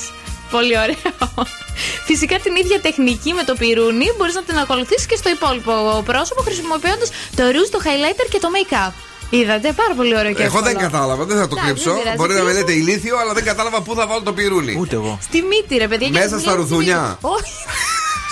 Πολύ 0.56 0.74
ωραίο. 0.84 0.96
Φυσικά 2.08 2.36
την 2.44 2.54
ίδια 2.62 2.78
τεχνική 2.86 3.32
με 3.38 3.42
το 3.48 3.54
πυρούνι 3.60 4.06
μπορείς 4.16 4.34
να 4.34 4.42
την 4.48 4.56
ακολουθήσεις 4.64 5.06
και 5.06 5.16
στο 5.16 5.28
υπόλοιπο 5.36 5.72
πρόσωπο 6.10 6.40
χρησιμοποιώντας 6.42 7.08
το 7.36 7.42
ρούζ, 7.54 7.68
το 7.74 7.78
highlighter 7.84 8.26
και 8.32 8.38
το 8.44 8.48
make-up. 8.56 8.92
Είδατε, 9.30 9.72
πάρα 9.72 9.94
πολύ 9.98 10.16
ωραίο 10.20 10.32
και 10.34 10.42
Εγώ 10.42 10.60
δεν 10.60 10.66
εύκολο. 10.76 10.90
κατάλαβα, 10.90 11.24
δεν 11.24 11.36
θα 11.36 11.48
το 11.48 11.56
Εντάξει, 11.58 11.72
κρύψω. 11.72 11.90
δεν 11.92 11.98
πειράζει. 12.02 12.16
Μπορεί 12.16 12.34
να 12.34 12.42
με 12.42 12.50
Τι 12.50 12.56
λέτε 12.56 12.72
ηλίθιο, 12.72 13.14
αλλά 13.18 13.32
δεν 13.32 13.44
κατάλαβα 13.44 13.80
πού 13.82 13.94
θα 13.94 14.06
βάλω 14.06 14.22
το 14.22 14.32
πυρούνι. 14.32 14.76
Ούτε 14.80 14.94
εγώ. 14.94 15.18
Στη 15.22 15.42
μύτη, 15.42 15.74
ρε 15.76 15.88
παιδιά. 15.88 16.08
Μέσα 16.08 16.26
γιατί 16.26 16.42
στα 16.42 16.52
βλέπει 16.52 16.62
τη 16.64 16.68
ρουθούνια. 16.70 17.00
μύτη. 17.00 17.18
Όχι. 17.36 17.52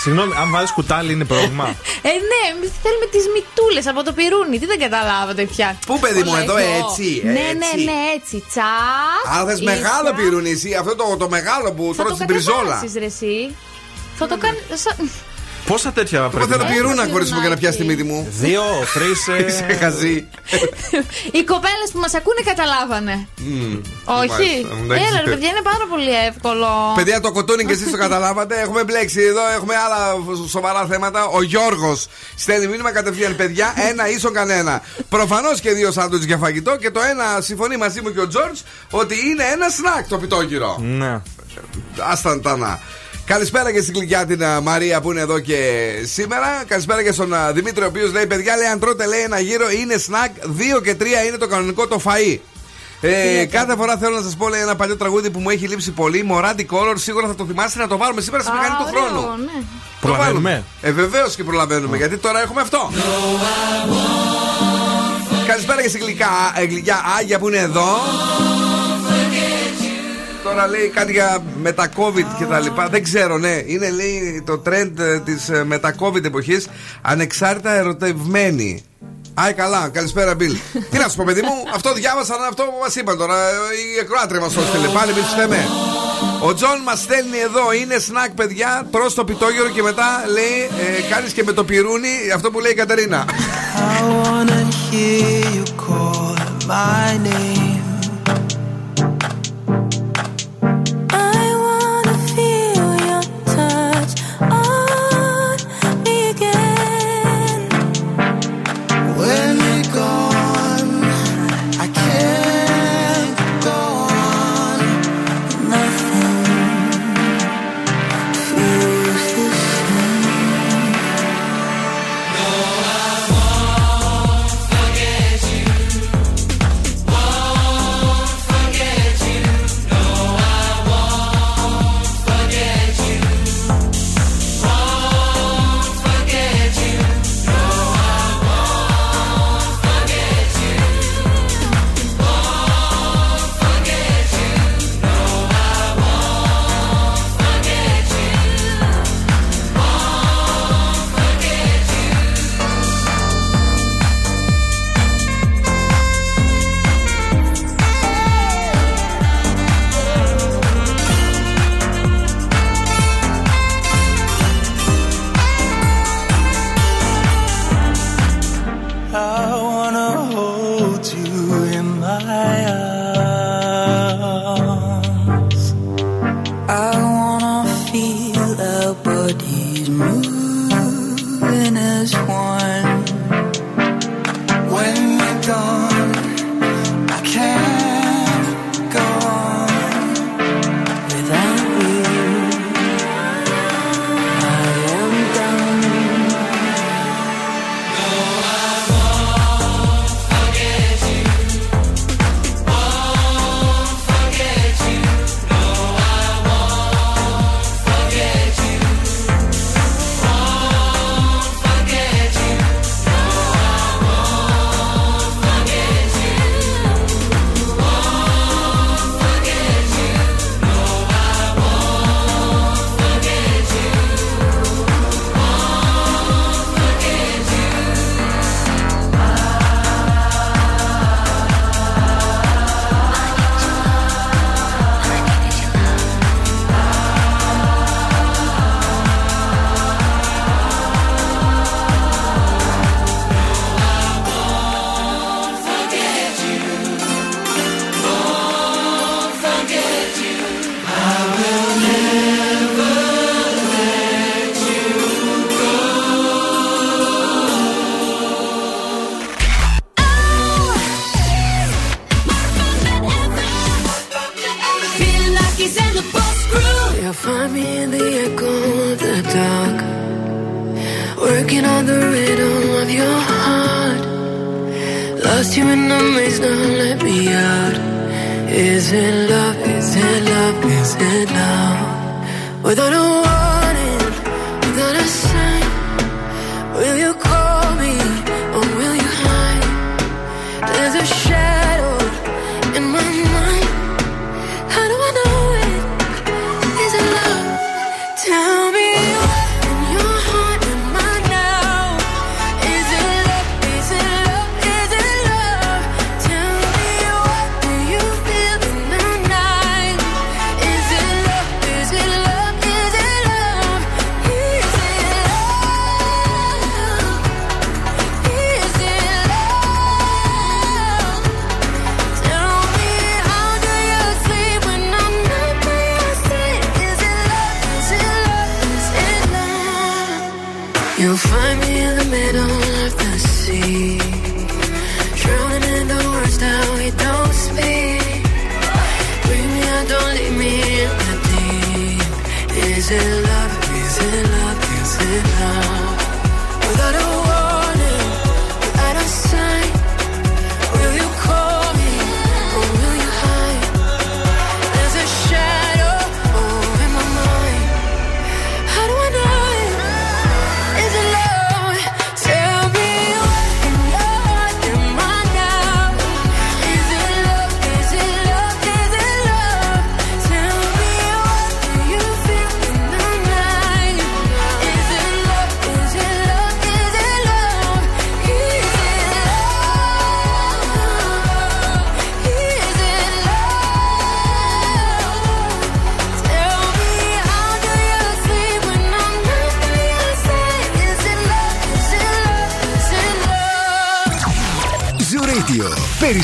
Συγγνώμη, 0.03 0.33
αν 0.41 0.49
βάζει 0.51 0.73
κουτάλι 0.73 1.11
είναι 1.13 1.25
πρόβλημα. 1.25 1.65
Ε, 2.09 2.13
ναι, 2.29 2.41
εμείς 2.55 2.71
θέλουμε 2.83 3.05
τις 3.11 3.25
μυτούλε 3.33 3.81
από 3.91 4.03
το 4.03 4.11
πυρούνι. 4.13 4.59
Τι 4.59 4.65
δεν 4.65 4.79
καταλάβατε 4.79 5.43
πια. 5.43 5.77
Πού, 5.85 5.99
παιδί 5.99 6.23
μου, 6.23 6.29
Όλα 6.31 6.41
εδώ 6.41 6.57
έτσι, 6.57 7.21
Ναι, 7.25 7.31
ναι, 7.31 7.39
έτσι. 7.49 7.83
ναι, 7.83 7.97
έτσι. 8.15 8.43
Τσακ. 8.49 9.33
Α, 9.35 9.45
θες 9.45 9.59
ίσια. 9.59 9.71
μεγάλο 9.73 10.13
πυρούνι, 10.15 10.49
εσύ. 10.49 10.73
Αυτό 10.73 10.95
το, 10.95 11.17
το 11.17 11.29
μεγάλο 11.29 11.71
που 11.73 11.83
Θα 11.89 11.95
τώρα 11.97 12.09
το 12.09 12.15
στην 12.15 12.27
πριζόλα. 12.27 12.57
κατεβάσεις, 12.57 12.93
ρε 12.99 13.05
εσύ. 13.05 13.55
Θα 14.15 14.27
το 14.27 14.37
κάνει. 14.37 14.57
Σαν- 15.63 15.73
Πόσα 15.73 15.91
τέτοια 15.91 16.19
Εγώ 16.19 16.29
πρέπει 16.29 16.51
θέλω 16.51 16.63
να 16.63 16.69
πυρούνα 16.69 17.05
να 17.05 17.11
χωρίσουμε 17.11 17.39
για 17.39 17.49
να 17.49 17.57
πιάσει 17.57 17.77
τη 17.77 17.83
μύτη 17.83 18.03
μου. 18.03 18.27
Δύο, 18.39 18.63
τρεις. 18.93 19.27
Είσαι 19.47 19.77
χαζή. 19.81 20.27
Οι 21.31 21.43
κοπέλες 21.43 21.89
που 21.93 21.99
μας 21.99 22.13
ακούνε 22.13 22.41
καταλάβανε. 22.45 23.27
Όχι. 24.05 24.27
μάλιστα, 24.29 24.67
εντάξει. 24.83 25.05
Έλα, 25.07 25.19
ρε 25.25 25.29
παιδιά, 25.31 25.49
είναι 25.49 25.61
πάρα 25.63 25.85
πολύ 25.89 26.09
εύκολο. 26.29 26.67
Παιδιά, 26.95 27.19
το 27.19 27.31
κοτούνι 27.31 27.65
και 27.65 27.73
εσείς 27.73 27.91
το 27.91 27.97
καταλάβατε. 28.05 28.59
Έχουμε 28.61 28.83
μπλέξει 28.83 29.21
εδώ, 29.21 29.41
έχουμε 29.57 29.73
άλλα 29.75 29.99
σοβαρά 30.49 30.85
θέματα. 30.85 31.25
Ο 31.25 31.41
Γιώργος 31.41 32.07
στέλνει 32.35 32.67
μήνυμα 32.67 32.91
κατευθείαν, 32.91 33.35
παιδιά, 33.35 33.73
ένα 33.89 34.09
ίσον 34.09 34.33
κανένα. 34.33 34.81
Προφανώς 35.09 35.59
και 35.59 35.71
δύο 35.71 35.91
σάντουιτς 35.91 36.25
για 36.25 36.37
φαγητό 36.37 36.77
και 36.77 36.91
το 36.91 36.99
ένα 37.01 37.41
συμφωνεί 37.41 37.77
μαζί 37.77 38.01
μου 38.01 38.13
και 38.13 38.19
ο 38.19 38.27
Τζορτζ 38.27 38.59
ότι 38.91 39.15
είναι 39.29 39.43
ένα 39.43 39.69
σνακ 39.69 40.07
το 40.07 40.17
πιτόγυρο. 40.17 40.77
Ναι. 40.81 41.21
Ασταντανά. 41.99 42.79
Καλησπέρα 43.25 43.71
και 43.71 43.81
στην 43.81 43.93
κλικιά 43.93 44.25
την 44.25 44.43
α, 44.43 44.61
Μαρία 44.61 45.01
που 45.01 45.11
είναι 45.11 45.21
εδώ 45.21 45.39
και 45.39 45.57
σήμερα. 46.13 46.63
Καλησπέρα 46.67 47.03
και 47.03 47.11
στον 47.11 47.33
α, 47.33 47.51
Δημήτρη, 47.51 47.83
ο 47.83 47.87
οποίος 47.87 48.11
λέει: 48.11 48.25
Παιδιά, 48.27 48.55
λέει, 48.55 48.67
αν 48.67 48.79
τρώτε 48.79 49.05
λέει, 49.07 49.21
ένα 49.21 49.39
γύρο 49.39 49.69
είναι 49.71 49.97
σνακ, 49.97 50.31
2 50.77 50.81
και 50.83 50.95
3 50.99 51.03
είναι 51.27 51.37
το 51.37 51.47
κανονικό 51.47 51.87
το 51.87 52.01
φαΐ. 52.05 52.37
Ε, 53.01 53.45
κάθε 53.45 53.75
φορά 53.75 53.97
θέλω 53.97 54.15
να 54.15 54.21
σας 54.21 54.35
πω 54.35 54.49
λέει, 54.49 54.61
ένα 54.61 54.75
παλιό 54.75 54.97
τραγούδι 54.97 55.29
που 55.29 55.39
μου 55.39 55.49
έχει 55.49 55.67
λείψει 55.67 55.91
πολύ. 55.91 56.23
Μωράντι 56.23 56.67
Color, 56.71 56.93
σίγουρα 56.95 57.27
θα 57.27 57.35
το 57.35 57.45
θυμάστε 57.45 57.79
να 57.79 57.87
το 57.87 57.97
βάλουμε 57.97 58.21
σήμερα 58.21 58.43
στη 58.43 58.51
Α, 58.51 58.55
μηχανή 58.55 58.75
του 58.77 58.85
ωραίο, 58.89 59.03
χρόνου. 59.21 59.43
ναι. 59.43 59.51
Το 60.01 60.07
βάλουμε. 60.07 60.19
Προλαβαίνουμε. 60.41 60.63
Ε, 60.81 60.91
βεβαίως 60.91 61.35
και 61.35 61.43
προλαβαίνουμε, 61.43 61.97
γιατί 61.97 62.17
τώρα 62.17 62.41
έχουμε 62.41 62.61
αυτό. 62.61 62.91
Καλησπέρα 65.47 65.81
και 65.81 65.89
στην 65.89 66.01
γλυκά, 66.01 66.27
ε, 66.55 66.65
γλυκιά 66.65 67.01
Άγια 67.19 67.39
που 67.39 67.47
είναι 67.47 67.57
εδώ. 67.57 67.87
Τώρα 70.53 70.67
λέει 70.67 70.87
κάτι 70.87 71.11
για 71.11 71.43
μετά 71.61 71.89
COVID 71.95 72.25
και 72.37 72.45
τα 72.45 72.59
λοιπά. 72.59 72.87
Δεν 72.89 73.03
ξέρω, 73.03 73.37
ναι. 73.37 73.61
Είναι 73.65 73.89
λέει 73.89 74.43
το 74.45 74.61
trend 74.65 74.91
της 75.25 75.49
μετά 75.65 75.95
COVID 75.99 76.23
εποχής. 76.23 76.67
Ανεξάρτητα 77.01 77.73
ερωτευμένη. 77.73 78.83
Άι 79.33 79.53
καλά, 79.53 79.89
καλησπέρα 79.89 80.35
Μπιλ. 80.35 80.55
Τι 80.91 80.97
να 80.97 81.07
σου 81.07 81.15
πω, 81.15 81.23
παιδί 81.23 81.41
μου, 81.41 81.53
αυτό 81.73 81.93
διάβασα 81.93 82.35
είναι 82.35 82.45
αυτό 82.47 82.63
που 82.63 82.79
μας 82.81 82.95
είπαν 82.95 83.17
τώρα. 83.17 83.35
Η 83.95 83.99
ακροάτρια 83.99 84.39
μας 84.39 84.53
το 84.53 84.61
έστειλε. 84.61 84.87
Πάλι 84.87 85.13
μην 85.13 85.23
τους 85.23 85.33
θέμε. 85.33 85.57
Ο 86.41 86.53
Τζον 86.53 86.81
μας 86.85 86.99
στέλνει 86.99 87.37
εδώ, 87.37 87.73
είναι 87.73 87.97
σνακ 87.97 88.31
παιδιά. 88.31 88.87
Τρώω 88.91 89.11
το 89.11 89.23
πιτόγυρο 89.23 89.69
και 89.69 89.81
μετά 89.81 90.23
λέει, 90.31 90.69
ε, 90.97 91.13
κάνεις 91.13 91.33
και 91.33 91.43
με 91.43 91.51
το 91.51 91.63
πυρούνι 91.63 92.31
αυτό 92.35 92.51
που 92.51 92.59
λέει 92.59 92.71
η 92.71 92.75
Κατερίνα. 92.75 93.25
I 93.25 94.01
wanna 94.21 94.61
hear 94.85 95.41
you 95.55 95.65
call 95.85 96.35
my 96.67 97.17
name. 97.27 97.62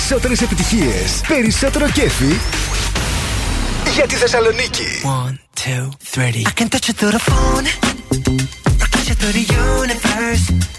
περισσότερες 0.09 0.41
επιτυχίες. 0.41 1.21
Περισσότερο 1.27 1.89
κέφι. 1.89 2.39
Για 3.93 4.07
τη 4.07 4.15
Θεσσαλονίκη. 4.15 5.01
1, 5.03 5.39
2, 5.53 5.89
3. 6.11 6.41
I 6.45 6.61
can 6.61 6.67
touch 6.67 6.87
you 6.87 6.93
through 6.93 7.11
universe. 9.81 10.78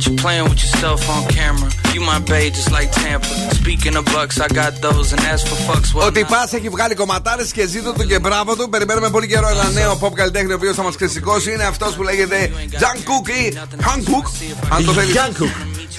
Got 0.00 0.10
you 0.10 0.16
playing 0.16 0.44
with 0.50 0.60
yourself 0.64 1.00
on 1.14 1.22
camera. 1.28 1.70
You 1.94 2.00
my 2.00 2.18
babe, 2.32 2.52
just 2.54 2.70
like 2.76 2.90
Tampa. 2.92 3.26
Speaking 3.60 3.94
of 3.96 4.04
bucks, 4.06 4.40
I 4.40 4.48
got 4.48 4.72
those, 4.80 5.12
and 5.12 5.20
as 5.32 5.40
for 5.48 5.58
fucks, 5.66 5.94
well, 5.94 6.06
Ο 6.06 6.12
Τυπά 6.12 6.48
έχει 6.50 6.68
βγάλει 6.68 6.94
κομματάρες 6.94 7.52
και 7.52 7.66
ζήτω 7.66 7.92
του 7.92 8.06
και 8.06 8.18
μπράβο 8.18 8.56
του. 8.56 8.68
Περιμένουμε 8.68 9.10
πολύ 9.10 9.26
καιρό 9.26 9.48
ένα 9.48 9.70
νέο 9.70 9.98
pop 10.02 10.12
καλλιτέχνη 10.14 10.52
ο 10.52 10.54
οποίος 10.54 10.76
θα 10.76 10.82
μας 10.82 10.96
ξεσηκώσει. 10.96 11.52
Είναι 11.52 11.64
αυτός 11.64 11.94
που 11.94 12.02
λέγεται 12.02 12.50
Jungkook 12.70 13.28
ή 13.28 13.58
Hankook. 13.76 14.30
Αν 14.70 14.84
το 14.84 14.92
θέλει. 14.92 15.12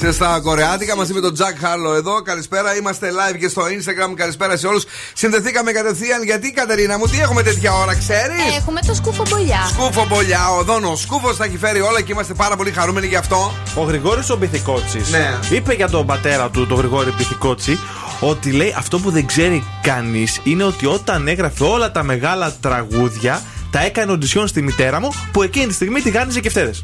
Σε 0.01 0.11
στα 0.11 0.39
κορεάτικα 0.43 0.95
μαζί 0.95 1.13
με 1.13 1.19
τον 1.19 1.35
Jack 1.37 1.65
Harlow 1.65 1.95
εδώ. 1.95 2.21
Καλησπέρα, 2.21 2.75
είμαστε 2.75 3.09
live 3.11 3.37
και 3.39 3.47
στο 3.47 3.61
Instagram. 3.61 4.13
Καλησπέρα 4.15 4.57
σε 4.57 4.67
όλους. 4.67 4.83
Συνδεθήκαμε 5.13 5.71
κατευθείαν 5.71 6.23
γιατί, 6.23 6.51
Κατερίνα 6.51 6.97
μου, 6.97 7.05
τι 7.07 7.19
έχουμε 7.19 7.43
τέτοια 7.43 7.73
ώρα, 7.73 7.95
ξέρεις; 7.95 8.57
Έχουμε 8.57 8.79
το 8.87 8.93
σκούφο 8.93 9.23
μπολιά. 9.29 9.59
Σκούφο 9.69 10.05
μπολιά, 10.09 10.49
ο 10.59 10.63
Δόνος 10.63 11.01
Σκούφος 11.01 11.37
τα 11.37 11.45
έχει 11.45 11.57
φέρει 11.57 11.81
όλα 11.81 12.01
και 12.01 12.11
είμαστε 12.11 12.33
πάρα 12.33 12.55
πολύ 12.55 12.71
χαρούμενοι 12.71 13.07
γι' 13.07 13.15
αυτό. 13.15 13.53
Ο 13.75 13.83
Γρηγόρης 13.83 14.29
ο 14.29 14.35
Μπιθικότσι 14.35 15.01
Ναι. 15.11 15.39
είπε 15.49 15.73
για 15.73 15.89
τον 15.89 16.05
πατέρα 16.05 16.49
του, 16.49 16.67
τον 16.67 16.77
Γρηγόρη 16.77 17.11
Μπιθικότσι, 17.17 17.79
ότι 18.19 18.51
λέει 18.51 18.75
αυτό 18.77 18.99
που 18.99 19.11
δεν 19.11 19.25
ξέρει 19.25 19.63
κανείς 19.81 20.39
είναι 20.43 20.63
ότι 20.63 20.85
όταν 20.85 21.27
έγραφε 21.27 21.63
όλα 21.63 21.91
τα 21.91 22.03
μεγάλα 22.03 22.53
τραγούδια, 22.61 23.41
τα 23.71 23.83
έκανε 23.83 24.11
οντισιόν 24.11 24.47
στη 24.47 24.61
μητέρα 24.61 24.99
μου 24.99 25.11
που 25.31 25.43
εκείνη 25.43 25.67
τη 25.67 25.73
στιγμή 25.73 26.01
τη 26.01 26.09
γάνιζε 26.09 26.39
και 26.39 26.49
φταίδες. 26.49 26.83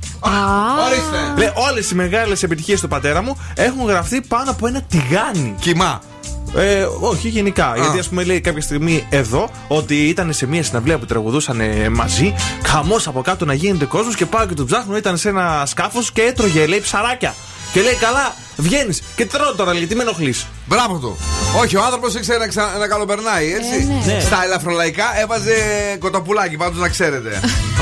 Ορίστε. 0.86 1.34
Λέει 1.38 1.52
όλες 1.70 1.92
οι 1.92 1.96
μεγάλες 1.96 2.44
επιτυχίες 2.44 2.82
του 2.82 2.88
πατέρα 2.88 3.22
μου 3.22 3.38
έχουν 3.56 3.88
γραφτεί 3.88 4.22
πάνω 4.22 4.52
από 4.52 4.68
ένα 4.68 4.82
τηγάνι. 4.82 5.56
Κοιμά. 5.60 6.02
Ε, 6.56 6.88
όχι, 7.00 7.28
γενικά. 7.28 7.74
Γιατί, 7.76 8.00
ας 8.00 8.08
πούμε, 8.10 8.24
λέει 8.24 8.42
κάποια 8.42 8.62
στιγμή 8.62 9.08
εδώ 9.10 9.50
ότι 9.68 10.08
ήταν 10.08 10.34
σε 10.34 10.46
μια 10.46 10.64
συναυλία 10.64 10.98
που 10.98 11.06
τραγουδούσαν 11.06 11.60
ε, 11.60 11.90
μαζί. 11.90 12.34
Χαμός 12.64 13.08
από 13.08 13.22
κάτω 13.22 13.46
να 13.46 13.54
γίνεται 13.54 13.86
κόσμος 13.86 14.16
και 14.16 14.26
πάω 14.26 14.46
και 14.46 14.54
τον 14.54 14.66
ψάχνω. 14.66 14.98
Ήταν 14.98 15.18
σε 15.18 15.30
ένα 15.30 15.64
σκάφος 15.66 16.12
και 16.12 16.22
έτρωγε, 16.22 16.66
λέει, 16.66 16.80
ψαράκια. 16.80 17.36
Και 17.74 17.82
λέει, 17.82 17.94
καλά, 17.96 18.36
βγαίνεις 18.58 19.02
και 19.16 19.26
τρώω 19.26 19.56
τώρα, 19.56 19.74
γιατί 19.74 19.96
με 19.96 20.02
ενοχλείς. 20.02 20.48
Μπράβο 20.66 20.98
του. 20.98 21.18
Όχι, 21.58 21.76
ο 21.76 21.84
άνθρωπος 21.84 22.16
ήξερε 22.16 22.38
να, 22.38 22.48
ξα... 22.48 22.78
να 22.80 22.88
καλοπερνάει, 22.88 23.54
έτσι. 23.54 23.88
Ε, 24.08 24.14
ναι. 24.14 24.20
Στα 24.20 24.44
ελαφρολαϊκά 24.44 25.20
έβαζε 25.20 25.54
κοτοπουλάκι, 26.00 26.58
πάντως 26.58 26.80
να 26.80 26.90
ξέρετε. 26.90 27.40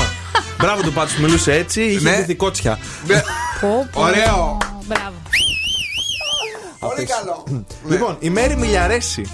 Μπράβο 0.60 0.82
του 0.82 0.92
πάντως, 0.92 1.16
μιλούσε 1.16 1.52
έτσι, 1.52 1.82
είχε 1.82 2.10
Ναι. 2.10 2.24
ναι. 2.26 2.34
κότσια. 2.34 2.78
Ωραίο. 3.92 4.58
Μπράβο. 4.86 5.14
Πολύ 6.78 7.06
καλό. 7.06 7.44
Λοιπόν, 7.90 8.16
η 8.20 8.30
Μέρη 8.30 8.56
Μιλιαρέση. 8.56 9.30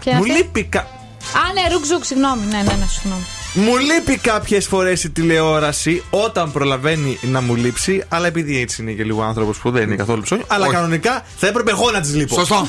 Ποια 0.00 0.12
Μου 0.12 0.18
αυτή; 0.18 0.32
λείπει, 0.32 0.64
κα... 0.64 0.78
Α, 0.80 1.52
ναι, 1.54 1.74
ρουκζούκ, 1.74 2.04
συγγνώμη. 2.04 2.44
Ναι, 2.44 2.56
ναι, 2.56 2.62
ναι, 2.62 2.86
συγγνώμη. 2.86 3.24
Μου 3.56 3.76
λείπει 3.76 4.16
κάποιες 4.16 4.66
φορές 4.66 5.04
η 5.04 5.10
τηλεόραση 5.10 6.02
όταν 6.10 6.52
προλαβαίνει 6.52 7.18
να 7.22 7.40
μου 7.40 7.54
λείψει. 7.54 8.04
Αλλά 8.08 8.26
επειδή 8.26 8.60
έτσι 8.60 8.82
είναι 8.82 8.92
και 8.92 9.04
λίγο 9.04 9.22
άνθρωπος 9.22 9.58
που 9.58 9.70
δεν 9.70 9.82
είναι 9.82 9.96
καθόλου 9.96 10.22
ψώνιο. 10.22 10.44
Αλλά 10.48 10.66
Όχι. 10.66 10.74
κανονικά 10.74 11.24
θα 11.36 11.46
έπρεπε 11.46 11.70
εγώ 11.70 11.90
να 11.90 12.00
τη 12.00 12.08
λείπω. 12.08 12.34
Σωστό. 12.34 12.68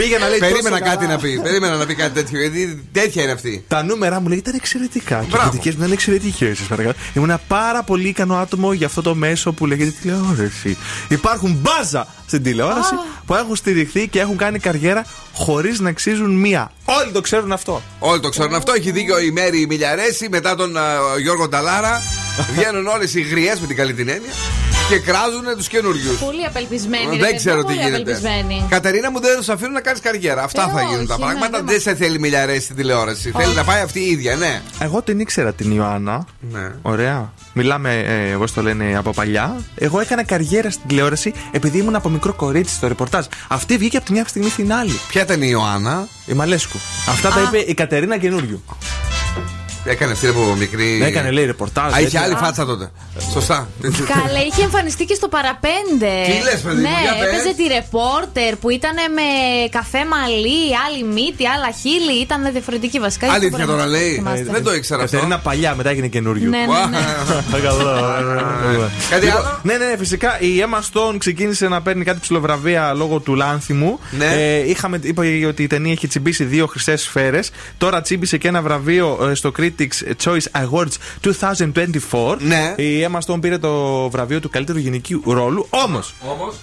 Πήγε 0.00 0.18
να 0.18 0.28
λέει 0.28 0.38
Περίμενα 0.38 0.68
τόσο 0.78 0.84
κάτι 0.90 0.96
καλά. 1.04 1.08
να 1.16 1.18
πει. 1.18 1.40
Περίμενα 1.42 1.76
να 1.76 1.86
πει 1.86 1.94
κάτι 1.94 2.14
τέτοιο. 2.14 2.40
Γιατί 2.40 2.84
τέτοια 2.92 3.22
είναι 3.22 3.32
αυτή. 3.32 3.64
Τα 3.68 3.82
νούμερα 3.82 4.20
μου 4.20 4.28
λέει 4.28 4.38
ήταν 4.38 4.54
εξαιρετικά. 4.54 5.18
Και 5.18 5.24
οι 5.24 5.28
Μπράβο. 5.30 5.48
κριτικές 5.48 5.74
μου 5.74 5.80
ήταν 5.80 5.92
εξαιρετικές, 5.92 6.58
σας 6.58 6.66
παρακαλώ. 6.66 6.94
Ήμουν 7.14 7.28
ένα 7.30 7.40
πάρα 7.48 7.82
πολύ 7.82 8.08
ικανό 8.08 8.36
άτομο 8.36 8.72
για 8.72 8.86
αυτό 8.86 9.02
το 9.02 9.14
μέσο 9.14 9.52
που 9.52 9.66
λέγεται 9.66 9.94
τηλεόραση. 10.00 10.76
Υπάρχουν 11.08 11.58
μπάζα 11.60 12.06
στην 12.26 12.42
τηλεόραση 12.42 12.94
που 13.26 13.34
έχουν 13.34 13.56
στηριχθεί 13.56 14.08
και 14.08 14.20
έχουν 14.20 14.36
κάνει 14.36 14.58
καριέρα 14.58 15.06
χωρίς 15.32 15.80
να 15.80 15.88
αξίζουν 15.88 16.30
μία. 16.34 16.70
Όλοι 16.84 17.12
το 17.12 17.20
ξέρουν 17.20 17.52
αυτό. 17.52 17.82
Όλοι 17.98 18.20
το 18.20 18.28
ξέρουν 18.28 18.54
αυτό. 18.54 18.72
Έχει 18.72 18.90
δίκιο 18.90 19.18
η 19.18 19.30
Μέρη 19.30 19.66
Μιλιαρέση 19.66 20.28
μετά 20.30 20.54
τον 20.54 20.76
α, 20.76 20.82
Γιώργο 21.20 21.48
Νταλάρα. 21.48 22.02
Βγαίνουν 22.56 22.86
όλες 22.86 23.14
οι 23.14 23.20
γριές 23.20 23.60
με 23.60 23.66
την 23.66 23.76
καλή 23.76 23.94
την 23.94 24.08
έννοια 24.08 24.30
και 24.88 24.98
κράζουν 24.98 25.44
τους 25.56 25.68
καινούριους. 25.68 26.18
Πολύ 26.18 26.44
απελπισμένη. 26.44 27.04
ρε 27.04 27.10
Δεν 27.10 27.18
παιδί, 27.18 27.36
ξέρω 27.36 27.56
τι 27.58 27.62
πολύ 27.64 27.76
γίνεται. 27.76 27.96
απελπισμένη. 27.96 28.66
Κατερίνα 28.68 29.10
μου 29.10 29.20
δεν 29.20 29.42
σου 29.42 29.52
αφήνουν 29.52 29.72
να 29.72 29.80
κάνεις 29.80 30.00
καριέρα. 30.00 30.42
Αυτά 30.42 30.62
Ε, 30.62 30.72
θα 30.74 30.82
γίνουν 30.82 30.96
όχι, 30.98 31.06
τα 31.06 31.18
ναι, 31.18 31.24
πράγματα. 31.24 31.56
δεν 31.58 31.66
Δεν 31.66 31.80
σε 31.80 31.94
θέλει 31.94 32.18
Μιλιαρέση 32.18 32.60
στην 32.60 32.76
τηλεόραση. 32.76 33.30
Θέλει 33.36 33.54
να 33.54 33.64
πάει 33.64 33.80
αυτή 33.82 34.00
η 34.00 34.10
ίδια, 34.10 34.36
ναι. 34.36 34.62
Εγώ 34.78 35.02
την 35.02 35.20
ήξερα 35.20 35.52
την 35.52 35.70
Ιωάννα. 35.76 36.26
Ναι. 36.52 36.70
Ωραία. 36.82 37.32
Μιλάμε, 37.52 37.94
ε, 37.98 38.30
εγώ 38.30 38.44
το 38.54 38.62
λένε 38.62 38.96
από 38.96 39.10
παλιά. 39.12 39.56
Εγώ 39.74 40.00
έκανα 40.00 40.24
καριέρα 40.24 40.70
στην 40.70 40.88
τηλεόραση 40.88 41.32
επειδή 41.50 41.78
ήμουν 41.78 41.94
από 41.94 42.08
μικρό 42.08 42.32
κορίτσι 42.32 42.74
στο 42.74 42.88
ρεπορτάζ. 42.88 43.24
Αυτή 43.48 43.76
βγήκε 43.76 43.96
από 43.96 44.06
τη 44.06 44.12
μια 44.12 44.24
στιγμή 44.26 44.48
στην 44.48 44.72
άλλη. 44.72 45.00
Ποια 45.08 45.22
ήταν 45.22 45.42
η 45.42 45.48
Ιωάννα; 45.50 46.08
Η 46.26 46.32
Μαλέσκου. 46.32 46.78
Αυτά 47.08 47.28
τα 47.28 47.40
Α. 47.40 47.42
είπε 47.42 47.58
η 47.58 47.74
Κατερίνα 47.74 48.18
καινούριου. 48.18 48.62
Έκανε 49.86 50.12
αυτή 50.12 50.26
από 50.26 50.54
μικρή. 50.58 51.02
Έκανε, 51.02 51.30
λέει, 51.30 51.44
ρεπορτάζ, 51.44 51.84
Α, 51.92 51.96
είχε 51.96 52.02
τέτοια. 52.02 52.20
άλλη 52.22 52.34
φάτσα 52.34 52.66
τότε. 52.66 52.90
Σωστά. 53.32 53.68
Καλέ, 53.82 54.38
είχε 54.50 54.62
εμφανιστεί 54.62 55.04
και 55.04 55.14
στο 55.14 55.28
παραπέντε. 55.28 56.12
Τι 56.26 56.44
λες, 56.44 56.60
παιδί 56.60 56.74
μου, 56.76 56.80
Ναι, 56.82 56.96
για 57.02 57.12
πες. 57.20 57.28
έπαιζε 57.28 57.54
τη 57.56 57.64
ρεπόρτερ 57.74 58.56
που 58.56 58.70
ήταν 58.70 58.94
με 59.18 59.22
καφέ 59.70 59.98
μαλλί, 60.14 60.60
άλλη 60.86 61.02
μύτη, 61.14 61.44
άλλα 61.54 61.70
χείλη. 61.80 62.20
Ήταν 62.22 62.48
διαφορετική 62.52 62.98
βασικά. 62.98 63.32
Αλήθεια 63.32 63.58
Είχε 63.58 63.66
τώρα 63.66 63.86
λέει. 63.86 64.12
Θυμάστε. 64.14 64.48
Δεν 64.50 64.64
το 64.64 64.74
ήξερα 64.74 65.02
αυτό. 65.02 65.14
Κατερίνα 65.16 65.38
παλιά, 65.40 65.74
μετά 65.74 65.90
έγινε 65.90 66.06
καινούριο. 66.06 66.48
Ναι, 66.48 66.58
ναι, 66.58 66.64
ναι. 66.64 67.04
Κάτι 69.10 69.24
Λοιπόν, 69.26 69.40
άλλο; 69.40 69.60
Ναι, 69.62 69.76
ναι, 69.76 69.94
φυσικά 69.98 70.40
η 70.40 70.48
Emma 70.66 70.78
Stone 70.78 71.14
ξεκίνησε 71.18 71.68
να 71.68 71.82
παίρνει 71.82 72.04
κάτι 72.04 72.18
ψηλοβραβεία 72.20 72.92
λόγω 72.94 73.18
του 73.18 73.34
Λάνθιμου. 73.34 73.98
Ναι. 74.18 74.24
Ε, 74.34 74.68
είχαμε, 74.70 74.98
είπα 75.02 75.22
ότι 75.48 75.62
η 75.62 75.66
ταινία 75.66 75.92
έχει 75.92 76.06
τσιμπήσει 76.06 76.44
δύο 76.44 76.66
χρυσές 76.66 77.02
σφαίρες. 77.02 77.50
Τώρα 77.78 78.00
τσίμπησε 78.00 78.36
και 78.38 78.48
ένα 78.48 78.62
βραβείο 78.62 79.28
ε, 79.30 79.34
στο 79.34 79.50
Critics 79.78 80.24
Choice 80.24 80.62
Awards 80.62 80.94
2024. 82.10 82.36
Ναι. 82.38 82.74
Η 82.76 83.06
Emma 83.10 83.18
Stone 83.26 83.40
πήρε 83.40 83.58
το 83.58 84.08
βραβείο 84.10 84.40
του 84.40 84.50
καλύτερου 84.50 84.78
γυναικείου 84.78 85.22
ρόλου. 85.26 85.66
Όμως, 85.70 86.14
Όμως. 86.20 86.54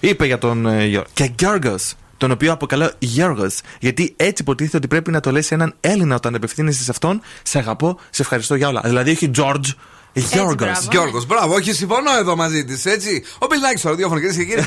είπε 0.00 0.26
για 0.26 0.38
τον 0.38 0.66
ε, 0.66 0.84
Γιώργο. 0.86 1.10
Και 1.12 1.30
Γιώργος, 1.38 1.94
τον 2.16 2.30
οποίο 2.30 2.52
αποκαλώ 2.52 2.90
Γιώργος, 2.98 3.60
γιατί 3.80 4.12
έτσι 4.16 4.42
υποτίθεται 4.42 4.76
ότι 4.76 4.88
πρέπει 4.88 5.10
να 5.10 5.20
το 5.20 5.30
λες 5.30 5.46
σε 5.46 5.54
έναν 5.54 5.74
Έλληνα 5.80 6.14
όταν 6.14 6.34
απευθύνεσαι 6.34 6.82
σε 6.82 6.90
αυτόν. 6.90 7.20
Σε 7.42 7.58
αγαπώ, 7.58 7.98
σε 8.10 8.22
ευχαριστώ 8.22 8.54
για 8.54 8.68
όλα. 8.68 8.80
Δηλαδή, 8.84 9.10
όχι 9.10 9.30
George, 9.36 9.64
Γιώργος. 10.12 10.54
μπράβο. 10.54 10.88
Γιώργος, 10.90 11.26
μπράβο, 11.26 11.54
όχι, 11.54 11.72
συμφωνώ 11.72 12.16
εδώ 12.18 12.36
μαζί 12.36 12.64
της, 12.64 12.84
έτσι. 12.84 13.24
Ο 13.38 13.46
Μπιλνάκη 13.46 13.78
στο 13.78 13.88
ραδιόφωνο, 13.88 14.20
κυρίες 14.20 14.36
και 14.36 14.44
κύριοι. 14.44 14.64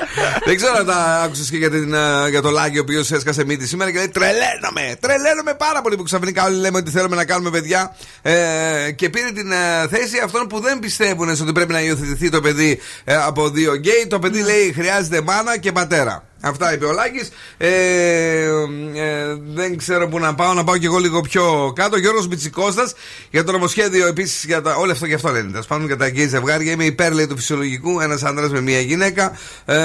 Δεν 0.46 0.56
ξέρω 0.56 0.76
αν 0.78 0.86
τα 0.86 1.20
άκουσες 1.24 1.50
και 1.50 1.56
για, 1.56 1.70
την, 1.70 1.94
ε, 1.94 2.28
για 2.28 2.42
το 2.42 2.50
Λάκη 2.50 2.78
ο 2.78 2.80
οποίος 2.82 3.10
έσκασε 3.10 3.44
μύτη 3.44 3.66
σήμερα 3.66 3.90
και 3.90 3.98
λέει 3.98 4.08
Τρελαίνομαι! 4.08 4.96
Τρελαίνομαι 5.00 5.54
πάρα 5.54 5.82
πολύ 5.82 5.96
που 5.96 6.02
ξαφνικά 6.02 6.44
όλοι 6.44 6.56
λέμε 6.56 6.78
ότι 6.78 6.90
θέλουμε 6.90 7.16
να 7.16 7.24
κάνουμε 7.24 7.50
παιδιά. 7.50 7.96
Ε, 8.22 8.90
και 8.90 9.08
πήρε 9.10 9.30
την 9.30 9.52
ε, 9.52 9.88
θέση 9.90 10.18
αυτών 10.24 10.46
που 10.46 10.60
δεν 10.60 10.78
πιστεύουν 10.78 11.28
ότι 11.28 11.52
πρέπει 11.52 11.72
να 11.72 11.80
υιοθετηθεί 11.82 12.28
το 12.28 12.40
παιδί 12.40 12.80
ε, 13.04 13.14
από 13.14 13.50
δύο 13.50 13.74
γκέι. 13.74 14.06
Το 14.08 14.18
παιδί 14.18 14.42
λέει 14.42 14.72
χρειάζεται 14.72 15.20
μάνα 15.20 15.58
και 15.58 15.72
πατέρα. 15.72 16.31
Αυτά 16.44 16.74
είπε 16.74 16.84
ο 16.84 16.92
Λάκης. 16.92 17.28
Ε, 17.56 17.68
ε, 17.68 19.36
δεν 19.54 19.76
ξέρω 19.76 20.08
πού 20.08 20.18
να 20.18 20.34
πάω, 20.34 20.52
να 20.52 20.64
πάω 20.64 20.76
κι 20.76 20.84
εγώ 20.84 20.98
λίγο 20.98 21.20
πιο 21.20 21.72
κάτω. 21.74 21.96
Γιώργος 21.96 22.26
Μπιτσικώστας 22.26 22.94
για 23.30 23.44
το 23.44 23.52
νομοσχέδιο 23.52 24.06
επίσης 24.06 24.44
για 24.44 24.62
τα. 24.62 24.76
Όλο 24.76 24.92
αυτό 24.92 25.06
και 25.06 25.14
αυτό 25.14 25.30
λένε. 25.30 25.50
Τα 25.52 25.62
σπάνουν 25.62 25.86
για 25.86 25.96
τα 25.96 26.08
γκέι 26.08 26.26
ζευγάρια. 26.26 26.72
Είμαι 26.72 26.84
υπέρ 26.84 27.12
λέει, 27.12 27.26
του 27.26 27.36
φυσιολογικού. 27.36 28.00
Ένας 28.00 28.22
άντρας 28.22 28.50
με 28.50 28.60
μία 28.60 28.80
γυναίκα. 28.80 29.38
Ε, 29.64 29.76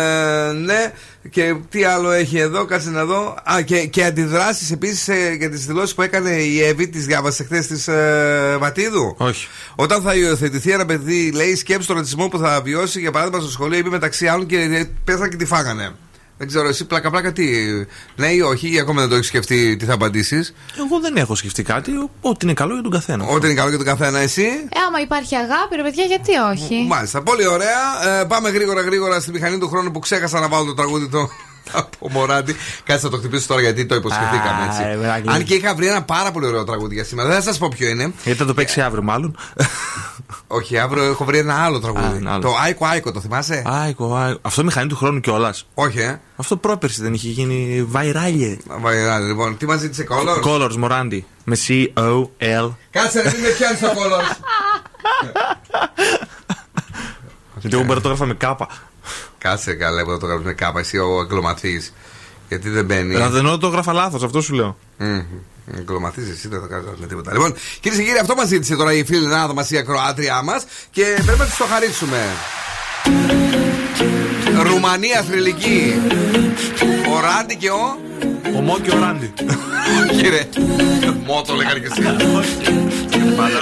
ναι. 0.52 0.94
Και 1.30 1.56
τι 1.70 1.84
άλλο 1.84 2.12
έχει 2.12 2.38
εδώ, 2.38 2.66
κάτσε 2.66 2.90
να 2.90 3.06
δω. 3.06 3.38
Α, 3.52 3.62
και, 3.62 3.86
και 3.86 4.04
αντιδράσεις 4.04 4.72
επίσης 4.72 5.10
για 5.38 5.50
τις 5.50 5.66
δηλώσεις 5.66 5.96
που 5.96 6.02
έκανε 6.02 6.30
η 6.30 6.64
Εύη, 6.64 6.88
τις 6.88 7.06
διάβασε 7.06 7.44
χθες 7.44 7.68
της 7.68 7.88
ε, 7.88 8.58
Βατίδου; 8.60 9.16
Όχι. 9.18 9.48
Όταν 9.76 10.02
θα 10.02 10.16
υιοθετηθεί 10.16 10.72
ένα 10.72 10.86
παιδί, 10.86 11.32
λέει, 11.32 11.56
σκέψει 11.56 11.88
τον 11.88 11.96
ρατσισμό 11.96 12.28
που 12.28 12.38
θα 12.38 12.62
βιώσει, 12.64 13.00
για 13.00 13.12
παράδειγμα 13.12 13.42
στο 13.42 13.52
σχολείο, 13.52 13.78
είπε 13.78 13.90
μεταξύ 13.90 14.28
άλλων 14.28 14.46
και 14.46 14.88
πέσαν 15.04 15.30
και 15.30 15.36
τη 15.36 15.46
φάγανε. 15.46 15.96
Δεν 16.38 16.48
ξέρω, 16.48 16.68
εσύ 16.68 16.86
πλάκα-πλάκα 16.86 17.32
τι. 17.34 17.46
Ναι 18.16 18.28
ή 18.28 18.42
όχι, 18.42 18.74
ή 18.74 18.80
ακόμα 18.80 19.00
δεν 19.02 19.10
το 19.10 19.16
έχεις 19.16 19.28
σκεφτεί 19.28 19.76
τι 19.76 19.86
θα 19.86 19.94
απαντήσεις; 19.94 20.54
Εγώ 20.80 21.00
δεν 21.00 21.16
έχω 21.16 21.36
σκεφτεί 21.36 21.64
κάτι. 21.64 21.92
Ό,τι 22.22 22.46
είναι 22.46 22.54
καλό 22.54 22.74
για 22.74 22.82
τον 22.84 22.92
καθένα. 22.92 23.26
Ό,τι 23.26 23.46
είναι 23.46 23.56
καλό 23.56 23.70
για 23.70 23.78
τον 23.78 23.88
καθένα, 23.88 24.20
εσύ; 24.20 24.42
Ε, 24.42 24.80
άμα 24.88 25.00
υπάρχει 25.02 25.36
αγάπη, 25.36 25.76
ρε 25.76 25.82
παιδιά, 25.82 26.04
γιατί 26.04 26.32
όχι; 26.52 26.86
Μάλιστα, 26.88 27.22
πολύ 27.24 27.48
ωραία. 27.48 28.10
Ε, 28.20 28.24
πάμε 28.24 28.50
γρήγορα 28.50 28.82
γρήγορα 28.82 29.20
στη 29.20 29.32
μηχανή 29.32 29.58
του 29.58 29.68
χρόνου 29.68 29.92
που 29.92 30.00
ξέχασα 30.00 30.40
να 30.40 30.48
βάλω 30.48 30.66
το 30.66 30.74
τραγούδι 30.74 31.10
το. 31.10 31.30
Από 31.80 32.10
Μωράτη. 32.10 32.56
Κάτσε 32.84 33.06
να 33.06 33.12
το 33.12 33.18
χτυπήσω 33.18 33.48
τώρα 33.48 33.62
γιατί 33.62 33.86
το 33.86 33.96
υποσχεθήκαμε 33.96 34.62
Α, 34.62 34.66
έτσι. 34.66 34.82
ε, 34.86 34.98
βράκι. 34.98 35.30
Αν 35.30 35.44
και 35.44 35.54
είχα 35.54 35.76
βρει 35.76 35.88
ένα 35.88 36.04
πάρα 36.04 36.32
πολύ 36.32 36.46
ωραίο 36.46 36.64
τραγούδι 36.64 36.94
για 36.94 37.04
σήμερα. 37.04 37.28
Δεν 37.30 37.38
θα 37.38 37.44
σας 37.44 37.58
πω 37.58 37.68
ποιο 37.78 37.88
είναι. 37.88 38.12
Γιατί 38.24 38.40
θα 38.40 38.46
το 38.46 38.54
παίξει 38.54 38.82
αύριο, 38.82 39.04
μάλλον. 39.04 39.38
Όχι, 40.48 40.78
αύριο 40.78 41.04
έχω 41.04 41.26
βρει 41.26 41.38
ένα 41.38 41.64
άλλο 41.64 41.78
Α, 41.78 41.80
τραγούδι. 41.82 42.18
ένα 42.18 42.32
άλλο. 42.32 42.42
Το 42.42 42.56
Άικο 42.64 42.86
Άικο, 42.86 43.12
το 43.12 43.22
θυμάσαι; 43.22 43.64
Άικο, 43.66 44.16
άικο. 44.16 44.40
Αυτό 44.42 44.64
μηχανή 44.64 44.88
του 44.88 44.96
χρόνου 44.96 45.20
κιόλας. 45.20 45.68
Όχι, 45.74 46.00
ε. 46.00 46.20
Αυτό 46.36 46.58
πρόπερση 46.58 47.02
δεν 47.02 47.14
είχε 47.14 47.28
γίνει 47.30 47.86
βαϊράλιε. 47.88 48.58
Βαϊράλ, 48.80 49.26
λοιπόν. 49.28 49.58
Τι 49.58 49.66
μας 49.66 49.80
ζήτησε 49.80 50.06
Colors. 50.10 50.48
Colors, 50.50 50.76
Μοράντι. 50.76 51.26
Με 51.44 51.58
C-O-L. 51.68 52.72
Κάτσε 52.92 53.22
ρε, 53.22 53.32
μην 53.32 53.42
με 53.42 53.48
πιάνεις 53.58 53.80
το 53.80 53.88
Colors. 53.88 54.36
Γιατί 57.60 57.76
εγώ 57.76 57.86
μπορώ 57.86 57.96
να 57.96 58.02
το 58.02 58.08
έγραφα 58.10 58.26
με 58.26 58.34
κάπα. 58.34 58.68
Κάτσε 59.50 59.74
καλά 59.74 60.04
που 60.04 60.12
θα 60.12 60.18
το 60.18 60.26
γράψει 60.26 60.46
με 60.46 60.54
κάπα, 60.54 60.80
εσύ 60.80 60.98
ο 60.98 61.20
εγκλωματής. 61.22 61.94
Γιατί 62.48 62.70
δεν 62.70 62.86
μπαίνει. 62.86 63.16
Ραδενό 63.16 63.58
το 63.58 63.68
γράφα 63.68 63.94
λάθος, 63.94 64.24
αυτό 64.24 64.42
σου 64.42 64.54
λέω. 64.54 64.78
Mm-hmm. 65.00 65.78
Εγκλωματή, 65.78 66.22
εσύ 66.32 66.48
δεν 66.48 66.62
θα 66.62 66.68
κάνεις 66.68 66.86
με 67.00 67.08
τίποτα. 67.08 67.32
Λοιπόν, 67.34 67.54
κυρίες 67.80 68.00
και 68.00 68.06
κύριοι, 68.06 68.20
αυτό 68.20 68.36
μας 68.36 68.48
ζήτησε 68.48 68.76
τώρα 68.76 68.94
η 68.94 69.04
φίλη 69.04 69.28
Νάδα 69.28 69.54
μα, 69.54 69.66
η 69.70 69.78
ακροάτριά 69.78 70.42
μας 70.42 70.64
και 70.92 71.04
πρέπει 71.26 71.40
να 71.40 71.46
τη 71.46 71.58
το 71.58 71.66
χαρίσουμε. 71.66 72.18
Ρουμανία 74.64 75.22
θρηλυκή. 75.22 76.02
Ο 77.16 77.20
Ράντι 77.20 77.56
και 77.56 77.70
ο. 77.70 77.98
Ο 78.58 78.62
Μό 78.62 78.80
και 78.80 78.92
ο 78.96 79.00
Ράντι. 79.00 79.34
Όχι, 80.12 80.30
ρε. 80.30 80.50
Μό 81.26 81.42
το 81.48 81.54
λέγανε 81.54 81.80
και 81.80 81.88
εσύ. 81.92 82.02
Όχι. 82.38 82.56
Πάντα 83.36 83.60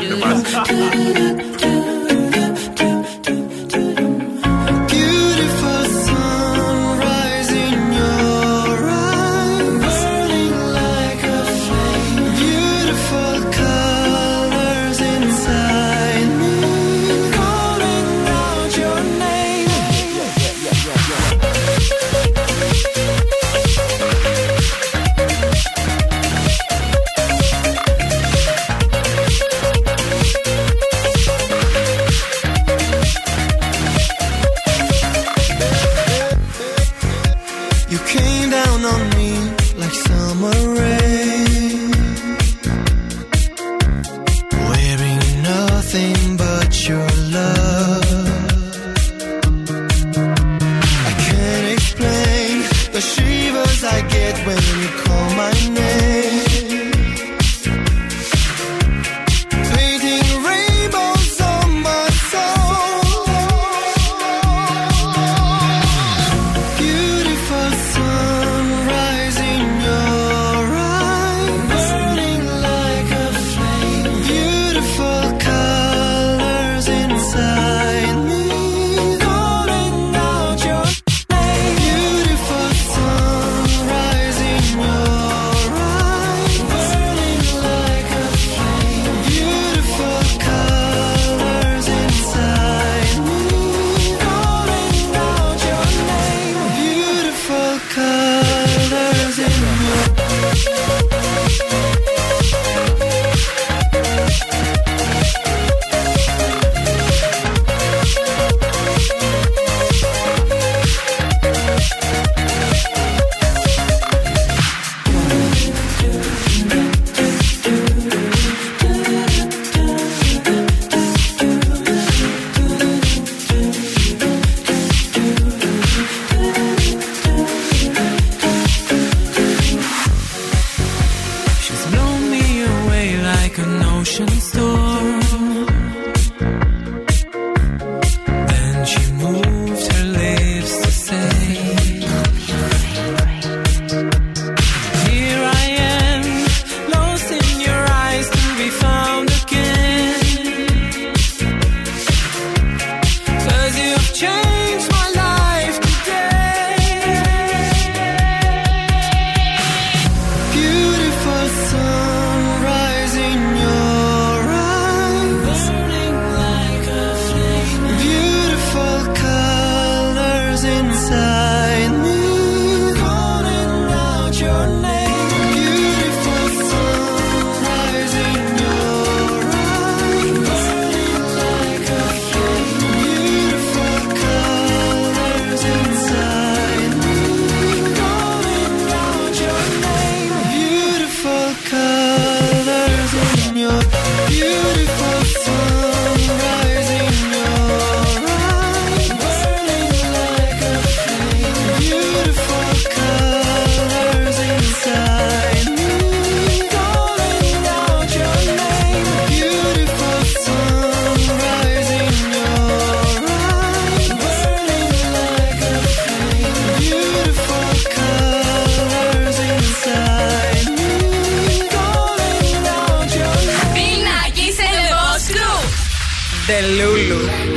de 226.56 226.62
Lulu. 226.62 227.55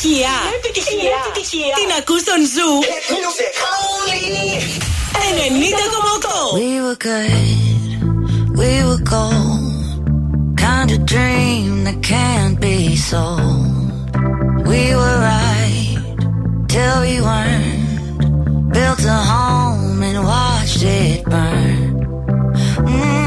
επιτυχία. 0.00 0.34
Είναι 0.46 0.56
επιτυχία. 1.26 1.74
Την 1.80 1.90
ακούς 1.98 2.20
στον 2.20 2.40
Ζου. 2.54 2.70
90,8. 5.16 6.58
We 6.60 6.80
were 6.84 6.98
good, 7.10 7.88
we 8.60 8.72
were 8.88 9.02
gold. 9.14 9.64
Kind 10.66 10.88
of 10.94 11.00
dream 11.14 11.70
that 11.86 11.98
can't 12.12 12.56
be 12.66 12.78
sold. 13.10 13.86
We 14.70 14.82
were 15.00 15.18
right 15.32 15.98
till 16.72 16.96
we 17.06 17.14
weren't. 17.28 17.84
Built 18.74 19.02
a 19.16 19.20
home 19.32 19.98
and 20.08 20.18
watched 20.32 20.82
it 21.00 21.24
burn. 21.32 21.84
Mm, 22.92 23.19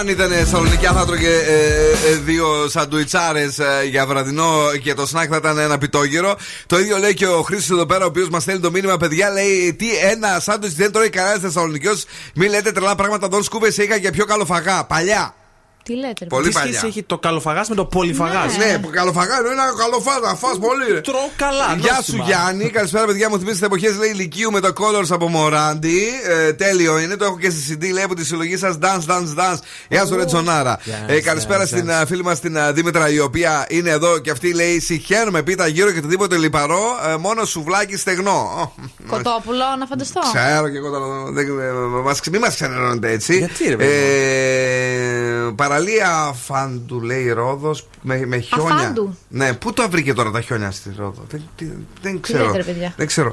Αν 0.00 0.08
ήταν 0.08 0.30
Θεσσαλονικιά 0.30 0.92
θα 0.92 1.06
τρώγε 1.06 1.28
ε, 1.28 2.10
ε, 2.10 2.16
δύο 2.24 2.68
σαντουιτσάρες 2.68 3.58
ε, 3.58 3.84
για 3.90 4.06
βραδινό 4.06 4.76
και 4.82 4.94
το 4.94 5.06
σνακ 5.06 5.28
θα 5.30 5.36
ήταν 5.36 5.58
ένα 5.58 5.78
πιτόγυρο. 5.78 6.36
Το 6.66 6.78
ίδιο 6.78 6.98
λέει 6.98 7.14
και 7.14 7.26
ο 7.26 7.42
Χρήστο 7.42 7.74
εδώ 7.74 7.86
πέρα, 7.86 8.04
ο 8.04 8.06
οποίος 8.06 8.28
μας 8.28 8.42
στέλνει 8.42 8.60
το 8.60 8.70
μήνυμα, 8.70 8.96
παιδιά, 8.96 9.30
λέει 9.30 9.74
τι 9.74 9.86
ένα 9.96 10.40
σάντουιτς 10.40 10.74
δεν 10.74 10.92
τρώει 10.92 11.10
κανένας 11.10 11.40
Θεσσαλονικιό. 11.40 11.92
Μην 12.34 12.50
λέτε 12.50 12.72
τρελά 12.72 12.94
πράγματα, 12.94 13.28
δόν 13.28 13.42
σκούβε 13.42 13.68
είχα 13.68 13.96
για 13.96 14.12
πιο 14.12 14.24
καλοφαγά. 14.24 14.84
Παλιά. 14.84 15.39
Τι 15.82 15.94
λέτε, 15.96 16.14
ρε 16.20 16.26
Πολύ 16.26 16.46
Τι 16.48 16.52
παλιά. 16.52 16.68
σχέση 16.72 16.86
έχει 16.86 17.02
το 17.02 17.18
καλοφαγάς 17.18 17.68
με 17.68 17.74
το 17.74 17.84
πολυφαγάς. 17.84 18.56
Ναι, 18.56 18.78
που 18.78 18.90
καλοφαγάς 18.90 19.38
είναι 19.38 19.48
ένα 19.48 19.64
καλοφάγα, 19.78 20.34
φας 20.34 20.58
πολύ. 20.58 20.92
ρε. 20.92 21.00
Τρώω 21.00 21.28
καλά. 21.36 21.74
Γεια 21.78 21.92
νόστιμα. 21.92 22.24
σου 22.24 22.30
Γιάννη, 22.30 22.68
καλησπέρα 22.70 23.04
παιδιά 23.06 23.28
μου. 23.30 23.38
Θυμίσετε 23.38 23.66
εποχές 23.66 23.96
λέει 23.98 24.08
ηλικίου 24.10 24.50
με 24.50 24.60
το 24.60 24.72
Colors 24.80 25.10
από 25.10 25.28
Μοράντι. 25.28 26.02
Ε, 26.28 26.52
τέλειο 26.52 26.98
είναι, 26.98 27.16
το 27.16 27.24
έχω 27.24 27.38
και 27.38 27.50
στη 27.50 27.78
CD 27.80 27.92
λέει 27.92 28.02
από 28.04 28.14
τη 28.14 28.24
συλλογή 28.24 28.56
σας 28.56 28.78
Dance 28.82 29.06
Dance 29.10 29.34
Dance. 29.40 29.58
Γεια 29.88 30.06
σου 30.06 30.16
Ρετζονάρα. 30.16 30.78
Dance, 30.78 30.90
Ε, 31.06 31.20
καλησπέρα 31.20 31.62
dance, 31.64 31.66
στην 31.66 31.86
dance. 31.88 31.92
α, 32.02 32.06
φίλη 32.06 32.22
μας 32.24 32.40
την 32.40 32.58
α, 32.58 32.72
Δήμητρα 32.72 33.08
η 33.10 33.18
οποία 33.20 33.66
είναι 33.68 33.90
εδώ 33.90 34.18
και 34.18 34.30
αυτή 34.30 34.54
λέει 34.54 34.80
Συχαίνουμε 34.80 35.42
πίτα 35.42 35.66
γύρω 35.66 35.90
και 35.90 35.98
οτιδήποτε 35.98 36.36
λιπαρό. 36.36 36.82
ε, 37.12 37.16
μόνο 37.16 37.44
σουβλάκι 37.44 37.96
στεγνό. 37.96 38.30
Ω, 38.30 38.72
Κοτόπουλο, 39.08 39.64
να 39.78 39.86
φανταστώ. 39.86 40.20
Ξέρω 40.34 40.68
και 40.68 40.76
εγώ 40.76 40.90
τώρα. 40.90 41.06
δεν- 41.32 41.46
ε, 41.60 41.72
μας- 42.02 42.20
Μην 42.30 42.40
μας 42.40 42.54
ξενερώνετε 42.54 43.10
έτσι. 43.10 43.38
Γιατί, 43.38 43.64
ρε, 43.68 43.76
παιδί 43.76 43.90
ε, 43.90 45.50
παραλία 45.70 46.34
Φάντου 46.46 47.00
λέει 47.00 47.28
Ρόδος 47.32 47.86
με, 48.02 48.26
με 48.26 48.38
χιόνια. 48.38 48.74
Αφάντου. 48.74 49.16
Ναι, 49.28 49.52
πού 49.52 49.72
το 49.72 49.88
βρήκε 49.90 50.12
τώρα 50.14 50.30
τα 50.30 50.40
χιόνια 50.40 50.70
στη 50.70 50.94
Ρόδο; 50.98 51.24
Δεν, 51.30 51.42
τι- 51.56 51.66
δεν 52.02 52.20
ξέρω. 52.20 52.44
λέτε, 52.44 52.56
ρε, 52.56 52.62
παιδιά; 52.62 52.92
δεν 52.96 53.06
ξέρω. 53.06 53.32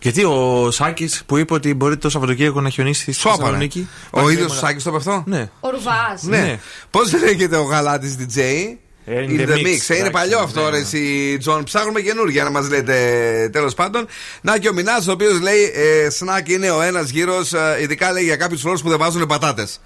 Γιατί 0.00 0.24
ο 0.24 0.70
Σάκης 0.70 1.22
που 1.26 1.36
είπε 1.36 1.54
ότι 1.54 1.74
μπορεί 1.74 1.96
το 1.96 2.10
Σαββατοκύριακο 2.10 2.60
να 2.60 2.68
χιονίσει 2.70 3.02
στη 3.02 3.12
Σώπανε. 3.12 3.38
Θεσσαλονίκη. 3.40 3.88
Ο 4.10 4.30
ίδιος 4.30 4.52
ο 4.52 4.54
Σάκης 4.54 4.82
το 4.82 4.88
είπε 4.90 4.98
αυτό. 4.98 5.22
Ναι. 5.26 5.50
Ο 5.60 5.70
Ρουβάς. 5.70 6.22
Ναι. 6.22 6.38
Ναι. 6.40 6.58
Πώς 6.90 7.12
λέγεται 7.20 7.56
ο 7.56 7.62
γαλάτης 7.62 8.16
DJ. 8.18 8.38
In 9.06 9.10
In 9.10 9.40
the 9.40 9.48
the 9.48 9.52
mix. 9.52 9.56
mix. 9.56 9.88
Ε, 9.88 9.94
Είναι 9.94 9.96
Εντάξει, 9.96 10.10
παλιό 10.10 10.38
ναι, 10.38 10.44
αυτό, 10.44 10.62
ναι. 10.62 10.70
ρε, 10.70 10.78
εσύ, 10.78 11.36
Τζον. 11.40 11.64
Ψάχνουμε 11.64 12.00
καινούργια 12.00 12.44
να 12.44 12.50
μας 12.50 12.68
λέτε 12.68 12.94
τέλος 13.52 13.74
πάντων. 13.74 14.06
Να 14.40 14.58
και 14.58 14.68
ο 14.68 14.72
Μινάς, 14.72 15.06
ο 15.08 15.12
οποίος 15.12 15.40
λέει 15.40 15.72
ε, 15.74 16.10
σνακ 16.10 16.48
είναι 16.48 16.70
ο 16.70 16.80
ένας 16.82 17.10
γύρος, 17.10 17.52
ειδικά 17.82 18.12
λέει 18.12 18.24
για 18.24 18.36
κάποιους 18.36 18.60
φλόρους 18.60 18.82
που 18.82 18.88
δεν 18.88 18.98
βάζουν 18.98 19.26
πατάτες. 19.26 19.80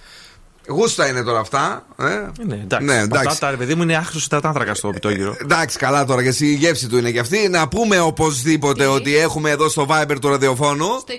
Γούστα 0.69 1.09
είναι 1.09 1.23
τώρα 1.23 1.41
αυτά. 1.41 1.87
Ε; 1.99 2.05
Ναι, 2.45 2.55
εντάξει. 2.55 2.87
Ναι, 2.87 2.99
εντάξει. 2.99 3.27
Αυτά 3.29 3.47
τα 3.47 3.51
ρε 3.51 3.57
παιδί 3.57 3.75
μου 3.75 3.83
είναι 3.83 3.97
άχρηστο 3.97 4.41
τα 4.41 4.49
άνθρακα 4.49 4.75
στο 4.75 4.89
πιτόγυρο. 4.89 5.37
Εντάξει, 5.41 5.79
καλά 5.79 6.05
τώρα 6.05 6.23
και 6.23 6.45
η 6.45 6.55
γεύση 6.55 6.89
του 6.89 6.99
είναι 6.99 7.11
και 7.11 7.19
αυτή. 7.19 7.49
Να 7.49 7.69
πούμε 7.69 8.01
οπωσδήποτε 8.01 8.87
ότι 8.87 9.17
έχουμε 9.17 9.51
εδώ 9.51 9.69
στο 9.69 9.87
Viber 9.91 10.17
του 10.21 10.29
ραδιοφώνου. 10.29 10.87
Στο 10.87 11.15
69 11.15 11.19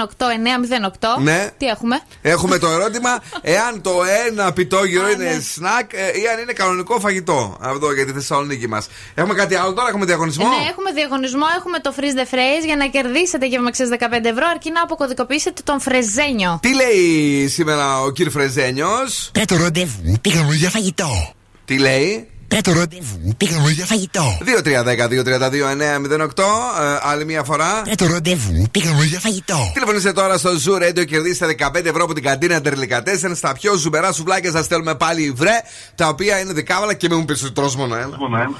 31 0.00 0.16
908 0.16 1.18
908. 1.18 1.22
Ναι. 1.22 1.50
Τι 1.58 1.66
έχουμε; 1.66 2.00
Έχουμε 2.22 2.58
το 2.58 2.68
ερώτημα 2.68 3.22
εάν 3.56 3.80
το 3.80 3.92
ένα 4.28 4.52
πιτόγυρο 4.52 5.10
είναι 5.10 5.40
σνακ 5.54 5.92
ε, 5.92 5.98
ή 5.98 6.26
αν 6.32 6.40
είναι 6.42 6.52
κανονικό 6.52 7.00
φαγητό. 7.00 7.56
Αυτό 7.60 7.92
για 7.92 8.06
τη 8.06 8.12
Θεσσαλονίκη 8.12 8.68
μας. 8.68 8.88
Έχουμε 9.14 9.34
κάτι 9.34 9.54
άλλο 9.54 9.72
τώρα, 9.72 9.88
έχουμε 9.88 10.04
διαγωνισμό; 10.04 10.48
Ναι, 10.48 10.68
έχουμε 10.70 10.92
διαγωνισμό, 10.92 11.44
έχουμε 11.58 11.78
το 11.78 11.94
freeze 11.96 12.18
the 12.20 12.34
phrase 12.34 12.64
για 12.64 12.76
να 12.76 12.86
κερδίσετε 12.86 13.46
και 13.46 13.58
με 13.58 13.70
15 13.74 14.24
ευρώ 14.24 14.46
αρκεί 14.50 14.70
να 14.70 14.82
αποκωδικοποιήσετε 14.82 15.62
τον 15.64 15.80
φρεζένιο. 15.80 16.58
Τι 16.62 16.74
λέει 16.74 17.48
σήμερα 17.48 17.85
ο 18.04 18.10
κύριος 18.10 18.34
Φρεζένιος. 18.34 19.30
Πρώτο 19.32 19.56
ραντεβού 19.56 20.14
πήγαμε 20.20 20.54
για 20.54 20.70
φαγητό. 20.70 21.34
Τι 21.64 21.78
λέει; 21.78 22.28
Πρώτο 22.48 22.72
ραντεβού 22.72 23.34
πήγαμε 23.36 23.70
για 23.70 23.84
φαγητό. 23.84 24.38
2-3-10-2-32-9-08. 24.44 26.42
Ε, 26.80 26.98
άλλη 27.02 27.24
μια 27.24 27.44
φορά. 27.44 27.82
Πρώτο 27.84 28.06
ραντεβού 28.06 28.66
πήγαμε 28.70 29.04
για 29.04 29.20
φαγητό. 29.20 29.70
Τηλεφωνήστε 29.72 30.12
τώρα 30.12 30.38
στο 30.38 30.50
Zoo 30.50 30.82
Radio 30.82 30.92
και 30.92 31.04
κερδίστε 31.04 31.56
15 31.58 31.84
ευρώ 31.84 32.04
από 32.04 32.14
την 32.14 32.22
καντίνα 32.22 32.60
Τερλικατέσεν. 32.60 33.34
Στα 33.34 33.52
πιο 33.52 33.74
ζουμπερά 33.74 34.12
σουβλάκια 34.12 34.50
σας 34.50 34.64
στέλνουμε 34.64 34.94
πάλι 34.94 35.30
βρε. 35.30 35.60
Τα 35.94 36.08
οποία 36.08 36.38
είναι 36.40 36.52
δικάβαλα 36.52 36.94
και 36.94 37.08
μην 37.08 37.18
μου 37.18 37.24
πεις 37.24 37.42
ότι 37.42 37.52
τρώ 37.52 37.72
μόνο 37.76 37.96
ένα. 37.96 38.16
Μόνο 38.18 38.38
ένα, 38.38 38.50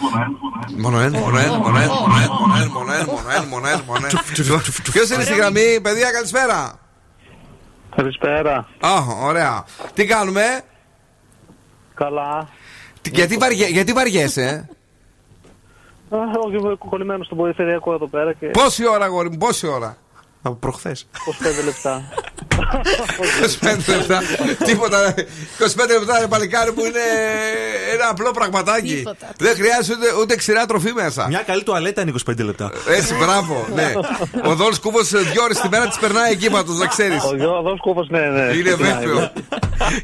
μόνο 0.76 0.98
ένα, 1.00 1.18
μόνο 1.18 1.38
ένα, 1.38 1.58
μόνο 1.58 1.78
ένα, 1.78 3.44
μόνο 3.48 3.68
ένα, 3.68 3.82
μόνο 3.86 4.06
ένα. 4.06 4.22
Ποιος 4.92 5.10
είναι 5.10 5.24
στη 5.24 5.34
γραμμή, 5.34 5.80
παιδιά, 5.82 6.10
καλησπέρα. 6.10 6.85
Καλησπέρα. 7.96 8.56
Α, 8.80 8.90
ωραία. 9.22 9.64
Τι 9.94 10.04
κάνουμε, 10.06 10.60
Καλά. 11.94 12.48
Τι- 13.02 13.10
γιατί, 13.10 13.36
βαριέ, 13.36 13.66
γιατί 13.66 13.92
βαριέσαι, 13.92 14.68
Α, 16.10 16.18
Όχι, 16.46 16.56
είμαι 16.56 16.74
κολλημένος 16.88 17.26
στο 17.26 17.34
περιφερειακό 17.34 17.92
εδώ 17.94 18.06
πέρα 18.08 18.32
και 18.32 18.46
Πόση 18.46 18.88
ώρα, 18.88 19.04
αγόρι 19.04 19.30
μου, 19.30 19.36
πόση 19.36 19.66
ώρα; 19.66 19.96
Από 20.46 20.54
προχθές. 20.54 21.06
25 21.60 21.64
λεπτά. 21.64 22.02
25 23.60 23.96
λεπτά. 23.96 24.22
Τίποτα. 24.64 25.14
25 25.14 25.22
λεπτά, 25.98 26.18
ρε 26.20 26.26
παλικάρι 26.26 26.72
μου, 26.76 26.84
είναι 26.84 27.00
ένα 27.92 28.08
απλό 28.10 28.30
πραγματάκι. 28.30 28.94
Τίποτα. 28.94 29.28
Δεν 29.38 29.54
χρειάζεται 29.54 30.06
ούτε, 30.06 30.20
ούτε 30.20 30.36
ξηρά 30.36 30.66
τροφή 30.66 30.92
μέσα. 30.92 31.26
Μια 31.28 31.42
καλή 31.42 31.62
τουαλέτα 31.62 32.00
είναι 32.02 32.12
25 32.30 32.44
λεπτά. 32.44 32.72
Έτσι, 32.88 33.14
μπράβο. 33.14 33.66
Ναι. 33.74 33.92
Ο 34.44 34.54
Δόλς 34.54 34.78
Κούβος 34.80 35.08
δύο 35.10 35.42
ώρες 35.42 35.58
τη 35.60 35.68
μέρα 35.68 35.88
τη 35.88 35.96
περνάει 36.00 36.32
εκεί 36.32 36.50
πάντω, 36.50 36.72
να 36.72 36.86
ξέρεις. 36.86 37.22
Ο 37.24 37.62
Δόλς 37.62 37.80
Κούβος, 37.80 38.08
ναι, 38.08 38.20
ναι. 38.20 38.42
Είναι 38.42 38.62
Ξεκινάει, 38.70 39.06
βέβαιο. 39.06 39.30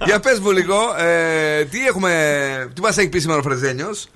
Για 0.05 0.21
πες 0.21 0.39
μου 0.39 0.51
λίγο, 0.51 0.77
ε, 0.99 1.65
τι 1.65 1.87
έχουμε. 1.87 2.11
Τι 2.75 2.81
μας 2.81 2.99
έχει 2.99 3.09
πει 3.09 3.19
σήμερα 3.19 3.39
ο 3.41 3.43
Φρεζένιος; 3.43 4.09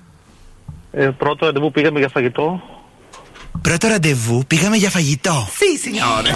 Ε, 0.91 1.09
πρώτο 1.17 1.45
ραντεβού 1.45 1.71
πήγαμε 1.71 1.99
για 1.99 2.09
φαγητό. 2.09 2.61
Πρώτο 3.61 3.87
ραντεβού, 3.87 4.43
πήγαμε 4.47 4.75
για 4.77 4.89
φαγητό. 4.89 5.47
Sì, 5.49 5.87
signore. 5.87 6.35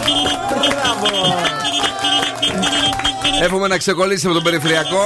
Εύχομαι 3.44 3.68
να 3.68 3.78
ξεκολλήσει 3.78 4.26
από 4.26 4.36
τον 4.36 4.44
περιφερειακό. 4.44 5.04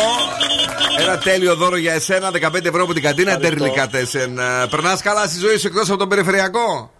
Ένα 0.99 1.17
τέλειο 1.17 1.55
δώρο 1.55 1.77
για 1.77 1.93
εσένα, 1.93 2.31
15 2.31 2.65
ευρώ 2.65 2.83
από 2.83 2.93
την 2.93 3.03
καντίνα 3.03 3.37
Τερλικατέσεν. 3.37 4.39
Περνάς 4.69 5.01
καλά 5.01 5.25
στη 5.27 5.39
ζωή 5.39 5.57
σου 5.57 5.67
εκτός 5.67 5.89
από 5.89 5.97
τον 5.97 6.09
περιφερειακό; 6.09 6.91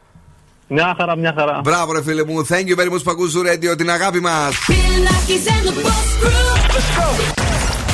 Μια 0.67 0.95
χαρά, 0.97 1.17
μια 1.17 1.33
χαρά. 1.37 1.59
Μπράβο, 1.63 1.91
ρε 1.93 2.03
φίλε 2.03 2.23
μου. 2.25 2.47
Thank 2.49 2.65
you 2.69 2.75
very 2.79 2.91
much 2.93 3.03
που 3.03 3.11
ακούς 3.11 3.33
Zoo 3.35 3.43
Radio, 3.51 3.77
την 3.77 3.89
αγάπη 3.89 4.19
μας. 4.19 4.53
Πιλνάκης 4.67 5.43
and 5.53 5.63
the 5.67 5.73
Boss 5.85 6.07
Crew. 6.21 7.13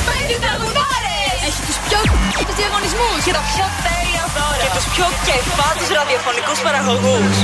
Πέντε 0.09 0.35
τραγουδάρες. 0.43 1.39
Έχει 1.47 1.61
τους 1.67 1.77
πιο 1.87 1.99
τους 2.47 2.55
διαγωνισμούς 2.59 3.19
και 3.25 3.31
τα 3.37 3.43
πιο 3.51 3.65
τέλεια 3.65 3.71
δώρα 3.71 3.80
και 4.61 4.69
τους 4.75 4.85
πιο 4.93 5.07
κεφάτους 5.27 5.87
ραδιοφωνικούς 5.97 6.59
παραγωγούς. 6.65 7.35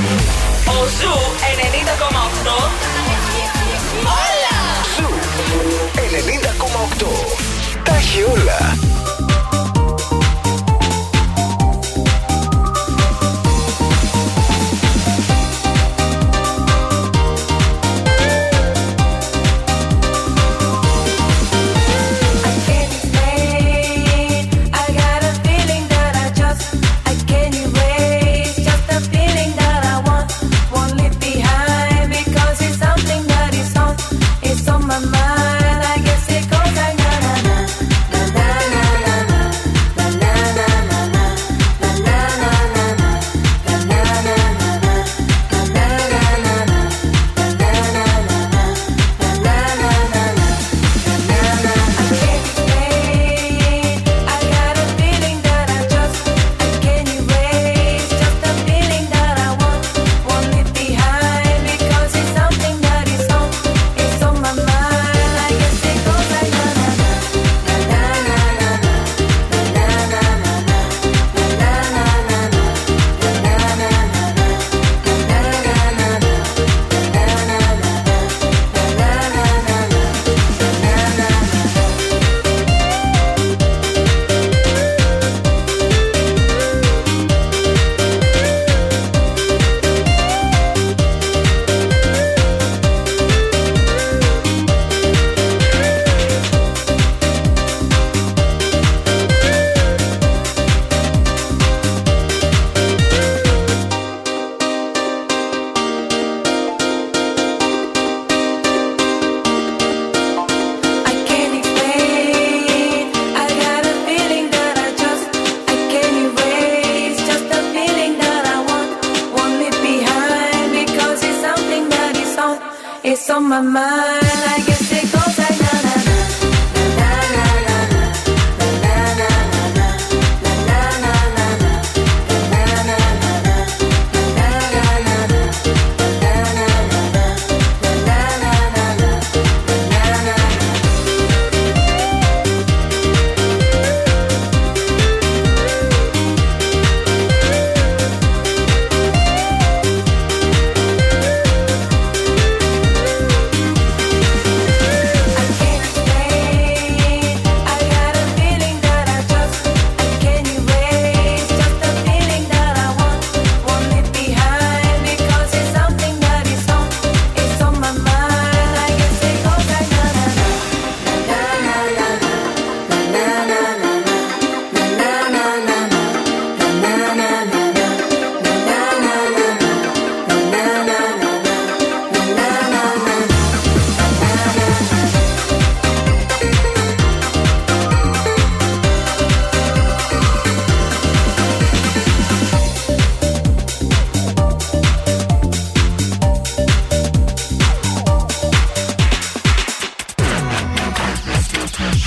Ο 0.76 0.78
Zoo 0.98 1.16
90,8 1.44 2.56
Όλα! 4.26 4.58
90,8. 5.96 7.08
Τα 7.84 7.96
έχει 7.96 8.24
όλα. 8.24 8.97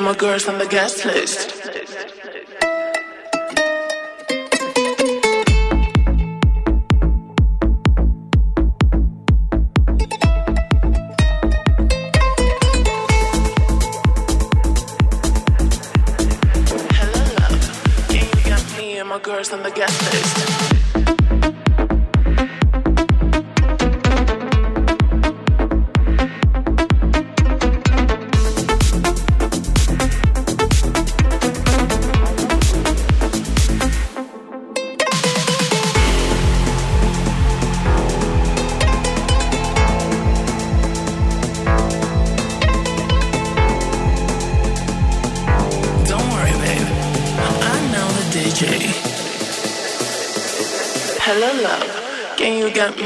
my 0.00 0.14
girls 0.14 0.46
on 0.48 0.58
the 0.58 0.66
guest 0.66 1.04
list? 1.04 1.57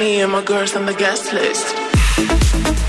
Me 0.03 0.21
and 0.21 0.33
my 0.33 0.43
girls 0.43 0.75
on 0.75 0.85
the 0.85 0.95
guest 0.95 1.33
list? 1.33 2.83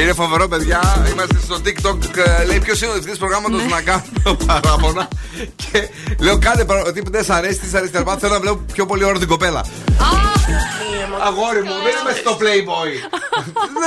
Είναι 0.00 0.12
φοβερό, 0.12 0.48
παιδιά. 0.48 1.06
Είμαστε 1.12 1.38
στο 1.42 1.56
TikTok. 1.64 2.16
ε, 2.40 2.44
Λέει 2.44 2.58
ποιος 2.58 2.78
είναι 2.80 2.90
ο 2.90 2.92
διευθυντής 2.92 3.18
προγράμματος 3.18 3.60
να 3.70 3.80
κάνω 3.80 4.34
παράπονα. 4.46 5.08
Και 5.56 5.88
λέω 6.18 6.38
κάντε 6.38 6.64
παρα- 6.64 6.84
ότι 6.84 7.02
δεν 7.10 7.24
σ' 7.24 7.30
αρέσει, 7.30 7.58
τι 7.58 7.68
σ' 7.68 7.74
αρέσει. 7.74 7.92
Τελικά 7.92 8.16
θέλω 8.16 8.32
να 8.32 8.40
βλέπω 8.40 8.60
πιο 8.72 8.86
πολύ 8.86 9.04
ώρα 9.04 9.18
την 9.18 9.28
κοπέλα. 9.28 9.64
Αγόρι 11.28 11.62
μου, 11.62 11.74
δεν 11.86 11.94
είμαι 12.00 12.14
στο 12.22 12.32
Playboy. 12.40 12.90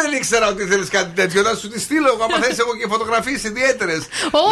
δεν 0.03 0.11
ήξερα 0.17 0.47
ότι 0.47 0.63
θέλεις 0.65 0.89
κάτι 0.89 1.11
τέτοιο. 1.19 1.41
Να 1.41 1.53
σου 1.55 1.67
τη 1.69 1.79
στείλω 1.79 2.07
εγώ. 2.13 2.23
Άμα 2.23 2.37
θες 2.43 2.57
έχω 2.57 2.75
και 2.75 2.87
φωτογραφίες 2.87 3.43
ιδιαίτερες. 3.43 4.01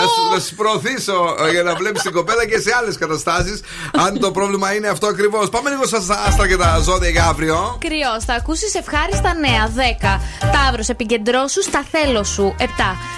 να, 0.01 0.05
σου, 0.13 0.21
να 0.33 0.39
σου 0.39 0.55
προωθήσω 0.55 1.35
ε, 1.45 1.51
για 1.51 1.63
να 1.63 1.75
βλέπεις 1.75 2.01
την 2.01 2.11
κοπέλα 2.11 2.45
και 2.45 2.59
σε 2.59 2.71
άλλες 2.79 2.97
καταστάσεις. 2.97 3.61
αν 4.05 4.19
το 4.19 4.31
πρόβλημα 4.31 4.73
είναι 4.73 4.87
αυτό 4.87 5.07
ακριβώς. 5.07 5.49
Πάμε 5.49 5.69
λίγο 5.69 5.85
στα 5.85 6.23
άστρα 6.27 6.47
και 6.47 6.57
τα 6.57 6.79
ζώδια 6.83 7.09
για 7.09 7.25
αύριο. 7.25 7.77
Κρυός, 7.79 8.23
θα 8.25 8.33
ακούσεις 8.33 8.75
ευχάριστα 8.75 9.33
νέα. 9.33 9.63
10. 9.75 10.19
Ταύρος, 10.53 10.89
επικεντρώσου 10.89 11.61
στα 11.61 11.85
θέλω 11.91 12.23
σου. 12.23 12.55
7. 12.59 12.63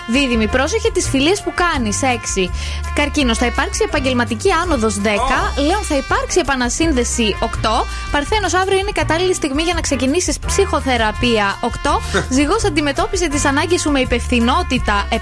Δίδυμη, 0.07 0.47
πρόσεχε 0.47 0.91
τις 0.91 1.09
φιλίες 1.09 1.41
που 1.41 1.53
κάνεις. 1.55 1.99
6. 2.03 2.49
Καρκίνο, 2.95 3.35
θα 3.35 3.45
υπάρξει 3.45 3.81
επαγγελματική 3.85 4.51
άνοδος. 4.51 4.95
10. 4.95 5.09
Λέων, 5.67 5.83
θα 5.83 5.95
υπάρξει 5.95 6.39
επανασύνδεση. 6.39 7.35
8. 7.39 7.85
Παρθένος, 8.11 8.53
αύριο 8.53 8.77
είναι 8.77 8.89
η 8.89 8.99
κατάλληλη 9.01 9.33
στιγμή 9.33 9.63
για 9.63 9.73
να 9.73 9.81
ξεκινήσεις 9.81 10.39
ψυχοθεραπεία. 10.39 11.57
8. 11.61 12.01
Ζυγός, 12.35 12.63
αντιμετώπισε 12.63 13.27
τις 13.27 13.45
ανάγκες 13.45 13.81
σου 13.81 13.91
με 13.91 13.99
υπευθυνότητα. 13.99 15.07
7. 15.11 15.15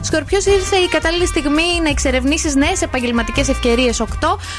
Σκορπιός, 0.00 0.44
ήρθε 0.46 0.76
η 0.76 0.88
κατάλληλη 0.88 1.26
στιγμή 1.26 1.80
να 1.82 1.88
εξερευνήσεις 1.88 2.54
νέες 2.54 2.82
επαγγελματικές 2.82 3.48
ευκαιρίες. 3.48 4.00
8. 4.00 4.06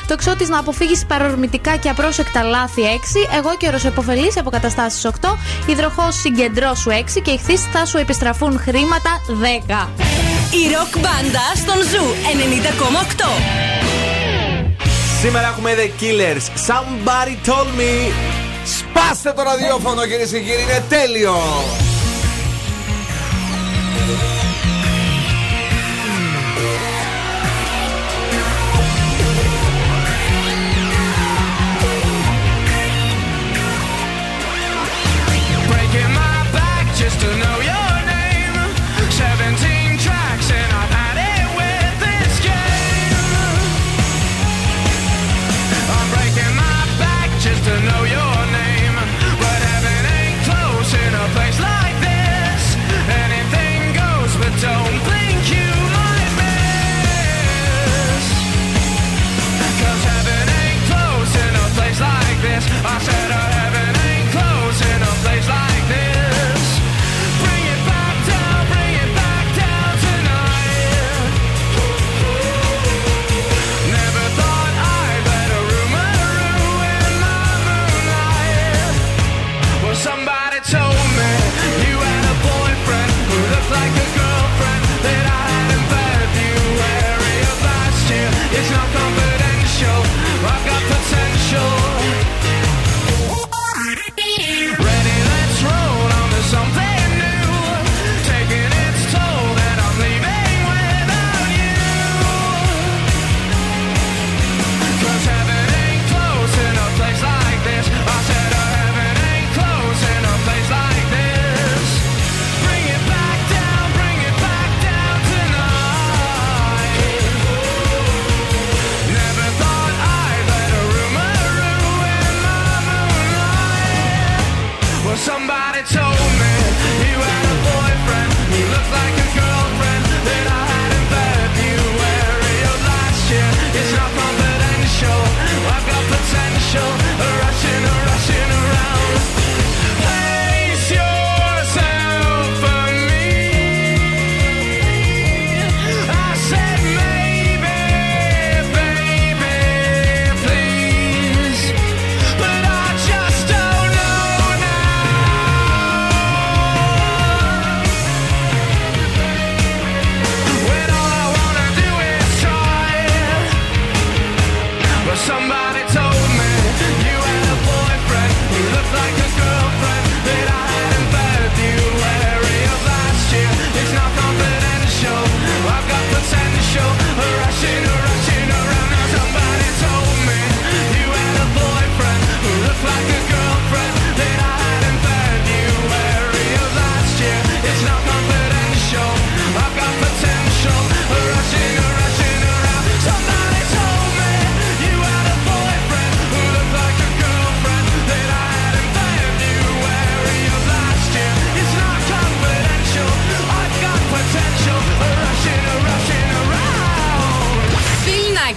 Το 0.07 0.13
εξώτης 0.13 0.49
να 0.49 0.59
αποφύγεις 0.59 1.05
παρορμητικά 1.05 1.75
και 1.75 1.89
απρόσεκτα 1.89 2.43
λάθη. 2.43 2.81
6. 2.81 3.27
Εγώ 3.37 3.55
καιρο 3.57 3.77
επωφελής 3.85 4.37
από 4.37 4.49
καταστάσεις. 4.49 5.05
8. 5.05 5.22
Υδροχόος, 5.65 6.15
συγκεντρώσου. 6.15 6.89
6. 6.89 7.21
Και 7.21 7.31
Ιχθύς 7.31 7.61
θα 7.71 7.85
σου 7.85 7.97
επιστραφούν 7.97 8.59
χρήματα. 8.59 9.21
10. 9.27 9.89
Η 10.51 10.73
ροκ 10.73 10.99
μπάντα 10.99 11.45
στον 11.55 11.75
Zoo 11.75 12.05
90,8. 12.33 13.73
Σήμερα 15.21 15.47
έχουμε 15.47 15.71
The 15.75 16.01
Killers. 16.01 16.45
Somebody 16.67 17.49
told 17.49 17.79
me. 17.79 18.11
Σπάστε 18.77 19.31
το 19.31 19.43
ραδιόφωνο 19.43 20.05
κυρίες 20.05 20.29
και 20.29 20.39
κύριοι, 20.39 20.61
είναι 20.61 20.83
τέλειο! 20.89 21.35
don't 54.63 54.92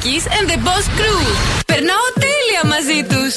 Νάκης 0.05 0.25
and 0.25 0.49
the 0.49 0.57
Boss 0.65 0.85
Crew. 0.97 1.23
Περνάω 1.65 2.07
τέλεια 2.23 2.63
μαζί 2.73 2.99
τους. 3.09 3.33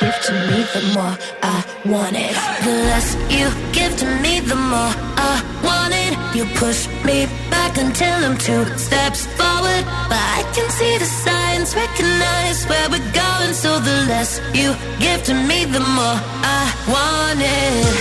give 0.00 0.18
to 0.26 0.32
me, 0.50 0.60
the 0.74 0.82
more 0.94 1.16
I 1.42 1.56
want 1.92 2.16
it. 2.26 2.34
The 2.64 2.74
less 2.88 3.08
you 3.36 3.46
give 3.78 3.92
to 4.02 4.06
me, 4.22 4.34
the 4.52 4.58
more 4.72 4.92
I 5.30 5.34
want 5.66 5.94
it. 6.04 6.12
You 6.36 6.44
push 6.62 6.80
me 7.08 7.18
back 7.54 7.72
until 7.84 8.16
I'm 8.26 8.36
two 8.48 8.64
steps 8.86 9.20
forward. 9.38 9.84
But 10.10 10.24
I 10.38 10.42
can 10.54 10.68
see 10.78 10.94
the 11.02 11.10
signs, 11.24 11.68
recognize 11.84 12.58
where 12.70 12.86
we're 12.92 13.10
going. 13.24 13.52
So 13.62 13.70
the 13.88 13.96
less 14.10 14.30
you 14.60 14.70
give 15.04 15.20
to 15.28 15.34
me, 15.48 15.58
the 15.76 15.84
more 15.98 16.18
I 16.58 16.62
want 16.94 17.40
it. 17.40 17.94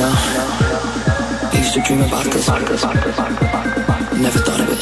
No. 0.00 0.10
I 1.52 1.56
used 1.62 1.74
to 1.74 1.80
dream 1.86 2.02
about 2.08 2.26
this. 2.32 3.97
Never 4.19 4.39
thought 4.39 4.59
it 4.59 4.67
would 4.67 4.78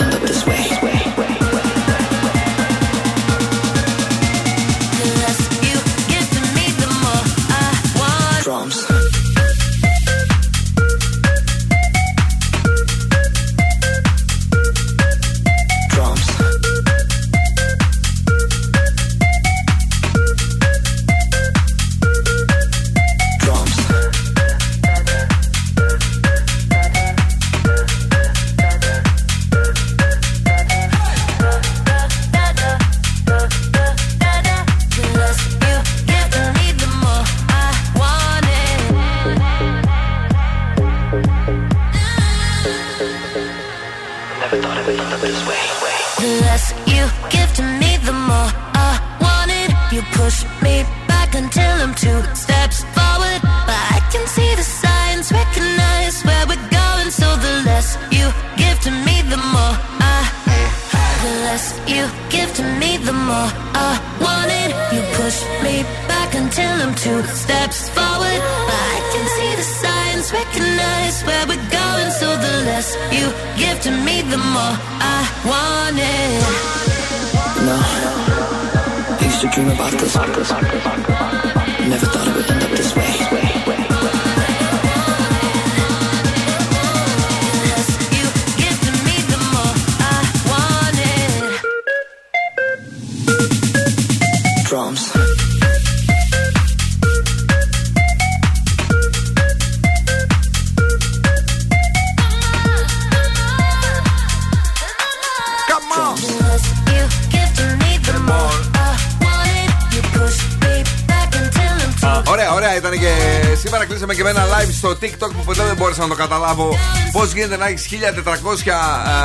στο 114.88 114.98
TikTok 115.02 115.32
που 115.36 115.44
ποτέ 115.46 115.64
δεν 115.64 115.76
μπόρεσα 115.76 116.02
να 116.02 116.08
το 116.08 116.16
καταλάβω. 116.16 116.78
Πώς 117.12 117.32
γίνεται 117.34 117.58
να 117.58 117.68
έχεις 117.68 117.90
1400 117.92 118.72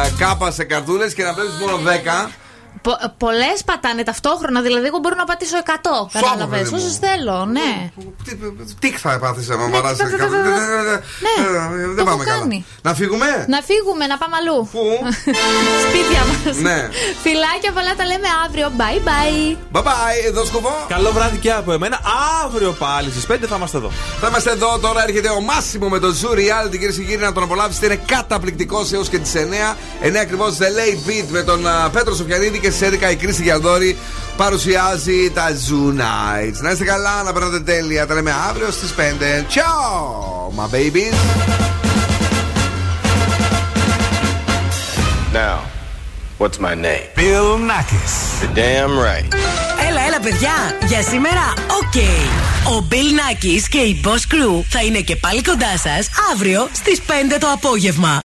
ε, 0.07 0.11
κάπα 0.19 0.51
σε 0.51 0.65
καρτούλε 0.65 1.11
και 1.11 1.23
να 1.23 1.33
βλέπεις 1.33 1.53
μόνο 1.61 1.79
10. 2.27 2.31
Πολλές 3.17 3.65
πατάνε 3.65 4.03
ταυτόχρονα, 4.03 4.61
δηλαδή 4.61 4.87
εγώ 4.87 4.99
μπορώ 4.99 5.15
να 5.15 5.25
πατήσω 5.25 5.57
100. 5.57 5.61
Κατάλαβε. 6.13 6.57
παιδί 6.57 6.71
μου. 6.71 6.77
Όσε 6.87 6.99
θέλω, 7.01 7.45
ναι. 7.45 7.91
Τι 8.79 8.91
θα 8.91 9.19
πάθεις 9.19 9.51
άμα 9.51 9.67
παράσει 9.69 10.05
ναι, 10.05 10.11
κάπου. 10.11 10.33
ναι, 11.25 11.87
Δεν 11.87 11.97
το 11.97 12.05
πάμε 12.05 12.23
έχω 12.23 12.31
καλά. 12.31 12.39
κάνει. 12.39 12.65
Να 12.83 12.95
φύγουμε; 12.95 13.27
Να 13.55 13.61
φύγουμε, 13.71 14.05
να 14.13 14.17
πάμε 14.19 14.35
αλλού. 14.41 14.59
Πού; 14.73 14.85
Σπίτια 15.87 16.23
μας. 16.31 16.57
Ναι. 16.67 16.79
Φιλάκια 17.25 17.71
πολλά, 17.77 17.93
τα 18.01 18.05
λέμε 18.11 18.29
αύριο. 18.45 18.67
Bye 18.81 19.01
bye. 19.09 19.57
Bye 19.77 19.83
bye, 19.89 20.19
εδώ 20.31 20.45
σκοπό. 20.45 20.73
Καλό 20.89 21.11
βράδυ 21.13 21.37
και 21.45 21.53
από 21.53 21.73
εμένα. 21.73 21.99
Αύριο 22.45 22.73
πάλι 22.85 23.11
στις 23.11 23.27
5 23.31 23.37
θα 23.49 23.57
είμαστε 23.57 23.77
εδώ. 23.77 23.91
Θα 24.21 24.27
είμαστε 24.29 24.51
εδώ 24.51 24.79
τώρα. 24.79 25.03
Έρχεται 25.09 25.29
ο 25.29 25.41
Μάσιμο 25.41 25.89
με 25.89 25.99
το 25.99 26.09
Zoo 26.21 26.33
Reality. 26.41 26.71
Κυρίε 26.71 26.91
και 26.99 27.03
κύριοι, 27.09 27.23
να 27.29 27.33
τον 27.33 27.43
απολαύσετε. 27.43 27.87
Είναι 27.87 28.01
καταπληκτικός 28.07 28.93
έως 28.93 29.09
και 29.09 29.19
τις 29.19 29.33
9. 29.35 29.77
9 30.03 30.17
ακριβώς 30.21 30.57
The 30.61 30.69
Late 30.79 31.01
Beat 31.09 31.27
με 31.31 31.43
τον 31.43 31.67
α, 31.67 31.91
Πέτρο 31.93 32.15
Σοφιανίδη 32.15 32.59
και 32.59 32.71
στι 32.71 32.99
11 33.09 33.11
η 33.13 33.17
Κρίστη 33.17 33.43
Γιαλδόρη 33.43 33.97
παρουσιάζει 34.37 35.31
τα 35.31 35.49
Zoo 35.51 36.01
Nights. 36.01 36.61
Να 36.61 36.71
είστε 36.71 36.85
καλά, 36.85 37.23
να 37.23 37.33
περνάτε 37.33 37.61
τέλεια. 37.61 38.07
Τα 38.07 38.15
λέμε 38.15 38.35
αύριο 38.49 38.71
στις 38.71 38.91
5. 38.93 39.45
Ciao, 39.55 40.51
my 40.59 40.69
babies. 40.77 41.15
Now, 45.35 45.59
what's 46.39 46.59
my 46.67 46.75
name? 46.75 47.07
Bill 47.17 47.51
Nackis. 47.71 48.15
You're 48.43 48.55
damn 48.55 48.93
right. 49.09 49.29
Έλα, 49.89 50.01
έλα, 50.07 50.21
παιδιά. 50.23 50.53
Για 50.87 51.03
σήμερα, 51.03 51.53
οκ. 51.81 51.97
Ο 52.75 52.87
Bill 52.91 52.95
Nackis 52.95 53.63
και 53.69 53.79
η 53.79 54.01
Boss 54.05 54.35
Crew 54.35 54.65
θα 54.69 54.83
είναι 54.83 55.01
και 55.01 55.17
πάλι 55.17 55.43
κοντά 55.43 55.79
σας 55.79 56.09
αύριο 56.33 56.69
στις 56.73 57.01
5 57.07 57.39
το 57.41 57.47
απόγευμα. 57.53 58.21